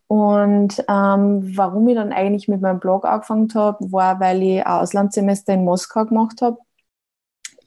Und 0.08 0.80
ähm, 0.88 1.58
warum 1.58 1.88
ich 1.88 1.96
dann 1.96 2.14
eigentlich 2.14 2.48
mit 2.48 2.62
meinem 2.62 2.80
Blog 2.80 3.04
angefangen 3.04 3.50
habe, 3.56 3.92
war, 3.92 4.20
weil 4.20 4.42
ich 4.42 4.66
ein 4.66 4.72
Auslandssemester 4.72 5.54
in 5.54 5.66
Moskau 5.66 6.06
gemacht 6.06 6.42
habe 6.42 6.60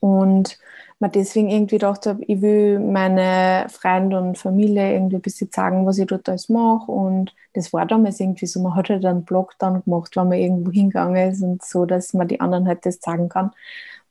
und 0.00 0.58
mir 0.98 1.10
deswegen 1.10 1.50
irgendwie 1.50 1.76
gedacht 1.76 2.06
habe, 2.06 2.22
ich 2.26 2.40
will 2.40 2.78
meine 2.78 3.66
Freunde 3.68 4.18
und 4.18 4.38
Familie 4.38 4.94
irgendwie 4.94 5.16
ein 5.16 5.22
bisschen 5.22 5.50
sagen, 5.52 5.86
was 5.86 5.98
ich 5.98 6.06
dort 6.06 6.28
alles 6.28 6.48
mache. 6.48 6.90
Und 6.90 7.34
das 7.52 7.72
war 7.72 7.86
damals 7.86 8.18
irgendwie 8.20 8.46
so, 8.46 8.60
man 8.60 8.74
hat 8.74 8.88
halt 8.88 9.04
einen 9.04 9.24
Blog 9.24 9.54
dann 9.58 9.82
gemacht, 9.84 10.16
wenn 10.16 10.28
man 10.28 10.38
irgendwo 10.38 10.70
hingegangen 10.70 11.30
ist 11.30 11.42
und 11.42 11.62
so, 11.62 11.84
dass 11.84 12.14
man 12.14 12.28
die 12.28 12.40
anderen 12.40 12.66
halt 12.66 12.86
das 12.86 12.98
sagen 13.00 13.28
kann. 13.28 13.50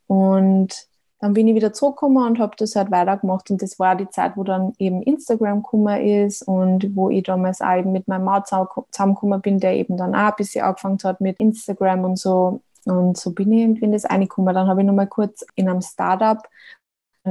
Und 0.08 0.88
dann 1.20 1.34
bin 1.34 1.48
ich 1.48 1.56
wieder 1.56 1.74
zurückgekommen 1.74 2.24
und 2.28 2.40
habe 2.40 2.56
das 2.58 2.76
halt 2.76 2.92
weitergemacht. 2.92 3.50
Und 3.50 3.62
das 3.62 3.80
war 3.80 3.96
die 3.96 4.10
Zeit, 4.10 4.34
wo 4.36 4.44
dann 4.44 4.74
eben 4.78 5.02
Instagram 5.02 5.64
gekommen 5.64 6.06
ist 6.06 6.44
und 6.44 6.96
wo 6.96 7.10
ich 7.10 7.24
damals 7.24 7.62
auch 7.62 7.76
eben 7.78 7.94
mit 7.94 8.08
meinem 8.08 8.26
Mann 8.26 8.44
zusammengekommen 8.46 9.42
bin, 9.42 9.60
der 9.60 9.74
eben 9.76 9.98
dann 9.98 10.14
auch 10.14 10.30
ein 10.30 10.34
bisschen 10.38 10.64
angefangen 10.64 11.00
hat 11.04 11.22
mit 11.22 11.40
Instagram 11.40 12.04
und 12.04 12.20
so. 12.20 12.62
Und 12.86 13.18
so 13.18 13.32
bin 13.32 13.52
ich 13.52 13.62
irgendwie 13.62 13.86
in 13.86 13.92
das 13.92 14.06
reingekommen. 14.06 14.54
Dann 14.54 14.68
habe 14.68 14.82
ich 14.82 14.88
nochmal 14.88 15.08
kurz 15.08 15.46
in 15.56 15.68
einem 15.70 15.82
Startup 15.82 16.42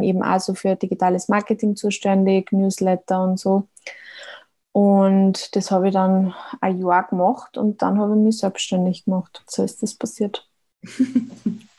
eben 0.00 0.22
auch 0.22 0.40
so 0.40 0.54
für 0.54 0.76
digitales 0.76 1.28
Marketing 1.28 1.76
zuständig, 1.76 2.50
Newsletter 2.52 3.22
und 3.22 3.38
so. 3.38 3.68
Und 4.72 5.54
das 5.54 5.70
habe 5.70 5.88
ich 5.88 5.94
dann 5.94 6.34
ein 6.60 6.80
Jahr 6.80 7.06
gemacht 7.06 7.56
und 7.56 7.80
dann 7.80 8.00
habe 8.00 8.14
ich 8.14 8.20
mich 8.20 8.38
selbstständig 8.38 9.04
gemacht. 9.04 9.44
So 9.46 9.62
ist 9.62 9.82
das 9.82 9.94
passiert. 9.94 10.48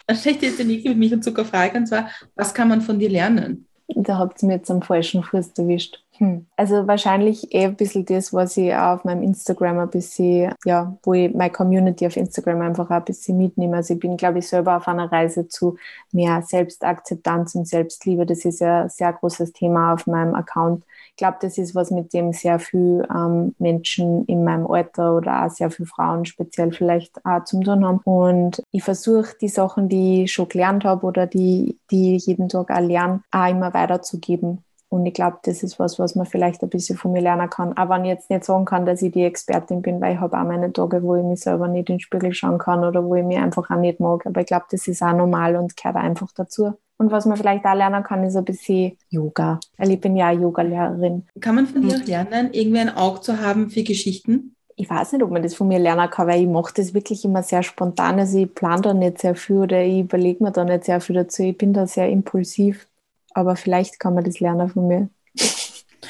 Dann 0.07 0.17
stelle 0.17 0.35
ich 0.35 0.39
dir 0.39 0.49
jetzt 0.49 0.59
die 0.59 0.65
nächste 0.65 0.89
mit 0.89 0.99
Milch 0.99 1.13
und 1.13 1.23
Zucker 1.23 1.45
Frage 1.45 1.77
und 1.79 1.87
zwar, 1.87 2.09
was 2.35 2.53
kann 2.53 2.69
man 2.69 2.81
von 2.81 2.99
dir 2.99 3.09
lernen? 3.09 3.67
Da 3.87 4.19
habt 4.19 4.41
ihr 4.43 4.47
mir 4.47 4.55
jetzt 4.57 4.69
am 4.69 4.83
falschen 4.83 5.23
Fuß 5.23 5.53
erwischt. 5.57 6.04
Hm. 6.17 6.45
Also 6.55 6.87
wahrscheinlich 6.87 7.53
eh 7.53 7.65
ein 7.65 7.75
bisschen 7.75 8.05
das, 8.05 8.31
was 8.31 8.55
ich 8.55 8.73
auf 8.73 9.03
meinem 9.03 9.21
Instagram 9.21 9.79
ein 9.79 9.89
bisschen, 9.89 10.53
ja, 10.63 10.97
wo 11.03 11.13
ich 11.13 11.33
meine 11.33 11.51
Community 11.51 12.07
auf 12.07 12.15
Instagram 12.15 12.61
einfach 12.61 12.89
ein 12.89 13.03
bisschen 13.03 13.37
mitnehme. 13.37 13.75
Also 13.75 13.95
ich 13.95 13.99
bin, 13.99 14.15
glaube 14.15 14.39
ich, 14.39 14.47
selber 14.47 14.77
auf 14.77 14.87
einer 14.87 15.11
Reise 15.11 15.47
zu 15.49 15.77
mehr 16.13 16.41
Selbstakzeptanz 16.41 17.55
und 17.55 17.67
Selbstliebe. 17.67 18.25
Das 18.25 18.45
ist 18.45 18.61
ja 18.61 18.83
ein 18.83 18.89
sehr 18.89 19.11
großes 19.11 19.51
Thema 19.51 19.93
auf 19.93 20.07
meinem 20.07 20.35
Account. 20.35 20.85
Ich 21.09 21.17
glaube, 21.17 21.37
das 21.41 21.57
ist 21.57 21.75
was, 21.75 21.91
mit 21.91 22.13
dem 22.13 22.33
sehr 22.33 22.59
viele 22.59 23.07
ähm, 23.13 23.55
Menschen 23.57 24.25
in 24.25 24.43
meinem 24.43 24.67
Alter 24.67 25.15
oder 25.15 25.45
auch 25.45 25.49
sehr 25.49 25.71
viele 25.71 25.87
Frauen 25.87 26.25
speziell 26.25 26.71
vielleicht 26.71 27.25
auch 27.25 27.43
zum 27.45 27.63
tun 27.63 27.85
haben. 27.85 27.99
Und 28.03 28.61
ich 28.71 28.83
versuche 28.83 29.35
die 29.39 29.47
Sachen, 29.47 29.89
die 29.89 30.23
ich 30.23 30.33
schon 30.33 30.49
gelernt 30.49 30.85
habe 30.85 31.05
oder 31.05 31.25
die, 31.25 31.79
die 31.89 32.15
ich 32.17 32.27
jeden 32.27 32.49
Tag 32.49 32.69
auch 32.69 32.79
lerne, 32.79 33.21
auch 33.31 33.49
immer 33.49 33.73
weiterzugeben. 33.73 34.64
Und 34.95 35.05
ich 35.05 35.13
glaube, 35.13 35.39
das 35.43 35.61
ist 35.61 35.77
was, 35.77 35.99
was 35.99 36.15
man 36.15 36.25
vielleicht 36.25 36.63
ein 36.63 36.69
bisschen 36.69 36.97
von 36.97 37.11
mir 37.11 37.21
lernen 37.21 37.49
kann. 37.49 37.73
Aber 37.73 37.95
wenn 37.95 38.05
ich 38.05 38.11
jetzt 38.11 38.29
nicht 38.29 38.45
sagen 38.45 38.63
kann, 38.63 38.85
dass 38.85 39.01
ich 39.01 39.11
die 39.11 39.25
Expertin 39.25 39.81
bin, 39.81 39.99
weil 39.99 40.13
ich 40.13 40.21
habe 40.21 40.39
auch 40.39 40.45
meine 40.45 40.71
Tage, 40.71 41.03
wo 41.03 41.15
ich 41.15 41.23
mich 41.23 41.41
selber 41.41 41.67
nicht 41.67 41.89
in 41.89 41.95
den 41.95 41.99
Spiegel 41.99 42.33
schauen 42.33 42.59
kann 42.59 42.85
oder 42.85 43.03
wo 43.03 43.13
ich 43.15 43.25
mich 43.25 43.37
einfach 43.37 43.69
auch 43.69 43.75
nicht 43.75 43.99
mag. 43.99 44.25
Aber 44.25 44.39
ich 44.39 44.47
glaube, 44.47 44.65
das 44.71 44.87
ist 44.87 45.01
auch 45.01 45.11
normal 45.11 45.57
und 45.57 45.75
gehört 45.75 45.97
einfach 45.97 46.31
dazu. 46.33 46.75
Und 46.97 47.11
was 47.11 47.25
man 47.25 47.35
vielleicht 47.35 47.65
auch 47.65 47.75
lernen 47.75 48.03
kann, 48.03 48.23
ist 48.23 48.37
ein 48.37 48.45
bisschen 48.45 48.97
Yoga. 49.09 49.59
Weil 49.75 49.91
ich 49.91 49.99
bin 49.99 50.15
ja 50.15 50.31
Yoga-Lehrerin. 50.31 51.25
Kann 51.41 51.55
man 51.55 51.67
von 51.67 51.81
dir 51.81 51.97
auch 51.97 52.07
lernen, 52.07 52.51
irgendwie 52.53 52.79
ein 52.79 52.95
Auge 52.95 53.19
zu 53.19 53.41
haben 53.41 53.69
für 53.69 53.83
Geschichten? 53.83 54.55
Ich 54.77 54.89
weiß 54.89 55.11
nicht, 55.11 55.23
ob 55.23 55.31
man 55.31 55.43
das 55.43 55.55
von 55.55 55.67
mir 55.67 55.79
lernen 55.79 56.09
kann, 56.09 56.27
weil 56.27 56.41
ich 56.41 56.47
mache 56.47 56.73
das 56.73 56.93
wirklich 56.93 57.25
immer 57.25 57.43
sehr 57.43 57.63
spontan. 57.63 58.17
Also 58.17 58.37
ich 58.37 58.53
plane 58.53 58.81
da 58.81 58.93
nicht 58.93 59.19
sehr 59.19 59.35
viel 59.35 59.57
oder 59.57 59.83
ich 59.83 59.99
überlege 59.99 60.41
mir 60.41 60.51
da 60.51 60.63
nicht 60.63 60.85
sehr 60.85 61.01
viel 61.01 61.17
dazu. 61.17 61.43
Ich 61.43 61.57
bin 61.57 61.73
da 61.73 61.85
sehr 61.85 62.07
impulsiv. 62.07 62.87
Aber 63.35 63.55
vielleicht 63.55 63.99
kann 63.99 64.15
man 64.15 64.23
das 64.23 64.39
lernen 64.39 64.69
von 64.69 64.87
mir. 64.87 65.09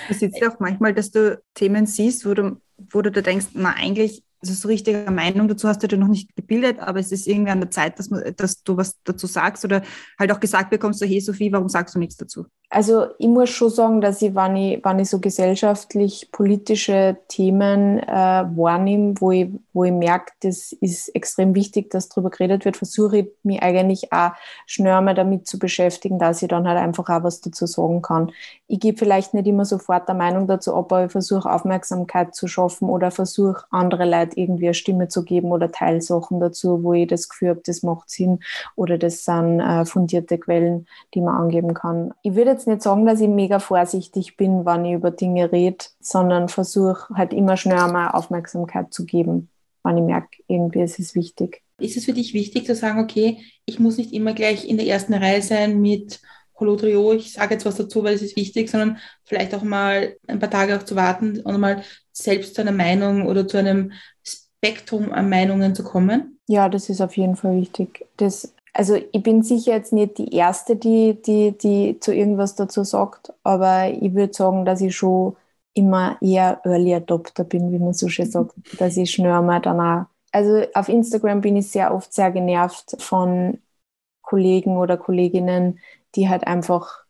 Es 0.10 0.22
ist 0.22 0.40
ja 0.40 0.52
auch 0.52 0.60
manchmal, 0.60 0.94
dass 0.94 1.10
du 1.10 1.42
Themen 1.56 1.88
siehst, 1.88 2.26
wo 2.26 2.34
du, 2.36 2.62
wo 2.92 3.02
du 3.02 3.12
da 3.12 3.22
denkst, 3.22 3.48
na 3.54 3.72
eigentlich 3.72 4.24
also 4.42 4.54
so 4.54 4.68
richtige 4.68 5.10
Meinung 5.10 5.48
dazu 5.48 5.68
hast 5.68 5.82
du 5.82 5.88
dir 5.88 5.98
noch 5.98 6.08
nicht 6.08 6.36
gebildet, 6.36 6.80
aber 6.80 7.00
es 7.00 7.12
ist 7.12 7.26
irgendwie 7.26 7.52
an 7.52 7.62
der 7.62 7.72
Zeit, 7.72 7.98
dass, 7.98 8.12
man, 8.12 8.24
dass 8.36 8.62
du 8.62 8.78
was 8.78 9.02
dazu 9.04 9.26
sagst 9.26 9.66
oder 9.66 9.82
halt 10.20 10.32
auch 10.32 10.40
gesagt 10.40 10.70
bekommst, 10.70 11.00
so 11.00 11.06
hey 11.06 11.20
Sophie, 11.20 11.52
warum 11.52 11.68
sagst 11.68 11.96
du 11.96 12.00
nichts 12.00 12.18
dazu? 12.18 12.46
Also 12.70 13.08
ich 13.20 13.28
muss 13.28 13.52
schon 13.52 13.70
sagen, 13.70 14.02
dass 14.02 14.22
ich, 14.22 14.34
wenn 14.36 14.56
ich, 14.56 14.84
wenn 14.84 15.00
ich 15.00 15.10
so 15.10 15.20
gesellschaftlich 15.20 16.30
politische 16.32 17.16
Themen 17.28 18.00
äh, 18.00 18.08
wahrnehme, 18.08 19.14
wo 19.20 19.32
ich, 19.32 19.50
wo 19.72 19.84
ich 19.84 19.92
merke, 19.92 20.34
das 20.42 20.72
ist 20.74 21.10
extrem 21.16 21.54
wichtig, 21.54 21.92
dass 21.92 22.10
darüber 22.10 22.32
geredet 22.32 22.66
wird, 22.66 22.76
versuche 22.76 23.20
ich 23.20 23.28
mich 23.44 23.62
eigentlich 23.62 24.12
auch 24.12 24.32
schnell 24.66 25.00
mal 25.02 25.14
damit 25.14 25.48
zu 25.48 25.60
beschäftigen, 25.60 26.18
dass 26.18 26.42
ich 26.42 26.48
dann 26.48 26.68
halt 26.68 26.80
einfach 26.80 27.08
auch 27.10 27.24
was 27.24 27.40
dazu 27.42 27.68
sagen 27.68 28.02
kann. 28.02 28.32
Ich 28.68 28.80
gebe 28.80 28.98
vielleicht 28.98 29.34
nicht 29.34 29.48
immer 29.48 29.66
sofort 29.66 30.10
eine 30.10 30.18
Meinung 30.18 30.48
dazu, 30.48 30.76
aber 30.76 31.06
ich 31.06 31.12
versuche 31.12 31.50
Aufmerksamkeit 31.50 32.34
zu 32.34 32.48
schaffen 32.48 32.90
oder 32.90 33.12
versuche 33.12 33.66
andere 33.70 34.06
Leute 34.06 34.40
irgendwie 34.40 34.66
eine 34.66 34.74
Stimme 34.74 35.08
zu 35.08 35.24
geben 35.24 35.52
oder 35.52 35.72
Teilsachen 35.72 36.40
dazu, 36.40 36.84
wo 36.84 36.94
ich 36.94 37.08
das 37.08 37.30
Gefühl 37.30 37.50
habe, 37.50 37.62
das 37.64 37.84
macht 37.84 38.10
Sinn 38.10 38.40
oder 38.76 38.98
das 38.98 39.24
sind 39.24 39.60
äh, 39.60 39.86
fundierte 39.86 40.40
Quellen, 40.40 40.88
die 41.14 41.22
man 41.22 41.36
angeben 41.36 41.74
kann. 41.76 42.14
Ich 42.24 42.34
würde 42.36 42.55
jetzt 42.56 42.68
nicht 42.68 42.82
sagen, 42.82 43.06
dass 43.06 43.22
ich 43.22 43.28
mega 43.28 43.60
vorsichtig 43.60 44.38
bin, 44.38 44.66
wenn 44.66 44.86
ich 44.86 44.94
über 44.94 45.12
Dinge 45.12 45.52
rede, 45.52 45.86
sondern 46.00 46.50
versuche 46.50 47.14
halt 47.14 47.34
immer 47.34 47.58
schnell 47.58 47.80
einmal 47.80 48.12
Aufmerksamkeit 48.12 48.94
zu 48.94 49.06
geben, 49.06 49.50
wenn 49.84 49.98
ich 49.98 50.04
merke, 50.04 50.44
irgendwie 50.48 50.82
ist 50.82 51.00
es 51.00 51.16
wichtig. 51.16 51.62
Ist 51.78 51.98
es 51.98 52.06
für 52.06 52.14
dich 52.14 52.34
wichtig 52.34 52.66
zu 52.66 52.74
sagen, 52.74 53.00
okay, 53.00 53.40
ich 53.66 53.80
muss 53.80 53.98
nicht 53.98 54.14
immer 54.14 54.34
gleich 54.34 54.68
in 54.68 54.78
der 54.78 54.88
ersten 54.88 55.14
Reihe 55.14 55.42
sein 55.42 55.82
mit 55.82 56.22
Hallo 56.58 56.78
Trio, 56.78 57.12
ich 57.12 57.34
sage 57.34 57.56
jetzt 57.56 57.66
was 57.66 57.76
dazu, 57.76 58.04
weil 58.04 58.16
es 58.16 58.22
ist 58.22 58.38
wichtig, 58.38 58.70
sondern 58.70 58.98
vielleicht 59.26 59.54
auch 59.54 59.64
mal 59.64 60.16
ein 60.26 60.40
paar 60.40 60.50
Tage 60.50 60.78
auch 60.78 60.84
zu 60.84 60.96
warten 60.96 61.42
und 61.42 61.60
mal 61.60 61.84
selbst 62.14 62.56
zu 62.56 62.62
einer 62.62 62.72
Meinung 62.72 63.28
oder 63.28 63.46
zu 63.46 63.58
einem 63.58 63.92
Spektrum 64.24 65.12
an 65.12 65.30
Meinungen 65.30 65.76
zu 65.76 65.84
kommen? 65.84 66.40
Ja, 66.48 66.70
das 66.70 66.90
ist 66.90 67.02
auf 67.02 67.18
jeden 67.18 67.36
Fall 67.36 67.60
wichtig. 67.60 68.06
Das, 68.16 68.55
also 68.76 68.96
ich 68.96 69.24
bin 69.24 69.42
sicher 69.42 69.72
jetzt 69.74 69.94
nicht 69.94 70.18
die 70.18 70.36
Erste, 70.36 70.76
die, 70.76 71.22
die, 71.22 71.58
die 71.58 71.98
zu 72.02 72.14
irgendwas 72.14 72.56
dazu 72.56 72.84
sagt, 72.84 73.34
aber 73.44 73.88
ich 73.90 74.14
würde 74.14 74.34
sagen, 74.34 74.66
dass 74.66 74.82
ich 74.82 74.96
schon 74.96 75.38
immer 75.74 76.18
eher 76.22 76.60
Early 76.66 76.94
Adopter 76.94 77.46
bin, 77.46 77.72
wie 77.72 77.80
man 77.80 77.94
so 77.94 78.10
schön 78.10 78.30
sagt, 78.30 78.54
dass 78.78 78.98
ich 78.98 79.12
schnell 79.12 79.42
mal 79.42 79.62
danach. 79.62 80.08
Also 80.34 80.66
auf 80.74 80.90
Instagram 80.90 81.40
bin 81.40 81.56
ich 81.56 81.72
sehr 81.72 81.94
oft 81.94 82.14
sehr 82.14 82.32
genervt 82.32 82.98
von 83.02 83.60
Kollegen 84.22 84.76
oder 84.78 84.98
Kolleginnen, 84.98 85.80
die 86.16 86.28
halt 86.28 86.46
einfach 86.46 87.06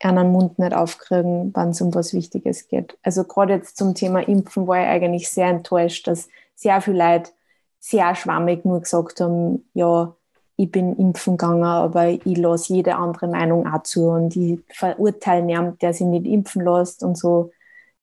einen 0.00 0.30
Mund 0.30 0.60
nicht 0.60 0.74
aufkriegen, 0.74 1.52
wenn 1.56 1.70
es 1.70 1.80
um 1.80 1.92
was 1.94 2.14
Wichtiges 2.14 2.68
geht. 2.68 2.96
Also 3.02 3.24
gerade 3.24 3.54
jetzt 3.54 3.76
zum 3.76 3.94
Thema 3.96 4.20
Impfen 4.20 4.68
war 4.68 4.80
ich 4.80 4.86
eigentlich 4.86 5.30
sehr 5.30 5.48
enttäuscht, 5.48 6.06
dass 6.06 6.28
sehr 6.54 6.80
viele 6.80 6.98
Leute 6.98 7.32
sehr 7.80 8.14
schwammig 8.14 8.64
nur 8.64 8.80
gesagt 8.80 9.20
haben, 9.20 9.68
ja, 9.74 10.14
ich 10.60 10.72
bin 10.72 10.96
impfen 10.96 11.36
gegangen, 11.36 11.62
aber 11.62 12.08
ich 12.08 12.36
lasse 12.36 12.74
jede 12.74 12.96
andere 12.96 13.28
Meinung 13.28 13.66
auch 13.68 13.84
zu 13.84 14.08
und 14.08 14.34
ich 14.34 14.58
verurteile 14.74 15.44
niemanden, 15.44 15.78
der 15.78 15.94
sich 15.94 16.06
nicht 16.06 16.26
impfen 16.26 16.64
lässt 16.64 17.04
und 17.04 17.16
so, 17.16 17.52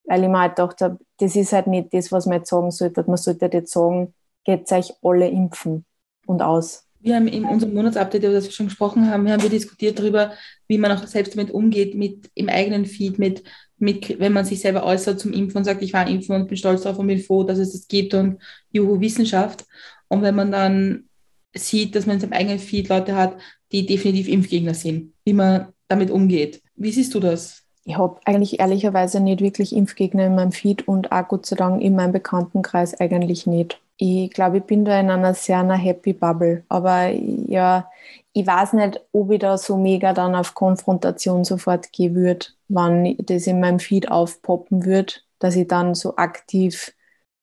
weil 0.06 0.24
ich 0.24 0.30
mir 0.30 0.40
halt 0.40 0.56
gedacht 0.56 0.80
habe, 0.80 0.98
das 1.18 1.36
ist 1.36 1.52
halt 1.52 1.68
nicht 1.68 1.94
das, 1.94 2.14
was 2.14 2.26
man 2.26 2.38
jetzt 2.38 2.50
sagen 2.50 2.72
sollte. 2.72 3.04
Man 3.06 3.18
sollte 3.18 3.50
jetzt 3.52 3.74
sagen, 3.74 4.14
geht 4.46 4.72
euch 4.72 4.94
alle 5.02 5.28
impfen 5.28 5.84
und 6.28 6.42
aus. 6.42 6.86
Wir 7.02 7.18
haben 7.18 7.28
in 7.28 7.44
unserem 7.44 7.74
Monatsupdate, 7.74 8.24
über 8.24 8.34
das 8.34 8.46
wir 8.46 8.52
schon 8.52 8.68
gesprochen 8.68 9.12
haben, 9.12 9.30
haben 9.30 9.44
wir 9.44 9.50
diskutiert 9.50 10.00
darüber, 10.00 10.32
wie 10.70 10.78
man 10.78 10.94
auch 10.94 11.06
selbst 11.06 11.36
damit 11.36 11.52
umgeht, 11.52 11.94
mit 11.94 12.32
im 12.36 12.48
eigenen 12.48 12.86
Feed, 12.86 13.20
mit, 13.20 13.44
mit, 13.78 14.18
wenn 14.18 14.32
man 14.32 14.46
sich 14.46 14.62
selber 14.62 14.86
äußert 14.86 15.20
zum 15.20 15.34
Impfen 15.34 15.58
und 15.58 15.66
sagt, 15.66 15.82
ich 15.82 15.92
war 15.92 16.08
impfen 16.08 16.36
und 16.36 16.48
bin 16.48 16.58
stolz 16.58 16.84
darauf 16.84 17.00
und 17.00 17.08
bin 17.08 17.20
froh, 17.20 17.44
dass 17.44 17.60
es 17.60 17.74
das 17.74 17.90
gibt 17.90 18.14
und 18.14 18.40
juhu, 18.72 19.02
Wissenschaft. 19.02 19.66
Und 20.08 20.22
wenn 20.22 20.36
man 20.36 20.52
dann 20.52 21.10
sieht, 21.56 21.96
dass 21.96 22.06
man 22.06 22.16
in 22.16 22.22
seinem 22.22 22.34
eigenen 22.34 22.60
Feed 22.60 22.90
Leute 22.90 23.16
hat, 23.16 23.38
die 23.72 23.86
definitiv 23.86 24.28
Impfgegner 24.28 24.74
sind, 24.74 25.14
wie 25.24 25.34
man 25.34 25.68
damit 25.88 26.12
umgeht. 26.12 26.62
Wie 26.76 26.92
siehst 26.92 27.14
du 27.14 27.20
das? 27.20 27.64
Ich 27.84 27.98
habe 27.98 28.20
eigentlich 28.26 28.60
ehrlicherweise 28.60 29.20
nicht 29.20 29.42
wirklich 29.42 29.76
Impfgegner 29.76 30.26
in 30.26 30.36
meinem 30.36 30.52
Feed 30.52 30.88
und 30.88 31.12
auch 31.12 31.28
Gott 31.28 31.46
sei 31.46 31.56
Dank 31.56 31.82
in 31.82 31.96
meinem 31.96 32.14
Bekanntenkreis 32.14 33.00
eigentlich 33.00 33.46
nicht. 33.46 33.80
Ich 33.98 34.32
glaube, 34.32 34.58
ich 34.58 34.64
bin 34.64 34.84
da 34.84 35.00
in 35.00 35.10
einer 35.10 35.34
sehr 35.34 35.60
einer 35.60 35.78
happy 35.78 36.14
Bubble. 36.14 36.64
Aber 36.68 37.08
ja, 37.10 37.90
ich 38.34 38.46
weiß 38.46 38.74
nicht, 38.74 39.00
ob 39.14 39.32
ich 39.32 39.40
da 39.40 39.58
so 39.58 39.78
mega 39.78 40.14
dann 40.14 40.36
auf 40.36 40.56
Konfrontation 40.56 41.46
sofort 41.46 41.92
gehen 41.94 42.16
würde, 42.16 42.48
wann 42.68 43.16
das 43.20 43.48
in 43.48 43.60
meinem 43.60 43.80
Feed 43.80 44.12
aufpoppen 44.12 44.86
würde, 44.86 45.14
dass 45.40 45.56
ich 45.56 45.68
dann 45.68 45.96
so 45.96 46.18
aktiv 46.18 46.94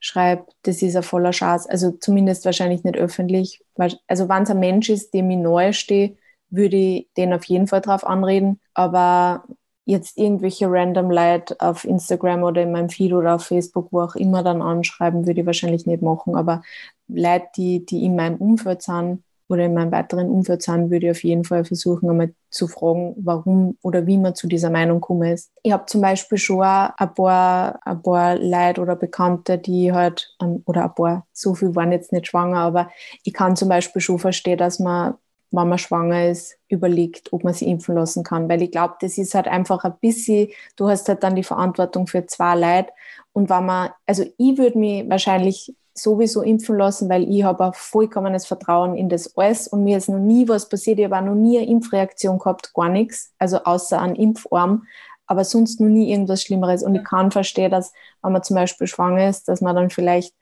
schreibe, 0.00 0.46
das 0.62 0.82
ist 0.82 0.96
ein 0.96 1.02
voller 1.02 1.30
Chance. 1.30 1.70
Also 1.70 1.92
zumindest 1.92 2.44
wahrscheinlich 2.44 2.84
nicht 2.84 2.96
öffentlich. 2.96 3.61
Also 3.76 4.28
wenn 4.28 4.42
es 4.42 4.50
ein 4.50 4.60
Mensch 4.60 4.88
ist, 4.90 5.14
dem 5.14 5.30
ich 5.30 5.38
neu 5.38 5.72
stehe, 5.72 6.16
würde 6.50 6.76
ich 6.76 7.08
den 7.16 7.32
auf 7.32 7.44
jeden 7.44 7.66
Fall 7.66 7.80
drauf 7.80 8.06
anreden. 8.06 8.60
Aber 8.74 9.44
jetzt 9.84 10.16
irgendwelche 10.18 10.66
random 10.70 11.10
Leute 11.10 11.56
auf 11.58 11.84
Instagram 11.84 12.42
oder 12.44 12.62
in 12.62 12.72
meinem 12.72 12.88
Feed 12.88 13.12
oder 13.12 13.36
auf 13.36 13.46
Facebook, 13.46 13.88
wo 13.90 14.02
auch 14.02 14.14
immer 14.14 14.42
dann 14.42 14.62
anschreiben, 14.62 15.26
würde 15.26 15.40
ich 15.40 15.46
wahrscheinlich 15.46 15.86
nicht 15.86 16.02
machen. 16.02 16.36
Aber 16.36 16.62
Leute, 17.08 17.48
die, 17.56 17.84
die 17.84 18.04
in 18.04 18.16
meinem 18.16 18.36
Umfeld 18.36 18.82
sind 18.82 19.22
oder 19.52 19.66
in 19.66 19.74
meinem 19.74 19.92
weiteren 19.92 20.28
Umfeld 20.28 20.62
sind, 20.62 20.90
würde 20.90 21.06
ich 21.06 21.12
auf 21.12 21.24
jeden 21.24 21.44
Fall 21.44 21.64
versuchen, 21.64 22.08
einmal 22.08 22.34
zu 22.50 22.68
fragen, 22.68 23.14
warum 23.18 23.76
oder 23.82 24.06
wie 24.06 24.18
man 24.18 24.34
zu 24.34 24.46
dieser 24.46 24.70
Meinung 24.70 25.00
gekommen 25.00 25.32
ist. 25.32 25.50
Ich 25.62 25.72
habe 25.72 25.86
zum 25.86 26.00
Beispiel 26.00 26.38
schon 26.38 26.62
ein 26.62 27.14
paar, 27.14 27.80
ein 27.84 28.02
paar 28.02 28.36
Leute 28.36 28.80
oder 28.80 28.96
Bekannte, 28.96 29.58
die 29.58 29.92
halt, 29.92 30.34
oder 30.64 30.84
ein 30.84 30.94
paar, 30.94 31.26
so 31.32 31.54
viel 31.54 31.74
waren 31.74 31.92
jetzt 31.92 32.12
nicht 32.12 32.26
schwanger, 32.26 32.58
aber 32.58 32.90
ich 33.24 33.32
kann 33.32 33.56
zum 33.56 33.68
Beispiel 33.68 34.02
schon 34.02 34.18
verstehen, 34.18 34.58
dass 34.58 34.78
man 34.78 35.14
wenn 35.52 35.68
man 35.68 35.78
schwanger 35.78 36.30
ist, 36.30 36.56
überlegt, 36.68 37.32
ob 37.32 37.44
man 37.44 37.52
sie 37.52 37.66
impfen 37.66 37.94
lassen 37.94 38.24
kann. 38.24 38.48
Weil 38.48 38.62
ich 38.62 38.70
glaube, 38.70 38.94
das 39.00 39.18
ist 39.18 39.34
halt 39.34 39.48
einfach 39.48 39.84
ein 39.84 39.94
bisschen, 40.00 40.48
du 40.76 40.88
hast 40.88 41.08
halt 41.08 41.22
dann 41.22 41.36
die 41.36 41.42
Verantwortung 41.42 42.06
für 42.06 42.26
zwei 42.26 42.54
Leute. 42.54 42.92
Und 43.32 43.50
wenn 43.50 43.66
man, 43.66 43.90
also 44.06 44.24
ich 44.38 44.58
würde 44.58 44.78
mich 44.78 45.08
wahrscheinlich 45.08 45.74
sowieso 45.94 46.42
impfen 46.42 46.78
lassen, 46.78 47.08
weil 47.08 47.28
ich 47.28 47.42
habe 47.42 47.66
ein 47.66 47.72
vollkommenes 47.74 48.46
Vertrauen 48.46 48.96
in 48.96 49.08
das 49.08 49.36
alles 49.36 49.68
und 49.68 49.84
mir 49.84 49.98
ist 49.98 50.08
noch 50.08 50.18
nie 50.18 50.48
was 50.48 50.68
passiert. 50.68 50.98
Ich 50.98 51.04
habe 51.04 51.18
auch 51.18 51.24
noch 51.24 51.34
nie 51.34 51.58
eine 51.58 51.68
Impfreaktion 51.68 52.38
gehabt, 52.38 52.72
gar 52.74 52.88
nichts, 52.88 53.32
also 53.38 53.58
außer 53.64 54.00
einen 54.00 54.16
Impfarm. 54.16 54.84
aber 55.26 55.44
sonst 55.44 55.80
noch 55.80 55.88
nie 55.88 56.10
irgendwas 56.10 56.42
Schlimmeres. 56.42 56.82
Und 56.82 56.94
ich 56.94 57.04
kann 57.04 57.30
verstehen, 57.30 57.70
dass, 57.70 57.92
wenn 58.22 58.32
man 58.32 58.42
zum 58.42 58.56
Beispiel 58.56 58.86
schwanger 58.86 59.28
ist, 59.30 59.48
dass 59.48 59.62
man 59.62 59.74
dann 59.74 59.88
vielleicht 59.90 60.34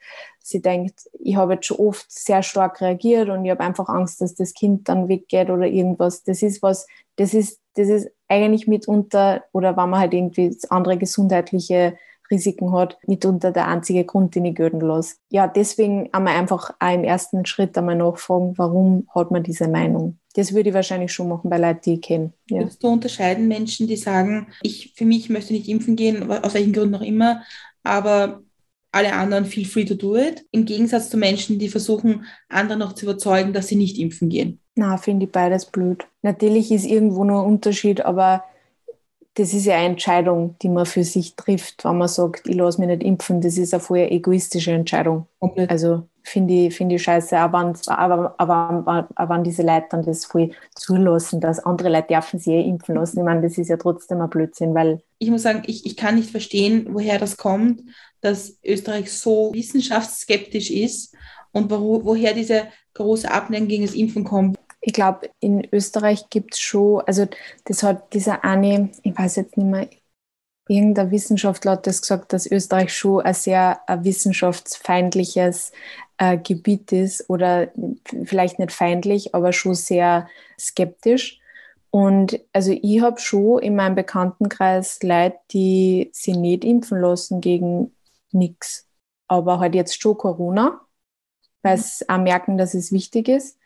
sie 0.43 0.61
denkt, 0.61 1.09
ich 1.21 1.37
habe 1.37 1.55
jetzt 1.55 1.67
schon 1.67 1.77
oft 1.79 2.11
sehr 2.11 2.43
stark 2.43 2.81
reagiert 2.81 3.29
und 3.29 3.45
ich 3.45 3.51
habe 3.53 3.61
einfach 3.61 3.89
Angst, 3.89 4.21
dass 4.21 4.35
das 4.35 4.53
Kind 4.53 4.89
dann 4.89 5.09
weggeht 5.09 5.49
oder 5.51 5.67
irgendwas. 5.67 6.25
Das 6.25 6.43
ist 6.43 6.63
was, 6.63 6.87
das 7.17 7.35
ist, 7.35 7.61
das 7.75 7.89
ist 7.89 8.11
eigentlich 8.27 8.67
mitunter, 8.67 9.45
oder 9.53 9.77
wenn 9.77 9.91
man 9.91 10.01
halt 10.01 10.15
irgendwie 10.15 10.57
andere 10.71 10.99
gesundheitliche 10.99 11.97
Risiken 12.31 12.73
hat, 12.73 12.99
mitunter 13.07 13.53
der 13.53 13.69
einzige 13.69 14.05
Grund, 14.05 14.35
den 14.35 14.45
ich 14.45 14.55
gelten 14.55 14.81
lasse. 14.81 15.17
Ja, 15.31 15.47
deswegen 15.47 16.09
einmal 16.13 16.37
einfach 16.37 16.75
auch 16.79 16.95
im 16.95 17.05
ersten 17.05 17.45
Schritt 17.47 17.77
einmal 17.77 17.97
nachfragen, 17.97 18.55
warum 18.57 19.07
hat 19.15 19.31
man 19.31 19.43
diese 19.43 19.69
Meinung? 19.69 20.19
Das 20.35 20.55
würde 20.55 20.69
ich 20.69 20.75
wahrscheinlich 20.75 21.13
schon 21.13 21.29
machen 21.29 21.51
bei 21.51 21.59
Leuten, 21.59 21.81
die 21.85 21.95
ich 21.95 22.03
kenne. 22.03 22.33
Ja. 22.49 22.61
Würdest 22.61 22.83
du 22.83 22.89
unterscheiden 22.89 23.49
Menschen, 23.49 23.89
die 23.89 23.97
sagen, 23.97 24.49
ich 24.63 24.93
für 24.97 25.05
mich 25.05 25.29
möchte 25.29 25.53
nicht 25.53 25.69
impfen 25.69 25.97
gehen, 25.97 26.31
aus 26.31 26.55
welchen 26.55 26.73
Gründen 26.73 26.95
auch 26.95 27.03
immer, 27.03 27.43
aber 27.83 28.43
alle 28.93 29.13
anderen 29.13 29.45
feel 29.45 29.65
free 29.65 29.85
to 29.85 29.95
do 29.95 30.17
it, 30.17 30.45
im 30.51 30.65
Gegensatz 30.65 31.11
zu 31.11 31.17
Menschen, 31.17 31.59
die 31.59 31.69
versuchen, 31.69 32.25
andere 32.49 32.79
noch 32.79 32.95
zu 32.95 33.07
überzeugen, 33.07 33.53
dass 33.53 33.69
sie 33.69 33.77
nicht 33.77 33.99
impfen 33.99 34.29
gehen? 34.29 34.61
Na, 34.75 34.97
finde 34.97 35.27
ich 35.27 35.33
beides 35.33 35.67
blöd. 35.67 36.07
Natürlich 36.23 36.73
ist 36.73 36.87
irgendwo 36.87 37.25
nur 37.25 37.41
ein 37.41 37.47
Unterschied, 37.47 38.01
aber 38.05 38.45
das 39.35 39.55
ist 39.55 39.67
ja 39.67 39.77
eine 39.77 39.91
Entscheidung, 39.91 40.57
die 40.61 40.69
man 40.69 40.87
für 40.87 41.05
sich 41.05 41.37
trifft, 41.37 41.85
wenn 41.85 41.99
man 41.99 42.09
sagt, 42.09 42.49
ich 42.49 42.57
lasse 42.57 42.81
mich 42.81 42.89
nicht 42.89 43.03
impfen. 43.03 43.41
Das 43.41 43.57
ist 43.57 43.73
eine 43.73 43.81
voll 43.81 43.99
egoistische 43.99 44.73
Entscheidung. 44.73 45.27
Komplett. 45.39 45.71
Also 45.71 46.09
finde 46.23 46.55
ich, 46.55 46.75
find 46.75 46.93
ich 46.93 47.03
scheiße, 47.03 47.39
aber, 47.39 47.73
aber, 47.87 48.35
aber, 48.39 49.09
aber 49.15 49.35
wenn 49.35 49.45
diese 49.45 49.63
Leute 49.63 49.87
dann 49.91 50.05
das 50.05 50.25
voll 50.25 50.51
zulassen, 50.75 51.41
dass 51.41 51.61
andere 51.61 51.91
Leute 51.91 52.09
dürfen 52.09 52.41
sie 52.41 52.53
eh 52.53 52.69
impfen 52.69 52.97
lassen. 52.97 53.19
Ich 53.19 53.25
meine, 53.25 53.43
das 53.43 53.57
ist 53.57 53.69
ja 53.69 53.77
trotzdem 53.77 54.21
ein 54.21 54.31
Blödsinn, 54.31 54.75
weil... 54.75 55.01
Ich 55.19 55.31
muss 55.31 55.43
sagen, 55.43 55.63
ich, 55.67 55.87
ich 55.87 55.97
kann 55.97 56.17
nicht 56.17 56.31
verstehen, 56.31 56.89
woher 56.91 57.19
das 57.19 57.37
kommt, 57.37 57.83
dass 58.21 58.59
Österreich 58.65 59.13
so 59.13 59.53
wissenschaftsskeptisch 59.55 60.71
ist 60.71 61.15
und 61.53 61.71
wo, 61.71 62.05
woher 62.05 62.35
diese 62.35 62.65
große 62.95 63.31
Abneigung 63.31 63.69
gegen 63.69 63.87
das 63.87 63.95
Impfen 63.95 64.25
kommt 64.25 64.59
ich 64.81 64.93
glaube, 64.93 65.31
in 65.41 65.67
Österreich 65.73 66.31
gibt 66.31 66.55
es 66.55 66.61
schon, 66.61 67.03
also 67.03 67.27
das 67.65 67.83
hat 67.83 68.13
dieser 68.15 68.45
eine, 68.45 68.91
ich 69.03 69.17
weiß 69.17 69.37
jetzt 69.37 69.57
nicht 69.57 69.67
mehr, 69.67 69.89
irgendein 70.69 71.11
Wissenschaftler 71.11 71.73
hat 71.73 71.87
das 71.87 72.01
gesagt, 72.01 72.33
dass 72.33 72.51
Österreich 72.51 72.97
schon 72.97 73.23
ein 73.23 73.35
sehr 73.35 73.81
ein 73.89 74.05
wissenschaftsfeindliches 74.05 75.73
äh, 76.19 76.39
Gebiet 76.39 76.93
ist 76.93 77.29
oder 77.29 77.73
vielleicht 78.25 78.59
nicht 78.59 78.73
feindlich, 78.73 79.35
aber 79.35 79.53
schon 79.53 79.75
sehr 79.75 80.29
skeptisch. 80.59 81.41
Und 81.91 82.41
also 82.53 82.73
ich 82.73 83.01
habe 83.01 83.21
schon 83.21 83.59
in 83.59 83.75
meinem 83.75 83.97
Bekanntenkreis 83.97 85.03
Leute, 85.03 85.39
die 85.51 86.11
sich 86.13 86.37
nicht 86.37 86.65
impfen 86.65 87.01
lassen 87.01 87.41
gegen 87.41 87.93
nichts, 88.31 88.87
aber 89.27 89.59
halt 89.59 89.75
jetzt 89.75 90.01
schon 90.01 90.17
Corona, 90.17 90.81
weil 91.63 91.79
sie 91.79 92.09
auch 92.09 92.19
merken, 92.19 92.57
dass 92.59 92.75
es 92.75 92.93
wichtig 92.93 93.29
ist 93.29 93.60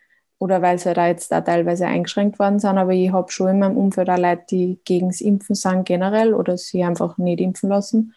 oder 0.45 0.61
weil 0.61 0.79
sie 0.79 0.93
da 0.93 1.07
jetzt 1.07 1.33
da 1.33 1.41
teilweise 1.41 1.87
eingeschränkt 1.87 2.39
worden 2.39 2.59
sind. 2.59 2.77
Aber 2.77 2.93
ich 2.93 3.11
habe 3.11 3.33
schon 3.33 3.49
in 3.49 3.59
meinem 3.61 3.79
Umfeld 3.79 4.11
auch 4.11 4.19
Leute, 4.19 4.45
die 4.51 4.79
gegen 4.85 5.09
das 5.09 5.23
Impfen 5.23 5.55
sind 5.55 5.87
generell 5.87 6.35
oder 6.35 6.59
sie 6.59 6.85
einfach 6.85 7.17
nicht 7.17 7.41
impfen 7.41 7.71
lassen. 7.71 8.15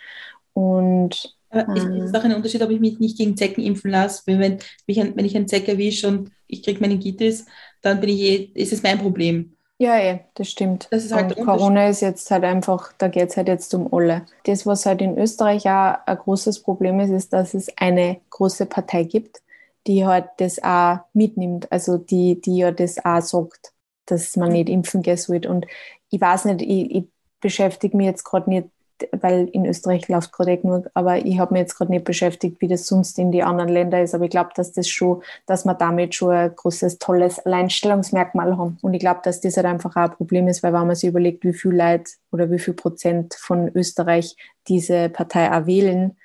Und 0.51 1.37
aber 1.49 1.73
es 1.77 1.85
ist 1.85 2.15
auch 2.15 2.25
ein 2.25 2.35
Unterschied, 2.35 2.61
ob 2.61 2.69
ich 2.69 2.81
mich 2.81 2.99
nicht 2.99 3.17
gegen 3.17 3.37
Zecken 3.37 3.63
impfen 3.63 3.91
lasse. 3.91 4.23
Wenn, 4.25 4.41
wenn, 4.41 5.15
wenn 5.15 5.25
ich 5.25 5.37
einen 5.37 5.47
Zeck 5.47 5.69
erwische 5.69 6.09
und 6.09 6.31
ich 6.47 6.63
kriege 6.63 6.81
Meningitis, 6.81 7.45
dann 7.81 8.01
bin 8.01 8.09
ich 8.09 8.19
eh, 8.19 8.51
ist 8.55 8.73
es 8.73 8.83
mein 8.83 8.97
Problem. 8.97 9.53
Ja, 9.79 9.97
eh, 9.97 10.19
das 10.33 10.49
stimmt. 10.49 10.89
Das 10.91 11.05
ist 11.05 11.13
halt 11.13 11.33
Corona 11.37 11.87
ist 11.87 12.01
jetzt 12.01 12.29
halt 12.29 12.43
einfach, 12.43 12.91
da 12.97 13.07
geht 13.07 13.29
es 13.29 13.37
halt 13.37 13.47
jetzt 13.47 13.73
um 13.73 13.93
alle. 13.93 14.25
Das, 14.45 14.65
was 14.65 14.85
halt 14.85 15.01
in 15.01 15.17
Österreich 15.17 15.69
auch 15.69 15.95
ein 16.05 16.17
großes 16.17 16.63
Problem 16.63 16.99
ist, 16.99 17.11
ist, 17.11 17.31
dass 17.31 17.53
es 17.53 17.71
eine 17.77 18.17
große 18.31 18.65
Partei 18.65 19.03
gibt, 19.03 19.41
die 19.87 20.05
halt 20.05 20.25
das 20.37 20.61
auch 20.61 20.99
mitnimmt, 21.13 21.71
also 21.71 21.97
die, 21.97 22.39
die 22.41 22.57
ja 22.57 22.71
das 22.71 23.03
auch 23.03 23.21
sagt, 23.21 23.73
dass 24.05 24.35
man 24.35 24.51
nicht 24.51 24.69
impfen 24.69 25.01
gehen 25.01 25.17
sollte. 25.17 25.49
Und 25.49 25.65
ich 26.09 26.21
weiß 26.21 26.45
nicht, 26.45 26.61
ich, 26.61 26.95
ich 26.95 27.03
beschäftige 27.41 27.95
mich 27.95 28.07
jetzt 28.07 28.23
gerade 28.23 28.49
nicht, 28.49 28.67
weil 29.11 29.47
in 29.49 29.65
Österreich 29.65 30.07
läuft 30.07 30.31
gerade 30.31 30.57
genug, 30.57 30.89
aber 30.95 31.23
ich 31.23 31.37
habe 31.37 31.53
mich 31.53 31.61
jetzt 31.61 31.75
gerade 31.75 31.91
nicht 31.91 32.03
beschäftigt, 32.03 32.59
wie 32.61 32.67
das 32.67 32.87
sonst 32.87 33.19
in 33.19 33.31
die 33.31 33.43
anderen 33.43 33.69
Länder 33.69 34.01
ist. 34.01 34.15
Aber 34.15 34.25
ich 34.25 34.31
glaube, 34.31 34.49
dass 34.55 34.71
das 34.71 34.89
schon, 34.89 35.21
dass 35.45 35.65
wir 35.65 35.75
damit 35.75 36.15
schon 36.15 36.31
ein 36.31 36.55
großes, 36.55 36.97
tolles 36.97 37.39
Alleinstellungsmerkmal 37.45 38.57
haben. 38.57 38.79
Und 38.81 38.93
ich 38.93 38.99
glaube, 38.99 39.21
dass 39.23 39.39
das 39.39 39.55
halt 39.55 39.67
einfach 39.67 39.95
auch 39.95 40.09
ein 40.09 40.11
Problem 40.11 40.47
ist, 40.47 40.63
weil 40.63 40.73
wenn 40.73 40.87
man 40.87 40.95
sich 40.95 41.09
überlegt, 41.09 41.43
wie 41.43 41.53
viel 41.53 41.75
Leute 41.75 42.11
oder 42.31 42.49
wie 42.49 42.59
viel 42.59 42.73
Prozent 42.73 43.35
von 43.35 43.69
Österreich 43.75 44.35
diese 44.67 45.09
Partei 45.09 45.51
auch 45.51 45.67
wählen, 45.67 46.17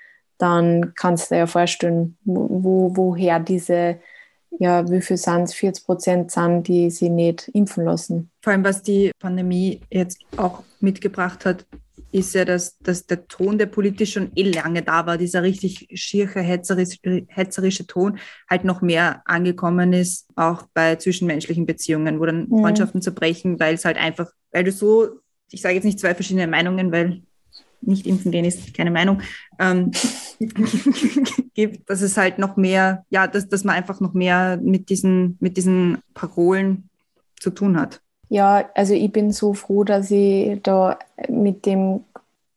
dann 0.42 0.92
kannst 0.96 1.30
du 1.30 1.36
dir 1.36 1.38
ja 1.38 1.46
vorstellen, 1.46 2.16
wo, 2.24 2.90
woher 2.96 3.38
diese, 3.38 4.00
ja, 4.58 4.90
wie 4.90 5.00
viel 5.00 5.16
sind 5.16 5.44
es, 5.44 5.54
40 5.54 5.86
Prozent 5.86 6.30
sind, 6.32 6.66
die 6.66 6.90
sie 6.90 7.10
nicht 7.10 7.46
impfen 7.54 7.84
lassen. 7.84 8.28
Vor 8.42 8.52
allem, 8.52 8.64
was 8.64 8.82
die 8.82 9.12
Pandemie 9.20 9.80
jetzt 9.88 10.18
auch 10.36 10.64
mitgebracht 10.80 11.44
hat, 11.44 11.64
ist 12.10 12.34
ja, 12.34 12.44
dass, 12.44 12.76
dass 12.78 13.06
der 13.06 13.28
Ton, 13.28 13.56
der 13.56 13.66
politisch 13.66 14.14
schon 14.14 14.32
eh 14.34 14.42
lange 14.42 14.82
da 14.82 15.06
war, 15.06 15.16
dieser 15.16 15.44
richtig 15.44 15.86
schierche, 15.94 16.40
hetzerische, 16.40 16.98
hetzerische 17.28 17.86
Ton, 17.86 18.18
halt 18.50 18.64
noch 18.64 18.82
mehr 18.82 19.22
angekommen 19.26 19.92
ist, 19.92 20.26
auch 20.34 20.64
bei 20.74 20.96
zwischenmenschlichen 20.96 21.66
Beziehungen, 21.66 22.18
wo 22.18 22.26
dann 22.26 22.48
mhm. 22.48 22.58
Freundschaften 22.62 23.00
zerbrechen, 23.00 23.60
weil 23.60 23.74
es 23.76 23.84
halt 23.84 23.96
einfach, 23.96 24.28
weil 24.50 24.64
du 24.64 24.72
so, 24.72 25.20
ich 25.52 25.62
sage 25.62 25.76
jetzt 25.76 25.84
nicht 25.84 26.00
zwei 26.00 26.14
verschiedene 26.14 26.48
Meinungen, 26.48 26.90
weil 26.90 27.22
nicht 27.82 28.06
impfen 28.06 28.32
gehen 28.32 28.44
ist 28.44 28.74
keine 28.74 28.90
Meinung, 28.90 29.20
ähm, 29.58 29.90
gibt, 31.54 31.88
dass 31.90 32.00
es 32.00 32.16
halt 32.16 32.38
noch 32.38 32.56
mehr, 32.56 33.04
ja, 33.10 33.26
dass, 33.26 33.48
dass 33.48 33.64
man 33.64 33.76
einfach 33.76 34.00
noch 34.00 34.14
mehr 34.14 34.58
mit 34.62 34.88
diesen, 34.88 35.36
mit 35.40 35.56
diesen 35.56 35.98
Parolen 36.14 36.88
zu 37.38 37.50
tun 37.50 37.78
hat. 37.78 38.00
Ja, 38.28 38.70
also 38.74 38.94
ich 38.94 39.12
bin 39.12 39.30
so 39.30 39.52
froh, 39.52 39.84
dass 39.84 40.10
ich 40.10 40.62
da 40.62 40.98
mit 41.28 41.66
dem, 41.66 42.04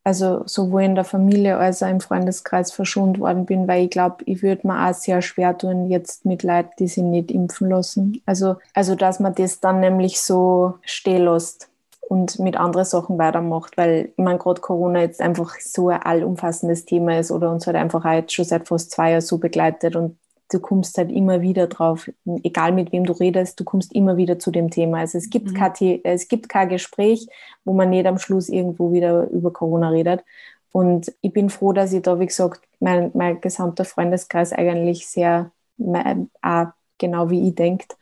also 0.05 0.43
sowohl 0.45 0.84
in 0.84 0.95
der 0.95 1.03
Familie 1.03 1.57
als 1.57 1.84
auch 1.84 1.89
im 1.89 1.99
Freundeskreis 1.99 2.71
verschont 2.71 3.19
worden 3.19 3.45
bin, 3.45 3.67
weil 3.67 3.84
ich 3.84 3.89
glaube, 3.89 4.17
ich 4.26 4.41
würde 4.41 4.65
mir 4.65 4.88
auch 4.88 4.93
sehr 4.93 5.21
schwer 5.21 5.57
tun, 5.57 5.89
jetzt 5.89 6.26
mit 6.26 6.43
Leuten, 6.43 6.71
die 6.80 6.88
sich 6.88 7.03
nicht 7.03 7.30
impfen 7.32 7.69
lassen. 7.69 8.21
Also, 8.26 8.55
also 8.73 8.95
dass 8.95 9.19
man 9.19 9.36
das 9.36 9.59
dann 9.59 9.82
nämlich 9.82 10.21
so 10.21 10.76
stehen 10.84 11.26
lässt 11.26 11.69
und 12.08 12.39
mit 12.39 12.56
anderen 12.58 12.86
Sachen 12.86 13.18
weitermacht, 13.18 13.78
weil 13.78 14.14
ich 14.16 14.24
meine, 14.24 14.38
gerade 14.38 14.62
Corona 14.62 15.01
jetzt 15.01 15.22
einfach 15.22 15.56
so 15.60 15.89
ein 15.89 16.01
allumfassendes 16.01 16.86
Thema 16.86 17.20
ist 17.20 17.32
oder 17.32 17.51
uns 17.51 17.66
halt 17.66 17.76
einfach 17.76 18.06
jetzt 18.14 18.34
schon 18.34 18.45
seit 18.45 18.68
fast 18.68 18.91
zwei 18.91 19.12
Jahren 19.12 19.22
so 19.22 19.38
begleitet 19.38 19.95
und 19.95 20.18
du 20.51 20.60
kommst 20.60 20.97
halt 20.97 21.12
immer 21.12 21.41
wieder 21.41 21.68
drauf, 21.68 22.10
egal 22.43 22.72
mit 22.72 22.91
wem 22.91 23.06
du 23.06 23.14
redest, 23.14 23.60
du 23.60 23.64
kommst 23.64 23.93
immer 23.93 24.18
wieder 24.18 24.38
zu 24.38 24.51
dem 24.51 24.70
Thema. 24.70 24.99
Also 24.99 25.18
es 25.18 25.30
gibt, 25.30 25.51
mhm. 25.51 25.53
kein, 25.56 25.99
es 26.03 26.28
gibt 26.28 26.49
kein 26.49 26.70
Gespräch, 26.70 27.28
wo 27.64 27.74
man 27.74 27.89
nicht 27.89 28.06
am 28.06 28.20
Schluss 28.20 28.49
irgendwo 28.49 28.91
wieder 28.91 29.28
über 29.32 29.51
Corona 29.51 29.89
redet. 29.89 30.24
Und 30.72 31.12
ich 31.22 31.34
bin 31.34 31.49
froh, 31.49 31.74
dass 31.74 31.93
ich 31.93 32.03
da, 32.03 32.20
wie 32.20 32.28
gesagt, 32.28 32.62
mein, 32.80 33.10
mein 33.14 33.41
gesamter 33.41 33.86
Freundeskreis 33.86 34.53
eigentlich 34.53 35.08
sehr, 35.08 35.51
mein, 35.78 36.30
auch 36.41 36.68
genau 36.97 37.30
wie 37.30 37.47
ich 37.47 37.56
denkt. 37.56 37.95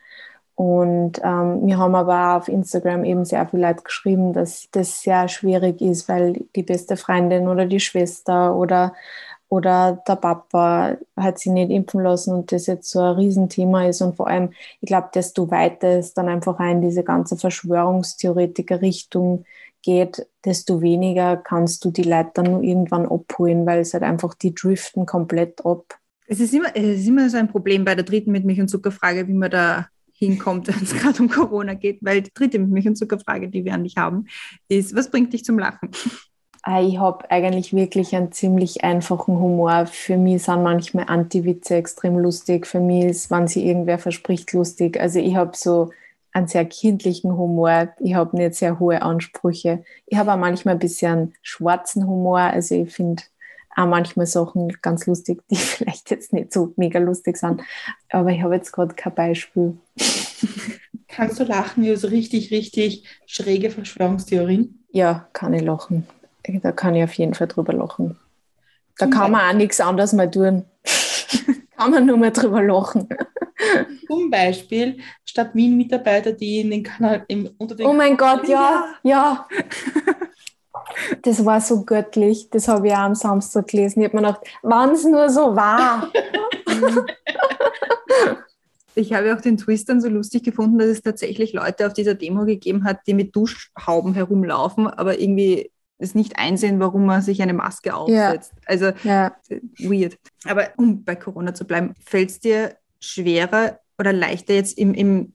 Und 0.56 1.20
ähm, 1.24 1.66
wir 1.66 1.78
haben 1.78 1.96
aber 1.96 2.38
auf 2.38 2.48
Instagram 2.48 3.04
eben 3.06 3.26
sehr 3.26 3.48
viele 3.48 3.68
Leute 3.68 3.82
geschrieben, 3.84 4.34
dass 4.34 4.68
das 4.72 5.02
sehr 5.02 5.28
schwierig 5.28 5.82
ist, 5.82 6.08
weil 6.08 6.46
die 6.56 6.62
beste 6.62 6.96
Freundin 6.96 7.48
oder 7.48 7.66
die 7.66 7.80
Schwester 7.80 8.56
oder, 8.56 8.94
oder 9.50 10.04
der 10.08 10.16
Papa 10.16 10.98
hat 11.18 11.40
sie 11.40 11.50
nicht 11.50 11.72
impfen 11.72 12.04
lassen 12.04 12.36
und 12.36 12.52
das 12.52 12.68
jetzt 12.68 12.92
so 12.92 13.00
ein 13.00 13.16
Riesenthema 13.16 13.88
ist. 13.88 14.02
Und 14.02 14.16
vor 14.16 14.28
allem, 14.28 14.52
ich 14.80 14.88
glaube, 14.88 15.10
desto 15.14 15.50
weiter 15.50 15.98
es 15.98 16.14
dann 16.14 16.30
einfach 16.30 16.60
in 16.60 16.82
diese 16.82 17.04
ganze 17.04 17.36
Verschwörungstheoretiker-Richtung 17.36 19.46
geht, 19.82 20.28
desto 20.46 20.82
weniger 20.82 21.36
kannst 21.36 21.84
du 21.84 21.90
die 21.90 22.04
Leute 22.04 22.30
dann 22.36 22.64
irgendwann 22.64 23.08
abholen, 23.08 23.66
weil 23.66 23.80
es 23.80 23.94
halt 23.94 24.04
einfach, 24.04 24.36
die 24.36 24.54
driften 24.54 25.08
komplett 25.08 25.66
ab. 25.66 25.98
Es 26.28 26.40
ist 26.40 26.54
immer, 26.54 26.70
es 26.76 27.00
ist 27.00 27.08
immer 27.08 27.28
so 27.30 27.38
ein 27.38 27.50
Problem 27.50 27.84
bei 27.84 27.96
der 27.96 28.06
dritten 28.06 28.32
mit 28.32 28.46
Milch- 28.46 28.62
und 28.62 28.70
Zuckerfrage, 28.70 29.28
wie 29.28 29.34
man 29.34 29.52
da 29.52 29.88
hinkommt, 30.26 30.68
wenn 30.74 30.84
es 30.84 30.94
gerade 30.94 31.22
um 31.22 31.30
Corona 31.30 31.74
geht, 31.74 32.00
weil 32.02 32.22
die 32.22 32.34
dritte 32.34 32.60
Milch- 32.60 32.88
und 32.88 32.96
Zuckerfrage, 32.96 33.50
die 33.50 33.66
wir 33.66 33.74
an 33.74 33.84
dich 33.84 33.98
haben, 33.98 34.28
ist, 34.68 34.96
was 34.96 35.10
bringt 35.10 35.34
dich 35.34 35.46
zum 35.46 35.60
Lachen? 35.60 35.90
Ah, 36.66 36.82
ich 36.82 36.98
habe 36.98 37.30
eigentlich 37.30 37.74
wirklich 37.74 38.16
einen 38.16 38.32
ziemlich 38.32 38.86
einfachen 38.86 39.38
Humor. 39.38 39.86
Für 39.86 40.18
mich 40.18 40.44
sind 40.44 40.64
manchmal 40.64 41.06
Anti-Witze 41.10 41.76
extrem 41.76 42.18
lustig. 42.18 42.66
Für 42.66 42.80
mich 42.80 43.04
ist, 43.04 43.32
wenn 43.32 43.48
sie 43.48 43.68
irgendwer 43.68 44.00
verspricht, 44.00 44.54
lustig. 44.54 44.98
Also 44.98 45.20
ich 45.20 45.36
habe 45.36 45.52
so 45.58 45.92
einen 46.32 46.48
sehr 46.48 46.64
kindlichen 46.64 47.38
Humor. 47.38 47.90
Ich 48.00 48.14
habe 48.16 48.38
nicht 48.38 48.56
sehr 48.56 48.80
hohe 48.80 49.02
Ansprüche. 49.02 49.84
Ich 50.06 50.18
habe 50.18 50.32
auch 50.32 50.38
manchmal 50.38 50.76
ein 50.76 50.80
bisschen 50.80 51.34
schwarzen 51.42 52.08
Humor. 52.08 52.40
Also 52.40 52.76
ich 52.76 52.94
finde 52.94 53.24
auch 53.76 53.88
manchmal 53.88 54.26
Sachen 54.26 54.70
ganz 54.82 55.06
lustig, 55.06 55.42
die 55.50 55.56
vielleicht 55.58 56.12
jetzt 56.12 56.34
nicht 56.34 56.54
so 56.54 56.74
mega 56.76 57.00
lustig 57.00 57.38
sind. 57.38 57.62
Aber 58.10 58.30
ich 58.32 58.42
habe 58.42 58.56
jetzt 58.56 58.72
gerade 58.72 58.94
kein 58.96 59.16
Beispiel. 59.16 59.78
Kannst 61.08 61.40
du 61.40 61.44
lachen 61.44 61.84
über 61.84 61.98
so 61.98 62.08
richtig, 62.08 62.52
richtig 62.52 63.06
schräge 63.26 63.70
Verschwörungstheorien? 63.70 64.84
Ja, 64.92 65.28
kann 65.34 65.54
ich 65.54 65.62
lachen. 65.62 66.08
Da 66.44 66.72
kann 66.72 66.96
ich 66.96 67.04
auf 67.04 67.14
jeden 67.14 67.34
Fall 67.34 67.48
drüber 67.48 67.74
lachen. 67.74 68.18
Da 68.98 69.08
kann 69.08 69.32
man 69.32 69.50
auch 69.50 69.58
nichts 69.58 69.80
anderes 69.80 70.14
mehr 70.14 70.30
tun. 70.30 70.66
kann 71.78 71.92
man 71.92 72.06
nur 72.06 72.18
mehr 72.18 72.32
drüber 72.32 72.62
lachen. 72.62 73.08
Zum 74.08 74.30
Beispiel 74.30 74.98
statt 75.24 75.52
Wien-Mitarbeiter, 75.54 76.34
die 76.34 76.60
in 76.60 76.72
den 76.72 76.84
Kanal 76.84 77.24
im, 77.28 77.50
unter 77.58 77.76
den 77.76 77.86
Oh 77.86 77.94
mein 77.94 78.18
Gott, 78.18 78.48
ja, 78.48 78.86
ja. 79.04 79.48
Das 81.22 81.46
war 81.46 81.62
so 81.62 81.84
göttlich. 81.84 82.50
Das 82.50 82.68
habe 82.68 82.88
ich 82.88 82.94
auch 82.94 83.00
am 83.00 83.16
Samstag 83.16 83.68
gelesen. 83.68 84.02
Ich 84.02 84.08
habe 84.08 84.18
mir 84.18 84.28
gedacht, 84.28 84.48
wann 84.62 84.92
es 84.92 85.04
nur 85.06 85.30
so 85.30 85.56
war. 85.56 86.12
Ich 88.96 89.14
habe 89.14 89.36
auch 89.36 89.42
den 89.42 89.58
Twist 89.58 89.90
dann 89.90 90.02
so 90.02 90.08
lustig 90.08 90.44
gefunden, 90.44 90.78
dass 90.78 90.88
es 90.88 91.02
tatsächlich 91.02 91.54
Leute 91.54 91.88
auf 91.88 91.94
dieser 91.94 92.14
Demo 92.14 92.46
gegeben 92.46 92.84
hat, 92.84 93.00
die 93.08 93.14
mit 93.14 93.36
Duschhauben 93.36 94.14
herumlaufen, 94.14 94.88
aber 94.88 95.20
irgendwie 95.20 95.72
es 95.98 96.16
nicht 96.16 96.38
einsehen, 96.38 96.80
warum 96.80 97.06
man 97.06 97.22
sich 97.22 97.42
eine 97.42 97.54
Maske 97.54 97.96
aufsetzt. 97.96 98.54
Also 98.66 98.92
ja. 99.04 99.36
weird. 99.80 100.18
Aber 100.46 100.70
um 100.78 101.04
bei 101.04 101.16
Corona 101.16 101.54
zu 101.54 101.66
bleiben, 101.66 101.94
fällt 102.06 102.30
es 102.30 102.40
dir 102.40 102.76
schwerer 103.00 103.80
oder 103.98 104.14
leichter 104.14 104.54
jetzt 104.54 104.78
im, 104.78 104.94
im, 104.94 105.34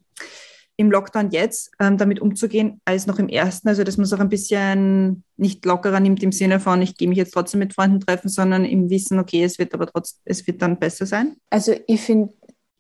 im 0.78 0.90
Lockdown 0.92 1.30
jetzt 1.32 1.72
ähm, 1.80 1.98
damit 1.98 2.20
umzugehen, 2.20 2.80
als 2.84 3.06
noch 3.06 3.18
im 3.18 3.28
ersten? 3.28 3.68
Also 3.68 3.84
dass 3.84 3.96
man 3.96 4.04
es 4.04 4.12
auch 4.12 4.20
ein 4.20 4.28
bisschen 4.28 5.24
nicht 5.36 5.64
lockerer 5.64 6.00
nimmt 6.00 6.22
im 6.22 6.32
Sinne 6.32 6.60
von, 6.60 6.80
ich 6.80 6.96
gehe 6.96 7.08
mich 7.08 7.18
jetzt 7.18 7.32
trotzdem 7.32 7.58
mit 7.58 7.74
Freunden 7.74 8.00
treffen, 8.00 8.28
sondern 8.28 8.64
im 8.64 8.88
Wissen, 8.88 9.18
okay, 9.18 9.42
es 9.42 9.58
wird 9.58 9.74
aber 9.74 9.86
trotzdem, 9.86 10.20
es 10.24 10.46
wird 10.46 10.62
dann 10.62 10.78
besser 10.78 11.04
sein? 11.04 11.36
Also 11.50 11.74
ich 11.86 12.00
finde, 12.00 12.32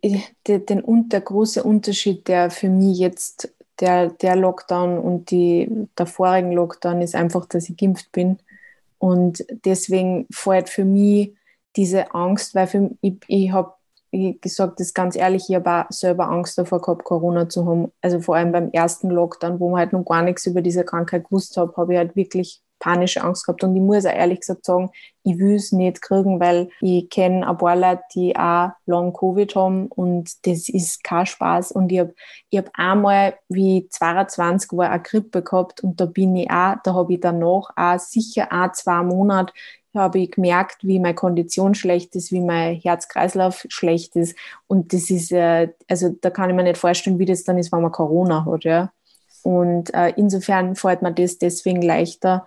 den, 0.02 1.08
der 1.08 1.20
große 1.20 1.62
Unterschied, 1.62 2.28
der 2.28 2.50
für 2.50 2.68
mich 2.68 2.98
jetzt 2.98 3.52
der, 3.80 4.10
der 4.10 4.36
Lockdown 4.36 4.98
und 4.98 5.30
die, 5.32 5.68
der 5.98 6.06
vorigen 6.06 6.52
Lockdown 6.52 7.02
ist 7.02 7.16
einfach, 7.16 7.46
dass 7.46 7.68
ich 7.68 7.76
geimpft 7.76 8.12
bin. 8.12 8.38
Und 8.98 9.44
deswegen 9.64 10.26
fällt 10.30 10.68
für 10.68 10.84
mich 10.84 11.34
diese 11.74 12.14
Angst, 12.14 12.54
weil 12.54 12.68
für, 12.68 12.90
ich, 13.00 13.14
ich 13.26 13.50
habe 13.50 13.72
gesagt, 14.10 14.80
das 14.80 14.94
ganz 14.94 15.16
ehrlich, 15.16 15.46
ich 15.48 15.56
habe 15.56 15.86
selber 15.90 16.28
Angst 16.28 16.58
davor 16.58 16.80
gehabt, 16.80 17.04
Corona 17.04 17.48
zu 17.48 17.66
haben. 17.66 17.92
Also 18.00 18.20
vor 18.20 18.36
allem 18.36 18.52
beim 18.52 18.70
ersten 18.70 19.10
Lockdown, 19.10 19.60
wo 19.60 19.70
man 19.70 19.80
halt 19.80 19.92
noch 19.92 20.04
gar 20.04 20.22
nichts 20.22 20.46
über 20.46 20.62
diese 20.62 20.84
Krankheit 20.84 21.24
gewusst 21.24 21.56
habe, 21.56 21.76
habe 21.76 21.92
ich 21.94 21.98
halt 21.98 22.16
wirklich 22.16 22.62
panische 22.78 23.22
Angst 23.22 23.46
gehabt. 23.46 23.64
Und 23.64 23.76
ich 23.76 23.82
muss 23.82 24.06
auch 24.06 24.12
ehrlich 24.12 24.40
gesagt 24.40 24.64
sagen, 24.64 24.90
ich 25.24 25.38
will 25.38 25.56
es 25.56 25.72
nicht 25.72 26.00
kriegen, 26.00 26.40
weil 26.40 26.70
ich 26.80 27.10
kenne 27.10 27.46
ein 27.46 27.58
paar 27.58 27.76
Leute, 27.76 28.02
die 28.14 28.36
auch 28.36 28.70
Long 28.86 29.12
Covid 29.12 29.54
haben 29.54 29.86
und 29.88 30.46
das 30.46 30.68
ist 30.68 31.04
kein 31.04 31.26
Spaß. 31.26 31.72
Und 31.72 31.92
ich 31.92 32.00
habe 32.00 32.14
hab 32.54 32.70
einmal, 32.74 33.34
wie 33.48 33.78
ich 33.78 33.90
22 33.90 34.72
war, 34.72 34.90
eine 34.90 35.02
Grippe 35.02 35.42
gehabt 35.42 35.82
und 35.82 36.00
da 36.00 36.06
bin 36.06 36.34
ich 36.36 36.50
auch, 36.50 36.76
da 36.82 36.94
habe 36.94 37.14
ich 37.14 37.20
danach 37.20 37.70
auch 37.76 37.98
sicher 37.98 38.48
auch 38.50 38.72
zwei 38.72 39.02
Monate 39.02 39.52
habe 39.98 40.20
ich 40.20 40.30
gemerkt, 40.30 40.84
wie 40.84 40.98
meine 40.98 41.14
Kondition 41.14 41.74
schlecht 41.74 42.14
ist, 42.16 42.32
wie 42.32 42.40
mein 42.40 42.76
Herzkreislauf 42.76 43.66
schlecht 43.68 44.16
ist. 44.16 44.36
Und 44.66 44.92
das 44.92 45.10
ist, 45.10 45.32
äh, 45.32 45.68
also 45.88 46.14
da 46.20 46.30
kann 46.30 46.50
ich 46.50 46.56
mir 46.56 46.62
nicht 46.62 46.78
vorstellen, 46.78 47.18
wie 47.18 47.24
das 47.24 47.44
dann 47.44 47.58
ist, 47.58 47.72
wenn 47.72 47.82
man 47.82 47.92
Corona 47.92 48.44
hat. 48.44 48.64
Ja. 48.64 48.92
Und 49.42 49.92
äh, 49.94 50.12
insofern 50.16 50.76
fällt 50.76 51.02
mir 51.02 51.12
das 51.12 51.38
deswegen 51.38 51.82
leichter, 51.82 52.46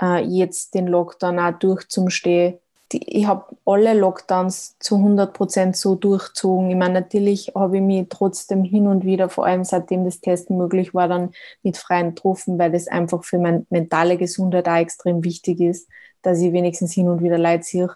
äh, 0.00 0.24
jetzt 0.24 0.74
den 0.74 0.86
Lockdown 0.86 1.38
auch 1.38 1.58
durchzustehen. 1.58 2.58
Ich 2.90 3.26
habe 3.26 3.44
alle 3.66 3.92
Lockdowns 3.92 4.78
zu 4.78 4.96
100 4.96 5.34
Prozent 5.34 5.76
so 5.76 5.94
durchzogen. 5.94 6.70
Ich 6.70 6.76
meine, 6.76 6.94
natürlich 6.94 7.52
habe 7.54 7.76
ich 7.76 7.82
mich 7.82 8.06
trotzdem 8.08 8.64
hin 8.64 8.86
und 8.86 9.04
wieder, 9.04 9.28
vor 9.28 9.44
allem 9.44 9.64
seitdem 9.64 10.04
das 10.06 10.20
Testen 10.20 10.56
möglich 10.56 10.94
war, 10.94 11.06
dann 11.06 11.32
mit 11.62 11.76
freien 11.76 12.14
getroffen, 12.14 12.58
weil 12.58 12.72
das 12.72 12.88
einfach 12.88 13.24
für 13.24 13.38
meine 13.38 13.66
mentale 13.68 14.16
Gesundheit 14.16 14.68
auch 14.68 14.76
extrem 14.76 15.22
wichtig 15.22 15.60
ist, 15.60 15.88
dass 16.22 16.40
ich 16.40 16.52
wenigstens 16.52 16.92
hin 16.92 17.08
und 17.08 17.22
wieder 17.22 17.36
Leid 17.36 17.64
sehe 17.64 17.90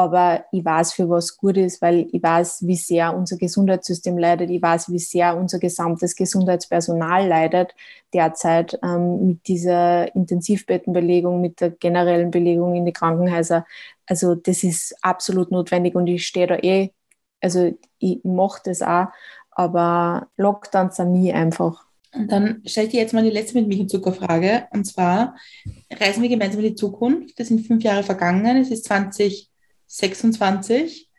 aber 0.00 0.44
ich 0.52 0.64
weiß, 0.64 0.92
für 0.94 1.08
was 1.08 1.36
gut 1.36 1.56
ist, 1.56 1.80
weil 1.82 2.08
ich 2.12 2.22
weiß, 2.22 2.66
wie 2.66 2.76
sehr 2.76 3.14
unser 3.16 3.36
Gesundheitssystem 3.36 4.18
leidet. 4.18 4.50
Ich 4.50 4.60
weiß, 4.60 4.90
wie 4.90 4.98
sehr 4.98 5.36
unser 5.36 5.58
gesamtes 5.58 6.16
Gesundheitspersonal 6.16 7.26
leidet 7.26 7.74
derzeit 8.12 8.78
ähm, 8.82 9.26
mit 9.26 9.46
dieser 9.46 10.14
Intensivbettenbelegung, 10.14 11.40
mit 11.40 11.60
der 11.60 11.70
generellen 11.70 12.30
Belegung 12.30 12.74
in 12.74 12.86
die 12.86 12.92
Krankenhäuser. 12.92 13.66
Also 14.06 14.34
das 14.34 14.64
ist 14.64 14.96
absolut 15.02 15.50
notwendig 15.50 15.94
und 15.94 16.06
ich 16.06 16.26
stehe 16.26 16.46
da 16.46 16.56
eh, 16.56 16.90
also 17.40 17.72
ich 17.98 18.20
mache 18.24 18.60
das 18.64 18.82
auch, 18.82 19.06
aber 19.50 20.28
Lockdowns 20.36 20.96
sind 20.96 21.12
nie 21.12 21.32
einfach. 21.32 21.86
Und 22.12 22.30
dann 22.30 22.62
stelle 22.66 22.86
ich 22.86 22.92
dir 22.92 23.00
jetzt 23.00 23.14
mal 23.14 23.22
die 23.22 23.30
letzte 23.30 23.58
mit 23.58 23.68
Milch 23.68 23.80
und 23.80 23.90
Zucker 23.90 24.12
Frage. 24.12 24.66
Und 24.72 24.84
zwar 24.84 25.36
reisen 25.92 26.22
wir 26.22 26.28
gemeinsam 26.28 26.60
in 26.60 26.70
die 26.70 26.74
Zukunft. 26.74 27.38
Das 27.38 27.48
sind 27.48 27.66
fünf 27.66 27.84
Jahre 27.84 28.02
vergangen. 28.02 28.56
Es 28.56 28.70
ist 28.70 28.84
20 28.86 29.49
26. 29.90 31.10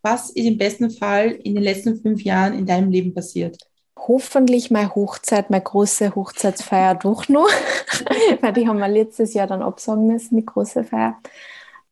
Was 0.00 0.30
ist 0.30 0.46
im 0.46 0.56
besten 0.56 0.90
Fall 0.90 1.32
in 1.32 1.54
den 1.54 1.62
letzten 1.62 2.00
fünf 2.00 2.22
Jahren 2.22 2.54
in 2.54 2.64
deinem 2.64 2.90
Leben 2.90 3.12
passiert? 3.12 3.58
Hoffentlich 3.98 4.70
meine 4.70 4.94
Hochzeit, 4.94 5.50
meine 5.50 5.62
große 5.62 6.14
Hochzeitsfeier 6.14 6.94
doch 6.94 7.28
noch, 7.28 7.48
weil 8.40 8.52
die 8.54 8.66
haben 8.66 8.78
wir 8.78 8.88
letztes 8.88 9.34
Jahr 9.34 9.46
dann 9.46 9.62
absagen 9.62 10.06
müssen, 10.06 10.36
die 10.36 10.46
große 10.46 10.84
Feier. 10.84 11.18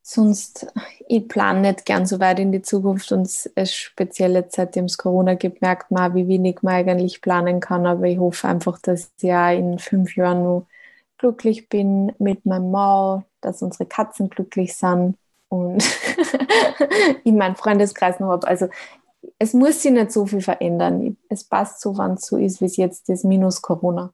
Sonst, 0.00 0.68
ich 1.08 1.26
plane 1.26 1.60
nicht 1.60 1.84
gern 1.84 2.06
so 2.06 2.20
weit 2.20 2.38
in 2.38 2.52
die 2.52 2.62
Zukunft 2.62 3.10
und 3.10 3.26
es 3.26 3.74
speziell 3.74 4.34
jetzt 4.34 4.54
seitdem 4.54 4.84
es 4.84 4.96
Corona 4.96 5.34
gibt, 5.34 5.60
merkt 5.60 5.90
man, 5.90 6.14
wie 6.14 6.28
wenig 6.28 6.62
man 6.62 6.74
eigentlich 6.74 7.20
planen 7.20 7.58
kann. 7.58 7.86
Aber 7.86 8.04
ich 8.04 8.18
hoffe 8.18 8.46
einfach, 8.46 8.78
dass 8.78 9.10
ich 9.18 9.24
ja 9.24 9.50
in 9.50 9.80
fünf 9.80 10.16
Jahren 10.16 10.44
noch 10.44 10.66
glücklich 11.18 11.68
bin 11.68 12.12
mit 12.18 12.46
meinem 12.46 12.70
Maul, 12.70 13.24
dass 13.40 13.62
unsere 13.62 13.86
Katzen 13.86 14.30
glücklich 14.30 14.76
sind 14.76 15.16
und 15.56 15.84
ich 17.24 17.32
meinen 17.32 17.56
Freundeskreis 17.56 18.20
noch 18.20 18.28
habe. 18.28 18.46
Also 18.46 18.68
es 19.38 19.52
muss 19.52 19.82
sich 19.82 19.92
nicht 19.92 20.12
so 20.12 20.26
viel 20.26 20.40
verändern. 20.40 21.16
Es 21.28 21.44
passt 21.44 21.80
so, 21.80 21.96
wann 21.96 22.12
es 22.12 22.26
so 22.26 22.36
ist, 22.36 22.60
wie 22.60 22.66
es 22.66 22.76
jetzt 22.76 23.08
ist, 23.08 23.24
minus 23.24 23.60
Corona. 23.60 24.12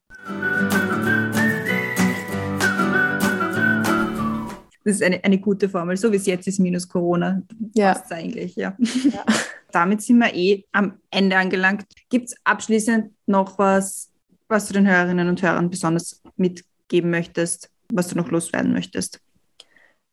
Das 4.84 4.97
ist 4.97 5.03
eine, 5.03 5.22
eine 5.22 5.38
gute 5.38 5.68
Formel. 5.68 5.97
So 5.97 6.11
wie 6.11 6.16
es 6.16 6.26
jetzt 6.26 6.47
ist, 6.49 6.59
minus 6.59 6.88
Corona. 6.88 7.43
Ja. 7.74 7.95
Passt 7.95 8.12
eigentlich, 8.12 8.57
ja. 8.57 8.76
ja. 8.78 9.24
Damit 9.72 10.03
sind 10.03 10.18
wir 10.18 10.34
eh 10.34 10.64
am 10.72 10.99
Ende 11.11 11.36
angelangt. 11.36 11.86
Gibt 12.11 12.28
es 12.28 12.36
abschließend 12.45 13.12
noch 13.26 13.59
was, 13.59 14.11
was 14.49 14.66
du 14.66 14.74
den 14.74 14.86
Hörerinnen 14.86 15.28
und 15.28 15.43
Hörern 15.43 15.70
besonders 15.70 16.20
mitgeben 16.36 17.11
möchtest, 17.11 17.70
was 17.90 18.09
du 18.09 18.16
noch 18.16 18.30
loswerden 18.30 18.72
möchtest? 18.72 19.20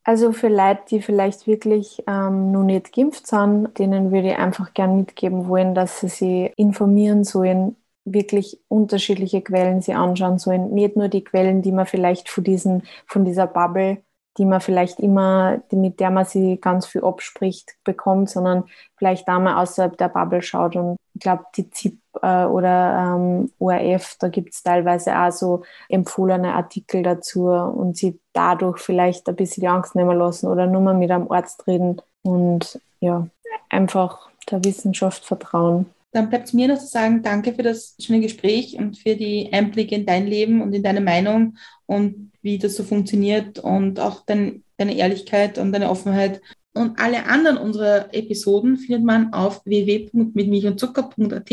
Also 0.04 0.32
für 0.32 0.48
Leute, 0.48 0.82
die 0.90 1.02
vielleicht 1.02 1.46
wirklich 1.46 2.04
ähm, 2.08 2.52
noch 2.52 2.64
nicht 2.64 2.94
geimpft 2.94 3.28
sind, 3.28 3.78
denen 3.78 4.12
würde 4.12 4.30
ich 4.30 4.38
einfach 4.38 4.74
gern 4.74 4.96
mitgeben 4.98 5.48
wollen, 5.48 5.76
dass 5.76 6.00
sie 6.00 6.08
sich 6.10 6.54
informieren 6.58 7.24
sollen, 7.24 7.76
wirklich 8.06 8.60
unterschiedliche 8.70 9.42
Quellen 9.42 9.82
sie 9.82 9.94
anschauen 9.94 10.40
sollen. 10.40 10.72
Nicht 10.74 10.96
nur 10.96 11.10
die 11.10 11.24
Quellen, 11.24 11.62
die 11.62 11.72
man 11.72 11.86
vielleicht 11.86 12.30
von, 12.30 12.44
diesen, 12.44 12.84
von 13.06 13.24
dieser 13.26 13.46
Bubble 13.48 14.02
die 14.40 14.46
man 14.46 14.62
vielleicht 14.62 15.00
immer, 15.00 15.60
mit 15.72 16.00
der 16.00 16.10
man 16.10 16.26
sie 16.26 16.58
ganz 16.62 16.88
viel 16.88 17.04
abspricht, 17.04 17.76
bekommt, 17.84 18.30
sondern 18.30 18.64
vielleicht 18.98 19.28
da 19.28 19.38
mal 19.38 19.62
außerhalb 19.62 19.98
der 19.98 20.08
Bubble 20.08 20.42
schaut. 20.42 20.78
Und 20.78 20.96
ich 21.14 21.22
glaube, 21.22 21.44
die 21.58 21.70
ZIP 21.70 22.00
äh, 22.22 22.46
oder 22.46 23.18
ähm, 23.18 23.52
ORF, 23.60 24.16
da 24.18 24.30
gibt 24.30 24.54
es 24.54 24.64
teilweise 24.64 25.14
auch 25.20 25.32
so 25.32 25.64
empfohlene 25.90 26.54
Artikel 26.54 27.04
dazu 27.04 27.48
und 27.48 27.98
sie 27.98 28.18
dadurch 28.32 28.80
vielleicht 28.80 29.28
ein 29.28 29.36
bisschen 29.36 29.62
die 29.62 29.68
Angst 29.68 29.94
nehmen 29.94 30.18
lassen 30.18 30.48
oder 30.48 30.66
nur 30.66 30.82
mal 30.82 30.94
mit 30.94 31.12
einem 31.12 31.30
Arzt 31.30 31.68
reden 31.68 32.02
und 32.24 32.80
ja, 33.02 33.28
einfach 33.70 34.30
der 34.50 34.64
Wissenschaft 34.64 35.26
vertrauen. 35.26 35.86
Dann 36.12 36.30
bleibt 36.30 36.48
es 36.48 36.54
mir 36.54 36.68
noch 36.68 36.80
zu 36.80 36.88
sagen, 36.88 37.22
danke 37.22 37.54
für 37.54 37.64
das 37.64 37.96
schöne 38.00 38.22
Gespräch 38.22 38.76
und 38.78 38.98
für 38.98 39.16
die 39.16 39.54
Einblicke 39.54 39.96
in 39.96 40.06
dein 40.06 40.26
Leben 40.28 40.62
und 40.62 40.74
in 40.74 40.82
deine 40.82 41.02
Meinung 41.02 41.58
und 41.86 42.32
wie 42.42 42.58
das 42.58 42.76
so 42.76 42.84
funktioniert 42.84 43.60
und 43.60 44.00
auch 44.00 44.26
dein, 44.26 44.64
deine 44.78 44.96
Ehrlichkeit 44.96 45.58
und 45.58 45.72
deine 45.72 45.90
Offenheit. 45.90 46.42
Und 46.74 47.00
alle 47.00 47.26
anderen 47.26 47.58
unserer 47.58 48.14
Episoden 48.14 48.78
findet 48.78 49.04
man 49.04 49.34
auf 49.34 49.66
www.mitmilchundzucker.at 49.66 51.52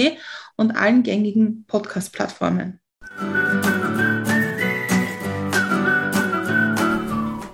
und 0.57 0.70
allen 0.72 1.02
gängigen 1.02 1.64
Podcast-Plattformen. 1.66 2.80